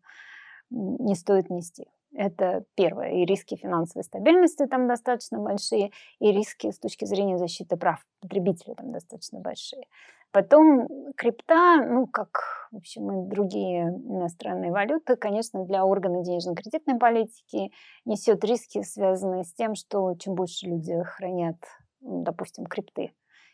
не 0.70 1.14
стоит 1.14 1.50
нести. 1.50 1.86
Это 2.12 2.64
первое. 2.74 3.12
И 3.12 3.24
риски 3.24 3.56
финансовой 3.56 4.04
стабильности 4.04 4.66
там 4.66 4.88
достаточно 4.88 5.38
большие, 5.38 5.92
и 6.18 6.32
риски 6.32 6.70
с 6.70 6.78
точки 6.78 7.04
зрения 7.04 7.38
защиты 7.38 7.76
прав 7.76 8.04
потребителя 8.20 8.74
там 8.74 8.92
достаточно 8.92 9.38
большие. 9.40 9.84
Потом 10.32 10.86
крипта, 11.16 11.84
ну, 11.84 12.06
как, 12.06 12.68
в 12.70 12.76
общем, 12.76 13.10
и 13.10 13.28
другие 13.28 13.88
иностранные 13.88 14.70
валюты, 14.70 15.16
конечно, 15.16 15.64
для 15.64 15.84
органа 15.84 16.22
денежно-кредитной 16.22 16.98
политики 16.98 17.72
несет 18.04 18.44
риски, 18.44 18.82
связанные 18.82 19.42
с 19.44 19.52
тем, 19.52 19.74
что 19.74 20.14
чем 20.14 20.34
больше 20.34 20.66
люди 20.66 20.94
хранят, 21.02 21.56
допустим, 22.00 22.66
крипты 22.66 23.12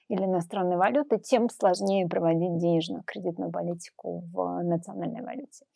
или 0.09 0.25
иностранные 0.25 0.79
валюты, 0.79 1.19
тем 1.19 1.49
сложнее 1.49 2.09
проводить 2.09 2.59
денежно-кредитную 2.59 3.51
политику 3.51 4.23
в 4.33 4.63
национальной 4.63 5.23
валюте. 5.23 5.67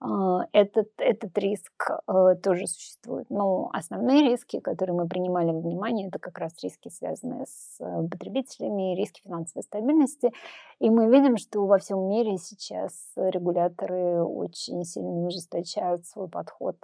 А, 0.00 0.46
этот, 0.52 0.88
этот 0.98 1.36
риск 1.38 1.90
э, 2.06 2.34
тоже 2.42 2.66
существует. 2.66 3.30
Но 3.30 3.70
основные 3.72 4.22
риски, 4.22 4.60
которые 4.60 4.94
мы 4.94 5.08
принимали 5.08 5.50
во 5.50 5.60
внимание, 5.60 6.08
это 6.08 6.18
как 6.18 6.38
раз 6.38 6.52
риски, 6.62 6.90
связанные 6.90 7.46
с 7.46 7.80
э, 7.80 8.08
потребителями, 8.08 8.96
риски 8.96 9.22
финансовой 9.22 9.62
стабильности. 9.62 10.30
И 10.78 10.90
мы 10.90 11.10
видим, 11.10 11.38
что 11.38 11.64
во 11.66 11.78
всем 11.78 12.08
мире 12.08 12.36
сейчас 12.36 12.92
регуляторы 13.16 14.22
очень 14.22 14.84
сильно 14.84 15.26
ужесточают 15.26 16.06
свой 16.06 16.28
подход 16.28 16.76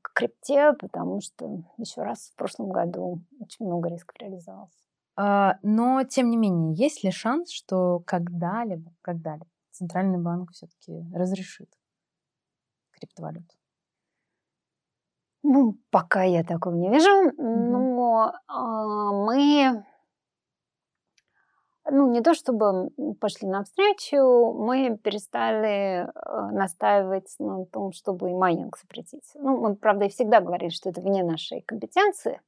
к 0.00 0.12
крипте, 0.14 0.74
потому 0.78 1.20
что, 1.20 1.62
еще 1.78 2.02
раз, 2.02 2.30
в 2.32 2.36
прошлом 2.36 2.70
году 2.70 3.20
очень 3.40 3.66
много 3.66 3.88
рисков 3.88 4.16
реализовалось. 4.18 4.83
А, 5.16 5.58
но, 5.62 6.02
тем 6.04 6.30
не 6.30 6.36
менее, 6.36 6.74
есть 6.74 7.04
ли 7.04 7.10
шанс, 7.10 7.50
что 7.50 8.00
когда-либо, 8.00 8.92
когда-либо 9.02 9.46
Центральный 9.70 10.18
банк 10.18 10.52
все-таки 10.52 11.04
разрешит 11.12 11.70
криптовалют? 12.92 13.46
Ну, 15.42 15.76
пока 15.90 16.22
я 16.22 16.42
такого 16.42 16.74
не 16.74 16.90
вижу, 16.90 17.30
но 17.36 18.32
э, 18.48 18.52
мы, 18.54 19.84
ну, 21.90 22.10
не 22.10 22.22
то 22.22 22.32
чтобы 22.32 22.88
пошли 23.20 23.46
навстречу, 23.46 24.54
мы 24.54 24.96
перестали 24.96 26.06
э, 26.06 26.50
настаивать 26.50 27.34
на 27.38 27.66
том, 27.66 27.92
чтобы 27.92 28.30
и 28.30 28.34
майнинг 28.34 28.78
запретить. 28.78 29.30
Ну, 29.34 29.58
мы, 29.58 29.76
правда, 29.76 30.06
и 30.06 30.08
всегда 30.08 30.40
говорили, 30.40 30.70
что 30.70 30.88
это 30.88 31.02
вне 31.02 31.22
нашей 31.22 31.60
компетенции. 31.60 32.40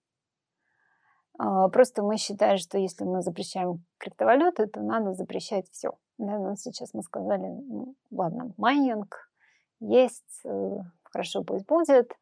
Э, 1.38 1.68
просто 1.72 2.02
мы 2.02 2.16
считаем, 2.16 2.58
что 2.58 2.78
если 2.78 3.04
мы 3.04 3.22
запрещаем 3.22 3.84
криптовалюты, 3.98 4.66
то 4.66 4.80
надо 4.80 5.14
запрещать 5.14 5.68
все. 5.70 5.92
Да, 6.18 6.56
сейчас 6.56 6.94
мы 6.94 7.02
сказали, 7.02 7.46
ну, 7.46 7.94
ладно, 8.10 8.52
майнинг, 8.56 9.30
есть, 9.80 10.40
э, 10.44 10.78
хорошо 11.04 11.44
пусть 11.44 11.66
будет, 11.66 12.12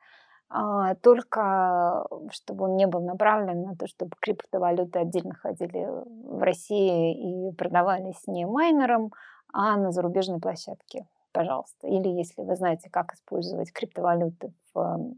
а, 0.49 0.95
только 0.97 2.07
чтобы 2.31 2.65
он 2.65 2.77
не 2.77 2.87
был 2.87 3.01
направлен 3.01 3.63
на 3.63 3.77
то, 3.77 3.87
чтобы 3.87 4.13
криптовалюты 4.21 4.99
отдельно 4.99 5.35
ходили 5.35 5.89
в 6.05 6.43
России 6.43 7.49
и 7.49 7.53
продавались 7.55 8.27
не 8.27 8.47
майнерам, 8.47 9.13
а 9.53 9.77
на 9.77 9.91
зарубежной 9.91 10.41
площадке, 10.41 11.07
пожалуйста. 11.33 11.87
Или 11.87 12.09
если 12.09 12.43
вы 12.43 12.57
знаете, 12.57 12.91
как 12.91 13.15
использовать 13.15 13.73
криптовалюты 13.73 14.53
в 14.75 14.79
э, 14.79 15.15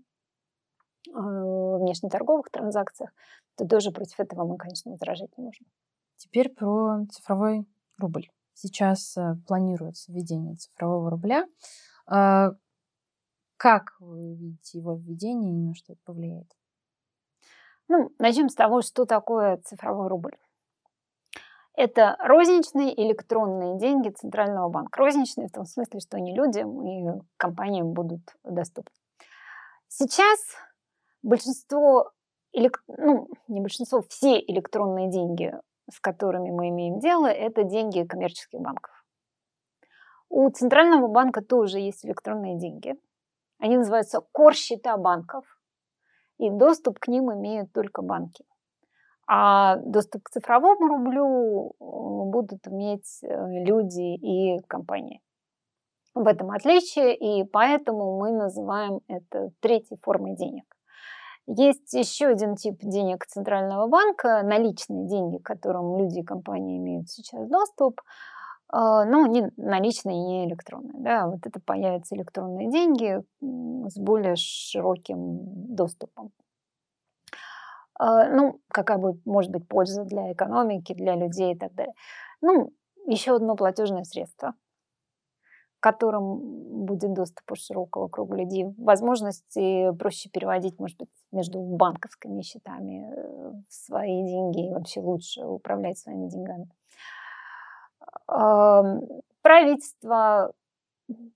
внешнеторговых 1.16 2.50
транзакциях, 2.50 3.10
то 3.56 3.66
тоже 3.66 3.90
против 3.90 4.20
этого 4.20 4.44
мы, 4.44 4.56
конечно, 4.56 4.90
возражать 4.92 5.36
не 5.36 5.44
можем. 5.44 5.66
Теперь 6.16 6.48
про 6.50 7.04
цифровой 7.10 7.66
рубль. 7.98 8.28
Сейчас 8.54 9.16
э, 9.16 9.36
планируется 9.46 10.12
введение 10.12 10.54
цифрового 10.56 11.10
рубля. 11.10 11.46
А, 12.06 12.52
как 13.56 13.96
вы 14.00 14.34
видите 14.34 14.78
его 14.78 14.94
введение 14.94 15.52
и 15.52 15.68
на 15.68 15.74
что 15.74 15.92
это 15.92 16.00
повлияет? 16.04 16.50
Ну, 17.88 18.10
начнем 18.18 18.48
с 18.48 18.54
того, 18.54 18.82
что 18.82 19.04
такое 19.04 19.58
цифровой 19.58 20.08
рубль. 20.08 20.36
Это 21.74 22.16
розничные 22.20 22.98
электронные 23.06 23.78
деньги 23.78 24.08
Центрального 24.08 24.68
банка. 24.70 24.98
Розничные 24.98 25.48
в 25.48 25.52
том 25.52 25.66
смысле, 25.66 26.00
что 26.00 26.16
они 26.16 26.34
людям 26.34 26.86
и 26.86 27.20
компаниям 27.36 27.92
будут 27.92 28.22
доступны. 28.42 28.94
Сейчас 29.88 30.38
большинство, 31.26 32.12
ну, 32.86 33.28
не 33.48 33.60
большинство, 33.60 34.02
все 34.08 34.38
электронные 34.38 35.10
деньги, 35.10 35.52
с 35.90 36.00
которыми 36.00 36.50
мы 36.50 36.68
имеем 36.68 36.98
дело, 37.00 37.26
это 37.26 37.64
деньги 37.64 38.04
коммерческих 38.04 38.60
банков. 38.60 38.92
У 40.28 40.48
Центрального 40.50 41.08
банка 41.08 41.42
тоже 41.42 41.78
есть 41.78 42.04
электронные 42.04 42.58
деньги. 42.58 42.94
Они 43.58 43.76
называются 43.76 44.20
кор-счета 44.32 44.96
банков. 44.96 45.44
И 46.38 46.50
доступ 46.50 46.98
к 46.98 47.08
ним 47.08 47.32
имеют 47.32 47.72
только 47.72 48.02
банки. 48.02 48.44
А 49.26 49.76
доступ 49.76 50.24
к 50.24 50.30
цифровому 50.30 50.88
рублю 50.88 51.70
э, 51.70 52.30
будут 52.30 52.68
иметь 52.68 53.20
э, 53.22 53.64
люди 53.64 54.14
и 54.14 54.60
компании. 54.68 55.22
В 56.14 56.26
этом 56.26 56.50
отличие, 56.50 57.16
и 57.16 57.44
поэтому 57.44 58.18
мы 58.18 58.32
называем 58.32 59.00
это 59.08 59.50
третьей 59.60 59.98
формой 60.02 60.36
денег. 60.36 60.75
Есть 61.46 61.92
еще 61.92 62.26
один 62.26 62.56
тип 62.56 62.78
денег 62.82 63.26
Центрального 63.26 63.86
банка, 63.86 64.42
наличные 64.42 65.06
деньги, 65.06 65.38
к 65.38 65.46
которым 65.46 65.96
люди 65.98 66.20
и 66.20 66.24
компании 66.24 66.78
имеют 66.78 67.08
сейчас 67.08 67.48
доступ– 67.48 68.00
а, 68.68 69.04
ну, 69.04 69.26
не 69.26 69.50
наличные, 69.56 70.16
не 70.16 70.46
электронные. 70.46 70.98
Да, 70.98 71.26
вот 71.28 71.46
это 71.46 71.60
появятся 71.60 72.16
электронные 72.16 72.70
деньги 72.70 73.22
с 73.40 73.96
более 73.98 74.34
широким 74.36 75.74
доступом. 75.74 76.32
А, 77.94 78.28
ну, 78.28 78.60
какая 78.68 78.98
будет, 78.98 79.24
может 79.24 79.52
быть 79.52 79.68
польза 79.68 80.04
для 80.04 80.32
экономики, 80.32 80.94
для 80.94 81.14
людей 81.14 81.54
и 81.54 81.58
так 81.58 81.74
далее. 81.74 81.94
Ну, 82.40 82.72
еще 83.06 83.36
одно 83.36 83.54
платежное 83.54 84.04
средство, 84.04 84.54
которым 85.90 86.84
будет 86.86 87.12
доступ 87.12 87.52
у 87.52 87.54
широкого 87.54 88.08
круга 88.08 88.36
людей. 88.36 88.66
Возможности 88.78 89.92
проще 89.96 90.28
переводить, 90.30 90.78
может 90.78 90.98
быть, 90.98 91.08
между 91.32 91.60
банковскими 91.60 92.42
счетами 92.42 93.08
э, 93.08 93.52
свои 93.68 94.24
деньги 94.24 94.66
и 94.66 94.72
вообще 94.72 95.00
лучше 95.00 95.44
управлять 95.44 95.98
своими 95.98 96.28
деньгами 96.28 96.68
правительство 99.42 100.52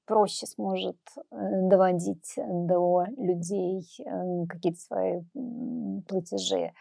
проще 0.05 0.46
сможет 0.46 0.98
э, 1.16 1.36
доводить 1.68 2.34
до 2.36 3.05
людей 3.16 3.86
э, 4.01 4.46
какие-то 4.48 4.80
свои 4.80 5.20
платежи. 6.09 6.72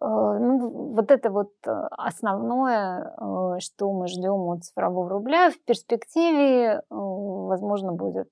А, 0.00 0.38
ну, 0.38 0.94
вот 0.94 1.10
это 1.10 1.30
вот 1.30 1.52
э, 1.66 1.70
основное, 1.90 3.14
что 3.60 3.92
мы 3.92 4.08
ждем 4.08 4.48
от 4.50 4.64
цифрового 4.64 5.08
рубля. 5.08 5.50
В 5.50 5.58
перспективе, 5.64 6.82
возможно, 6.90 7.92
будет 7.92 8.30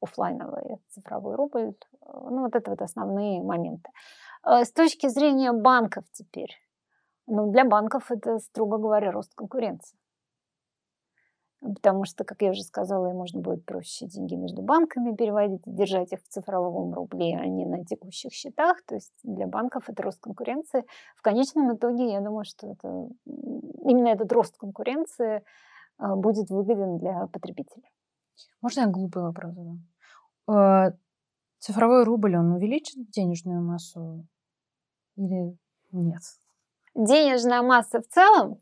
офлайновый 0.00 0.78
цифровой 0.88 1.36
рубль. 1.36 1.74
Ну, 2.02 2.42
вот 2.42 2.54
это 2.54 2.70
вот 2.70 2.82
основные 2.82 3.42
моменты. 3.42 3.90
С 4.44 4.72
точки 4.72 5.08
зрения 5.08 5.52
банков 5.52 6.04
теперь, 6.12 6.52
ну, 7.26 7.50
для 7.50 7.64
банков 7.64 8.10
это, 8.10 8.38
строго 8.38 8.78
говоря, 8.78 9.10
рост 9.10 9.34
конкуренции. 9.34 9.98
Потому 11.60 12.04
что, 12.04 12.24
как 12.24 12.42
я 12.42 12.50
уже 12.50 12.62
сказала, 12.62 13.08
им 13.10 13.16
можно 13.16 13.40
будет 13.40 13.64
проще 13.64 14.06
деньги 14.06 14.34
между 14.34 14.62
банками 14.62 15.16
переводить, 15.16 15.62
держать 15.64 16.12
их 16.12 16.22
в 16.22 16.28
цифровом 16.28 16.92
рубле, 16.92 17.36
а 17.36 17.46
не 17.46 17.64
на 17.64 17.84
текущих 17.84 18.32
счетах. 18.32 18.82
То 18.84 18.94
есть 18.94 19.12
для 19.22 19.46
банков 19.46 19.88
это 19.88 20.02
рост 20.02 20.20
конкуренции. 20.20 20.84
В 21.16 21.22
конечном 21.22 21.74
итоге, 21.74 22.12
я 22.12 22.20
думаю, 22.20 22.44
что 22.44 22.68
это, 22.68 23.08
именно 23.24 24.08
этот 24.08 24.30
рост 24.32 24.56
конкуренции 24.58 25.42
будет 25.98 26.50
выгоден 26.50 26.98
для 26.98 27.26
потребителя. 27.28 27.88
Можно 28.60 28.80
я 28.80 28.86
глупый 28.88 29.22
вопрос 29.22 29.54
задам? 29.54 30.98
Цифровой 31.58 32.04
рубль, 32.04 32.36
он 32.36 32.52
увеличит 32.52 33.10
денежную 33.10 33.62
массу 33.62 34.26
или 35.16 35.56
нет? 35.90 36.22
Денежная 36.94 37.62
масса 37.62 38.02
в 38.02 38.06
целом 38.06 38.60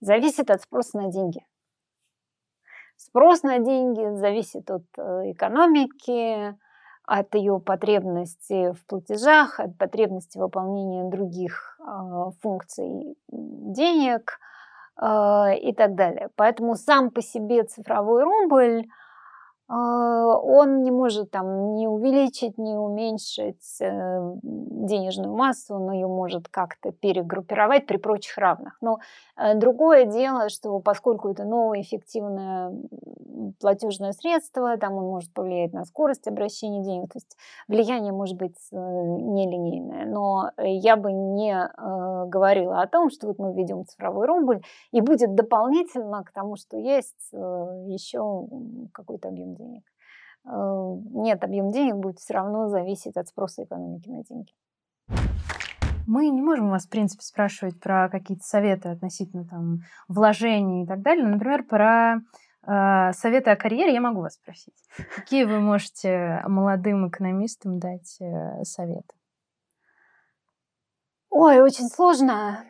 зависит 0.00 0.50
от 0.50 0.62
спроса 0.62 0.96
на 0.98 1.12
деньги. 1.12 1.44
Спрос 2.96 3.42
на 3.42 3.58
деньги 3.58 4.16
зависит 4.16 4.70
от 4.70 4.84
э, 4.96 5.32
экономики, 5.32 6.56
от 7.04 7.34
ее 7.34 7.60
потребности 7.60 8.72
в 8.72 8.86
платежах, 8.86 9.60
от 9.60 9.76
потребности 9.76 10.38
выполнения 10.38 11.10
других 11.10 11.78
э, 11.80 12.30
функций 12.40 13.16
денег 13.28 14.38
э, 15.00 15.58
и 15.60 15.74
так 15.74 15.94
далее. 15.94 16.30
Поэтому 16.36 16.76
сам 16.76 17.10
по 17.10 17.22
себе 17.22 17.64
цифровой 17.64 18.22
рубль 18.22 18.84
а, 18.84 19.01
он 19.68 20.82
не 20.82 20.90
может 20.90 21.30
там 21.30 21.74
не 21.74 21.88
увеличить, 21.88 22.58
не 22.58 22.76
уменьшить 22.76 23.80
э, 23.80 24.34
денежную 24.42 25.34
массу, 25.34 25.78
но 25.78 25.92
ее 25.92 26.08
может 26.08 26.48
как-то 26.48 26.92
перегруппировать 26.92 27.86
при 27.86 27.96
прочих 27.96 28.36
равных. 28.36 28.76
Но 28.82 28.98
э, 29.36 29.54
другое 29.54 30.04
дело, 30.04 30.50
что 30.50 30.78
поскольку 30.80 31.30
это 31.30 31.44
новое 31.44 31.80
эффективное 31.80 32.72
платежное 33.60 34.12
средство, 34.12 34.76
там 34.76 34.94
он 34.94 35.06
может 35.06 35.32
повлиять 35.32 35.72
на 35.72 35.84
скорость 35.84 36.28
обращения 36.28 36.82
денег, 36.82 37.12
то 37.12 37.16
есть 37.16 37.36
влияние 37.66 38.12
может 38.12 38.36
быть 38.36 38.58
э, 38.72 38.76
нелинейное. 38.76 40.04
Но 40.06 40.50
я 40.58 40.96
бы 40.96 41.12
не 41.12 41.70
говорила 42.28 42.82
о 42.82 42.86
том, 42.86 43.10
что 43.10 43.28
вот 43.28 43.38
мы 43.38 43.52
введем 43.52 43.86
цифровой 43.86 44.26
рубль, 44.26 44.62
и 44.90 45.00
будет 45.00 45.34
дополнительно 45.34 46.22
к 46.24 46.32
тому, 46.32 46.56
что 46.56 46.76
есть 46.76 47.32
еще 47.32 48.46
какой-то 48.92 49.28
объем 49.28 49.54
денег 49.54 49.61
денег. 49.62 49.84
Э, 50.44 50.50
нет, 51.14 51.42
объем 51.44 51.70
денег 51.70 51.96
будет 51.96 52.18
все 52.18 52.34
равно 52.34 52.68
зависеть 52.68 53.16
от 53.16 53.28
спроса 53.28 53.64
экономики 53.64 54.08
на 54.08 54.24
деньги. 54.24 54.52
Мы 56.06 56.28
не 56.30 56.42
можем 56.42 56.70
вас, 56.70 56.86
в 56.86 56.90
принципе, 56.90 57.22
спрашивать 57.22 57.78
про 57.78 58.08
какие-то 58.08 58.44
советы 58.44 58.88
относительно 58.88 59.44
там 59.44 59.78
вложений 60.08 60.84
и 60.84 60.86
так 60.86 61.00
далее. 61.00 61.26
Например, 61.26 61.62
про 61.62 62.16
э, 62.66 63.12
советы 63.12 63.50
о 63.50 63.56
карьере 63.56 63.94
я 63.94 64.00
могу 64.00 64.20
вас 64.20 64.34
спросить. 64.34 64.74
Какие 65.14 65.44
вы 65.44 65.60
можете 65.60 66.42
молодым 66.48 67.08
экономистам 67.08 67.78
дать 67.78 68.20
э, 68.20 68.64
советы? 68.64 69.14
Ой, 71.30 71.60
очень 71.60 71.86
сложно. 71.86 72.64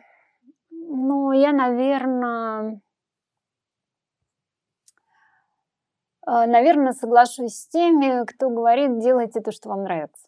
Ну, 0.69 1.31
я, 1.31 1.51
наверное, 1.51 2.43
А, 2.63 2.79
наверное, 6.25 6.93
соглашусь 6.93 7.55
с 7.55 7.67
теми, 7.67 8.25
кто 8.25 8.49
говорит, 8.49 8.99
делайте 8.99 9.41
то, 9.41 9.51
что 9.51 9.69
вам 9.69 9.83
нравится. 9.83 10.27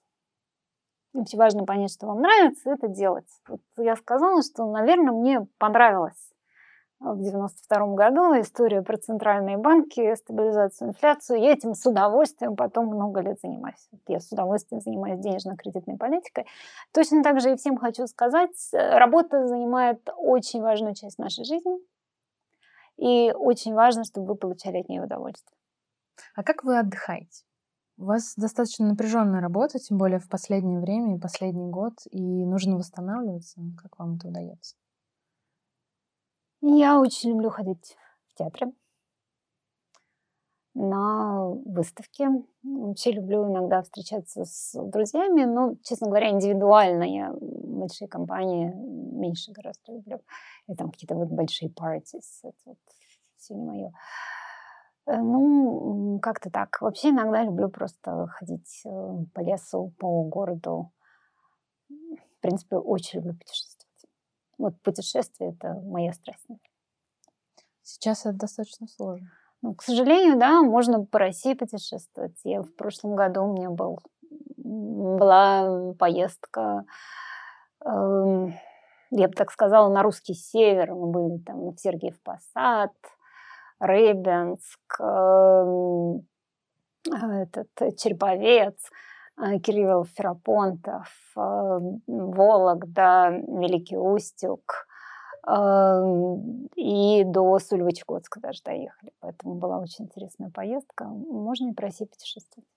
Очень 1.13 1.39
важно 1.39 1.65
понять, 1.65 1.93
что 1.93 2.07
вам 2.07 2.21
нравится, 2.21 2.71
это 2.71 2.87
делать. 2.87 3.29
Вот 3.47 3.61
я 3.77 3.95
сказала, 3.95 4.41
что, 4.41 4.65
наверное, 4.65 5.13
мне 5.13 5.47
понравилось 5.57 6.31
в 6.99 7.21
92 7.21 7.87
году 7.93 8.39
история 8.39 8.81
про 8.81 8.97
центральные 8.97 9.57
банки, 9.57 10.15
стабилизацию 10.15 10.89
инфляцию. 10.89 11.39
Я 11.39 11.51
этим 11.51 11.73
с 11.73 11.85
удовольствием 11.85 12.55
потом 12.55 12.87
много 12.87 13.21
лет 13.21 13.39
занимаюсь. 13.41 13.89
Я 14.07 14.19
с 14.19 14.31
удовольствием 14.31 14.81
занимаюсь 14.81 15.19
денежно-кредитной 15.19 15.97
политикой. 15.97 16.47
Точно 16.93 17.21
так 17.21 17.39
же 17.41 17.53
и 17.53 17.55
всем 17.55 17.77
хочу 17.77 18.07
сказать, 18.07 18.55
работа 18.73 19.47
занимает 19.47 20.09
очень 20.17 20.61
важную 20.61 20.95
часть 20.95 21.19
нашей 21.19 21.43
жизни. 21.45 21.77
И 22.97 23.33
очень 23.33 23.73
важно, 23.73 24.03
чтобы 24.05 24.27
вы 24.27 24.35
получали 24.35 24.79
от 24.79 24.89
нее 24.89 25.03
удовольствие. 25.03 25.57
А 26.35 26.43
как 26.43 26.63
вы 26.63 26.77
отдыхаете? 26.79 27.43
У 27.97 28.05
вас 28.05 28.33
достаточно 28.35 28.87
напряженная 28.87 29.41
работа, 29.41 29.79
тем 29.79 29.97
более 29.97 30.19
в 30.19 30.27
последнее 30.27 30.79
время 30.79 31.15
и 31.15 31.19
последний 31.19 31.69
год, 31.69 31.93
и 32.11 32.19
нужно 32.19 32.77
восстанавливаться. 32.77 33.61
Как 33.81 33.97
вам 33.99 34.15
это 34.15 34.27
удается? 34.27 34.75
Я 36.61 36.99
очень 36.99 37.29
люблю 37.29 37.49
ходить 37.49 37.95
в 38.27 38.35
театре, 38.35 38.73
на 40.75 41.47
выставке. 41.65 42.27
Вообще 42.63 43.13
люблю 43.13 43.49
иногда 43.49 43.81
встречаться 43.81 44.43
с 44.43 44.73
друзьями, 44.73 45.45
но, 45.45 45.75
честно 45.83 46.07
говоря, 46.07 46.29
индивидуально 46.29 47.03
я 47.03 47.33
большие 47.39 48.07
компании 48.07 48.73
меньше 48.75 49.51
гораздо 49.51 49.93
люблю. 49.93 50.19
И 50.67 50.75
там 50.75 50.91
какие-то 50.91 51.15
вот 51.15 51.29
большие 51.29 51.71
parties, 51.71 52.41
это 52.43 52.57
вот 52.65 52.77
все 53.37 53.55
не 53.55 53.63
мое. 53.63 53.93
Э, 55.05 55.17
ну, 55.17 56.19
как-то 56.21 56.49
так. 56.49 56.81
Вообще 56.81 57.09
иногда 57.09 57.43
люблю 57.43 57.69
просто 57.69 58.27
ходить 58.27 58.81
э, 58.85 58.89
по 59.33 59.41
лесу, 59.41 59.93
по 59.99 60.23
городу. 60.23 60.91
В 61.89 62.41
принципе, 62.41 62.77
очень 62.77 63.19
люблю 63.19 63.33
путешествовать. 63.33 64.05
Вот 64.57 64.81
путешествие– 64.81 65.51
это 65.51 65.73
моя 65.81 66.13
страсть. 66.13 66.45
Сейчас 67.81 68.25
это 68.25 68.33
достаточно 68.33 68.87
сложно. 68.87 69.31
Ну, 69.61 69.75
к 69.75 69.83
сожалению, 69.83 70.37
да, 70.39 70.61
можно 70.61 71.05
по 71.05 71.19
России 71.19 71.53
путешествовать. 71.53 72.39
Я 72.43 72.61
в 72.61 72.73
прошлом 72.75 73.15
году 73.15 73.43
у 73.43 73.53
меня 73.53 73.69
был, 73.69 73.99
была 74.57 75.93
поездка, 75.93 76.85
э, 77.83 78.47
я 79.11 79.27
бы 79.27 79.33
так 79.33 79.51
сказала, 79.51 79.91
на 79.93 80.01
русский 80.01 80.33
север. 80.33 80.93
Мы 80.93 81.07
были 81.07 81.37
там 81.39 81.69
в 81.71 81.77
Сергиев 81.77 82.19
Посад– 82.21 82.91
Рыбинск, 83.85 84.99
эм, 84.99 86.27
этот 87.07 87.97
Череповец, 87.97 88.77
э, 89.37 89.59
Кирилл 89.59 90.05
Ферапонтов, 90.05 91.07
эм, 91.37 92.01
Вологда, 92.07 93.29
Великий 93.47 93.97
Устюг 93.97 94.87
эм, 95.47 96.67
и 96.75 97.23
до 97.23 97.59
Сульвычегодска 97.59 98.39
даже 98.39 98.63
доехали. 98.63 99.11
Поэтому 99.19 99.55
была 99.55 99.77
очень 99.79 100.05
интересная 100.05 100.49
поездка. 100.49 101.05
Можно 101.05 101.69
и 101.69 101.73
по 101.73 101.83
России 101.83 102.05
путешествовать. 102.05 102.67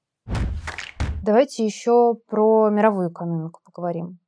Давайте 1.24 1.64
еще 1.64 2.14
про 2.26 2.68
мировую 2.68 3.10
экономику 3.10 3.60
поговорим. 3.64 4.18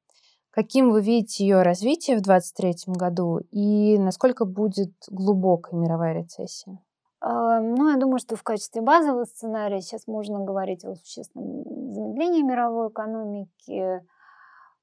Каким 0.51 0.91
вы 0.91 1.01
видите 1.01 1.45
ее 1.45 1.63
развитие 1.63 2.17
в 2.17 2.23
2023 2.23 2.95
году 2.95 3.39
и 3.53 3.99
насколько 3.99 4.45
будет 4.45 4.93
глубокая 5.09 5.79
мировая 5.79 6.15
рецессия? 6.15 6.79
А, 7.21 7.61
ну, 7.61 7.91
я 7.91 7.97
думаю, 7.97 8.19
что 8.19 8.35
в 8.35 8.43
качестве 8.43 8.81
базового 8.81 9.25
сценария 9.25 9.81
сейчас 9.81 10.07
можно 10.07 10.41
говорить 10.41 10.85
о 10.85 10.97
существенном 10.97 11.65
замедлении 11.93 12.43
мировой 12.43 12.89
экономики, 12.89 14.03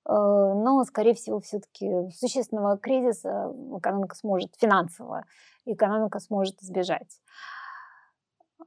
а, 0.05 0.53
но, 0.53 0.83
скорее 0.85 1.15
всего, 1.15 1.39
все-таки 1.39 2.09
существенного 2.11 2.77
кризиса 2.77 3.51
экономика 3.77 4.15
сможет, 4.15 4.55
финансово 4.57 5.25
экономика 5.65 6.19
сможет 6.19 6.61
избежать. 6.61 7.19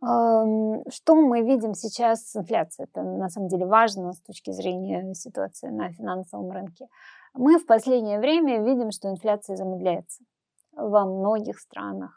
Что 0.02 1.14
мы 1.14 1.42
видим 1.42 1.74
сейчас 1.74 2.30
с 2.30 2.36
инфляцией? 2.36 2.88
Это 2.90 3.02
на 3.02 3.28
самом 3.28 3.48
деле 3.48 3.66
важно 3.66 4.12
с 4.14 4.20
точки 4.20 4.50
зрения 4.50 5.14
ситуации 5.14 5.68
на 5.68 5.92
финансовом 5.92 6.50
рынке. 6.50 6.88
Мы 7.34 7.58
в 7.58 7.66
последнее 7.66 8.18
время 8.18 8.62
видим, 8.62 8.90
что 8.92 9.10
инфляция 9.10 9.56
замедляется 9.56 10.24
во 10.72 11.04
многих 11.04 11.58
странах. 11.58 12.16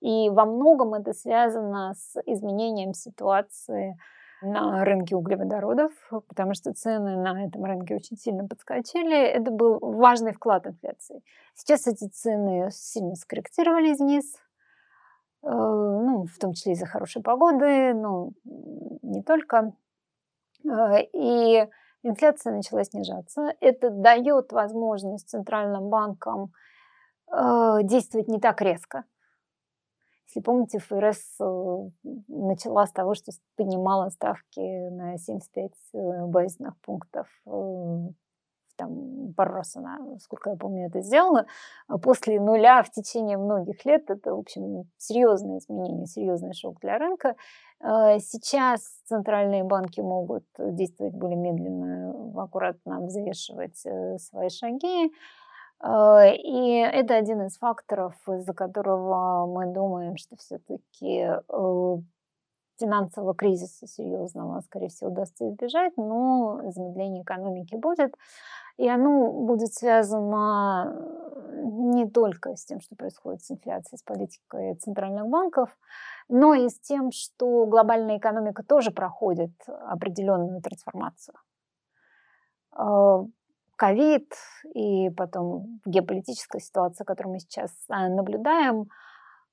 И 0.00 0.30
во 0.30 0.44
многом 0.44 0.94
это 0.94 1.12
связано 1.12 1.94
с 1.94 2.20
изменением 2.26 2.94
ситуации 2.94 3.96
на 4.40 4.84
рынке 4.84 5.16
углеводородов, 5.16 5.90
потому 6.28 6.54
что 6.54 6.72
цены 6.72 7.16
на 7.16 7.44
этом 7.44 7.64
рынке 7.64 7.96
очень 7.96 8.16
сильно 8.16 8.46
подскочили. 8.46 9.20
Это 9.20 9.50
был 9.50 9.80
важный 9.80 10.32
вклад 10.32 10.68
инфляции. 10.68 11.24
Сейчас 11.54 11.88
эти 11.88 12.06
цены 12.06 12.68
сильно 12.70 13.16
скорректировались 13.16 13.98
вниз, 13.98 14.36
ну, 15.42 16.24
в 16.24 16.38
том 16.38 16.52
числе 16.52 16.72
из-за 16.72 16.86
хорошей 16.86 17.22
погоды, 17.22 17.94
но 17.94 18.30
не 19.02 19.22
только. 19.22 19.72
Э, 20.64 21.02
и 21.12 21.68
инфляция 22.02 22.54
начала 22.54 22.84
снижаться. 22.84 23.54
Это 23.60 23.90
дает 23.90 24.52
возможность 24.52 25.28
центральным 25.28 25.88
банкам 25.88 26.52
э, 27.30 27.78
действовать 27.82 28.28
не 28.28 28.40
так 28.40 28.60
резко. 28.60 29.04
Если 30.26 30.40
помните, 30.40 30.78
ФРС 30.78 31.38
начала 32.28 32.86
с 32.86 32.92
того, 32.92 33.14
что 33.14 33.32
поднимала 33.56 34.10
ставки 34.10 34.88
на 34.90 35.16
75 35.16 35.72
базисных 36.26 36.78
пунктов 36.80 37.26
там 38.78 39.34
пару 39.36 39.54
раз 39.54 39.76
она, 39.76 39.98
сколько 40.20 40.50
я 40.50 40.56
помню, 40.56 40.86
это 40.86 41.02
сделала, 41.02 41.46
а 41.88 41.98
после 41.98 42.40
нуля 42.40 42.82
в 42.82 42.90
течение 42.90 43.36
многих 43.36 43.84
лет. 43.84 44.08
Это, 44.08 44.34
в 44.34 44.38
общем, 44.38 44.84
серьезное 44.96 45.58
изменение, 45.58 46.06
серьезный 46.06 46.54
шок 46.54 46.80
для 46.80 46.98
рынка. 46.98 47.34
А, 47.80 48.18
сейчас 48.18 48.80
центральные 49.04 49.64
банки 49.64 50.00
могут 50.00 50.44
действовать 50.58 51.14
более 51.14 51.36
медленно, 51.36 52.42
аккуратно 52.42 53.00
взвешивать 53.00 53.84
э, 53.84 54.18
свои 54.18 54.48
шаги. 54.48 55.12
Э, 55.82 56.34
и 56.34 56.78
это 56.78 57.16
один 57.16 57.42
из 57.42 57.58
факторов, 57.58 58.14
из-за 58.28 58.54
которого 58.54 59.46
мы 59.46 59.72
думаем, 59.72 60.16
что 60.16 60.36
все-таки 60.36 61.28
э, 61.28 61.96
финансового 62.78 63.34
кризиса 63.34 63.86
серьезного, 63.86 64.60
скорее 64.60 64.88
всего, 64.88 65.10
удастся 65.10 65.48
избежать, 65.48 65.96
но 65.96 66.60
замедление 66.70 67.22
экономики 67.22 67.74
будет. 67.74 68.14
И 68.78 68.88
оно 68.88 69.32
будет 69.32 69.74
связано 69.74 70.96
не 71.62 72.08
только 72.08 72.54
с 72.56 72.64
тем, 72.64 72.80
что 72.80 72.94
происходит 72.96 73.42
с 73.42 73.50
инфляцией, 73.50 73.98
с 73.98 74.02
политикой 74.02 74.74
центральных 74.76 75.26
банков, 75.26 75.76
но 76.28 76.54
и 76.54 76.68
с 76.68 76.78
тем, 76.80 77.10
что 77.10 77.66
глобальная 77.66 78.18
экономика 78.18 78.62
тоже 78.62 78.90
проходит 78.90 79.52
определенную 79.66 80.62
трансформацию. 80.62 81.34
Э, 82.78 83.24
ковид 83.76 84.32
и 84.74 85.10
потом 85.10 85.80
геополитическая 85.84 86.60
ситуация, 86.60 87.04
которую 87.04 87.34
мы 87.34 87.40
сейчас 87.40 87.72
э, 87.90 88.08
наблюдаем, 88.08 88.86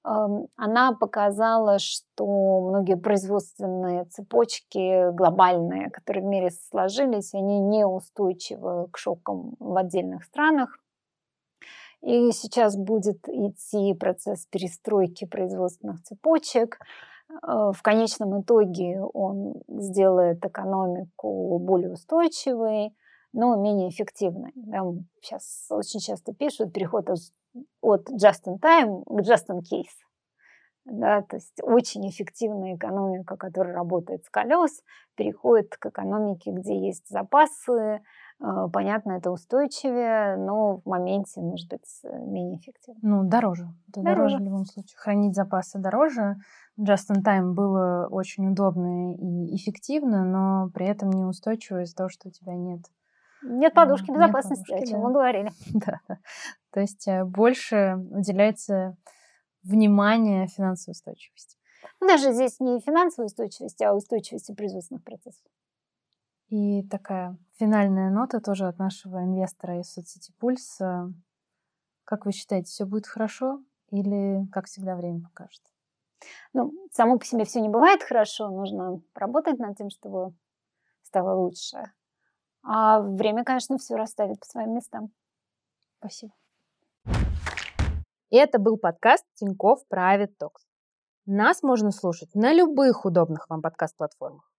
она 0.05 0.93
показала, 0.93 1.79
что 1.79 2.61
многие 2.61 2.95
производственные 2.95 4.05
цепочки 4.05 5.11
глобальные, 5.11 5.89
которые 5.89 6.23
в 6.23 6.27
мире 6.27 6.51
сложились, 6.69 7.33
они 7.33 7.59
неустойчивы 7.59 8.87
к 8.91 8.97
шокам 8.97 9.55
в 9.59 9.75
отдельных 9.75 10.23
странах. 10.23 10.77
И 12.01 12.31
сейчас 12.33 12.77
будет 12.77 13.27
идти 13.27 13.95
процесс 13.95 14.45
перестройки 14.45 15.25
производственных 15.25 16.03
цепочек. 16.03 16.77
Э, 17.29 17.71
в 17.73 17.81
конечном 17.81 18.41
итоге 18.41 19.01
он 19.01 19.55
сделает 19.67 20.45
экономику 20.45 21.57
более 21.57 21.93
устойчивой, 21.93 22.95
но 23.33 23.55
менее 23.55 23.89
эффективной. 23.89 24.53
Там 24.69 25.07
сейчас 25.19 25.65
очень 25.71 25.99
часто 25.99 26.31
пишут 26.31 26.73
переход 26.73 27.09
от 27.81 28.09
just 28.11 28.45
in 28.47 28.59
time 28.59 29.03
к 29.03 29.21
just 29.21 29.47
in 29.49 29.61
case. 29.61 30.05
Да, 30.85 31.23
то 31.23 31.37
есть 31.37 31.59
очень 31.63 32.07
эффективная 32.07 32.75
экономика, 32.75 33.37
которая 33.37 33.73
работает 33.73 34.23
с 34.23 34.29
колес, 34.29 34.83
переходит 35.15 35.75
к 35.77 35.87
экономике, 35.87 36.51
где 36.51 36.77
есть 36.77 37.09
запасы, 37.09 38.01
э, 38.39 38.67
понятно, 38.71 39.13
это 39.13 39.31
устойчивее, 39.31 40.37
но 40.37 40.77
в 40.77 40.85
моменте, 40.85 41.41
может 41.41 41.69
быть, 41.71 41.81
менее 42.03 42.59
эффективно. 42.59 42.99
Ну, 43.01 43.23
дороже. 43.23 43.67
Это 43.89 44.01
дороже. 44.01 44.15
дороже 44.15 44.37
в 44.37 44.41
любом 44.41 44.65
случае. 44.65 44.95
Хранить 44.97 45.35
запасы 45.35 45.79
дороже. 45.79 46.35
Just 46.79 47.09
in 47.09 47.23
time 47.23 47.53
было 47.53 48.07
очень 48.11 48.47
удобно 48.47 49.15
и 49.15 49.55
эффективно, 49.55 50.23
но 50.23 50.69
при 50.71 50.85
этом 50.85 51.09
неустойчиво 51.09 51.81
из-за 51.81 51.95
того, 51.95 52.09
что 52.09 52.27
у 52.27 52.31
тебя 52.31 52.53
нет 52.53 52.81
нет 53.45 53.73
подушки 53.73 54.11
безопасности, 54.11 54.71
Нет 54.71 54.79
подушки, 54.79 54.83
о 54.83 54.91
чем 54.91 55.01
да. 55.01 55.07
мы 55.07 55.13
говорили. 55.13 55.51
Да. 55.73 56.17
То 56.71 56.79
есть 56.81 57.07
э, 57.07 57.23
больше 57.23 57.95
уделяется 58.11 58.97
внимание 59.63 60.47
финансовой 60.47 60.93
устойчивости. 60.93 61.57
Ну, 61.99 62.07
даже 62.07 62.33
здесь 62.33 62.59
не 62.59 62.79
финансовой 62.81 63.27
устойчивости, 63.27 63.83
а 63.83 63.93
устойчивости 63.93 64.53
производственных 64.53 65.03
процессов. 65.03 65.45
И 66.49 66.83
такая 66.87 67.37
финальная 67.57 68.09
нота 68.11 68.39
тоже 68.39 68.67
от 68.67 68.77
нашего 68.77 69.23
инвестора 69.23 69.79
из 69.79 69.91
соцсети 69.91 70.31
Пульс. 70.39 70.79
Как 72.03 72.25
вы 72.25 72.31
считаете, 72.31 72.67
все 72.67 72.85
будет 72.85 73.07
хорошо 73.07 73.63
или, 73.89 74.45
как 74.51 74.67
всегда, 74.67 74.95
время 74.95 75.21
покажет? 75.21 75.63
Ну, 76.53 76.71
само 76.91 77.17
по 77.17 77.25
себе 77.25 77.45
все 77.45 77.61
не 77.61 77.69
бывает 77.69 78.03
хорошо. 78.03 78.49
Нужно 78.49 79.01
работать 79.15 79.57
над 79.59 79.77
тем, 79.77 79.89
чтобы 79.89 80.33
стало 81.01 81.35
лучше. 81.35 81.91
А 82.67 82.99
время, 82.99 83.43
конечно, 83.43 83.77
все 83.77 83.95
расставит 83.95 84.39
по 84.39 84.45
своим 84.45 84.73
местам. 84.73 85.11
Спасибо. 85.99 86.33
Это 88.31 88.59
был 88.59 88.77
подкаст 88.77 89.23
Тиньков 89.35 89.81
Private 89.91 90.33
Talks. 90.41 90.65
Нас 91.27 91.61
можно 91.61 91.91
слушать 91.91 92.33
на 92.33 92.53
любых 92.53 93.05
удобных 93.05 93.49
вам 93.49 93.61
подкаст-платформах. 93.61 94.51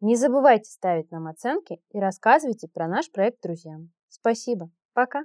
Не 0.00 0.14
забывайте 0.14 0.70
ставить 0.70 1.10
нам 1.10 1.26
оценки 1.26 1.80
и 1.90 1.98
рассказывайте 1.98 2.68
про 2.68 2.86
наш 2.86 3.10
проект 3.10 3.42
друзьям. 3.42 3.90
Спасибо. 4.08 4.70
Пока. 4.92 5.24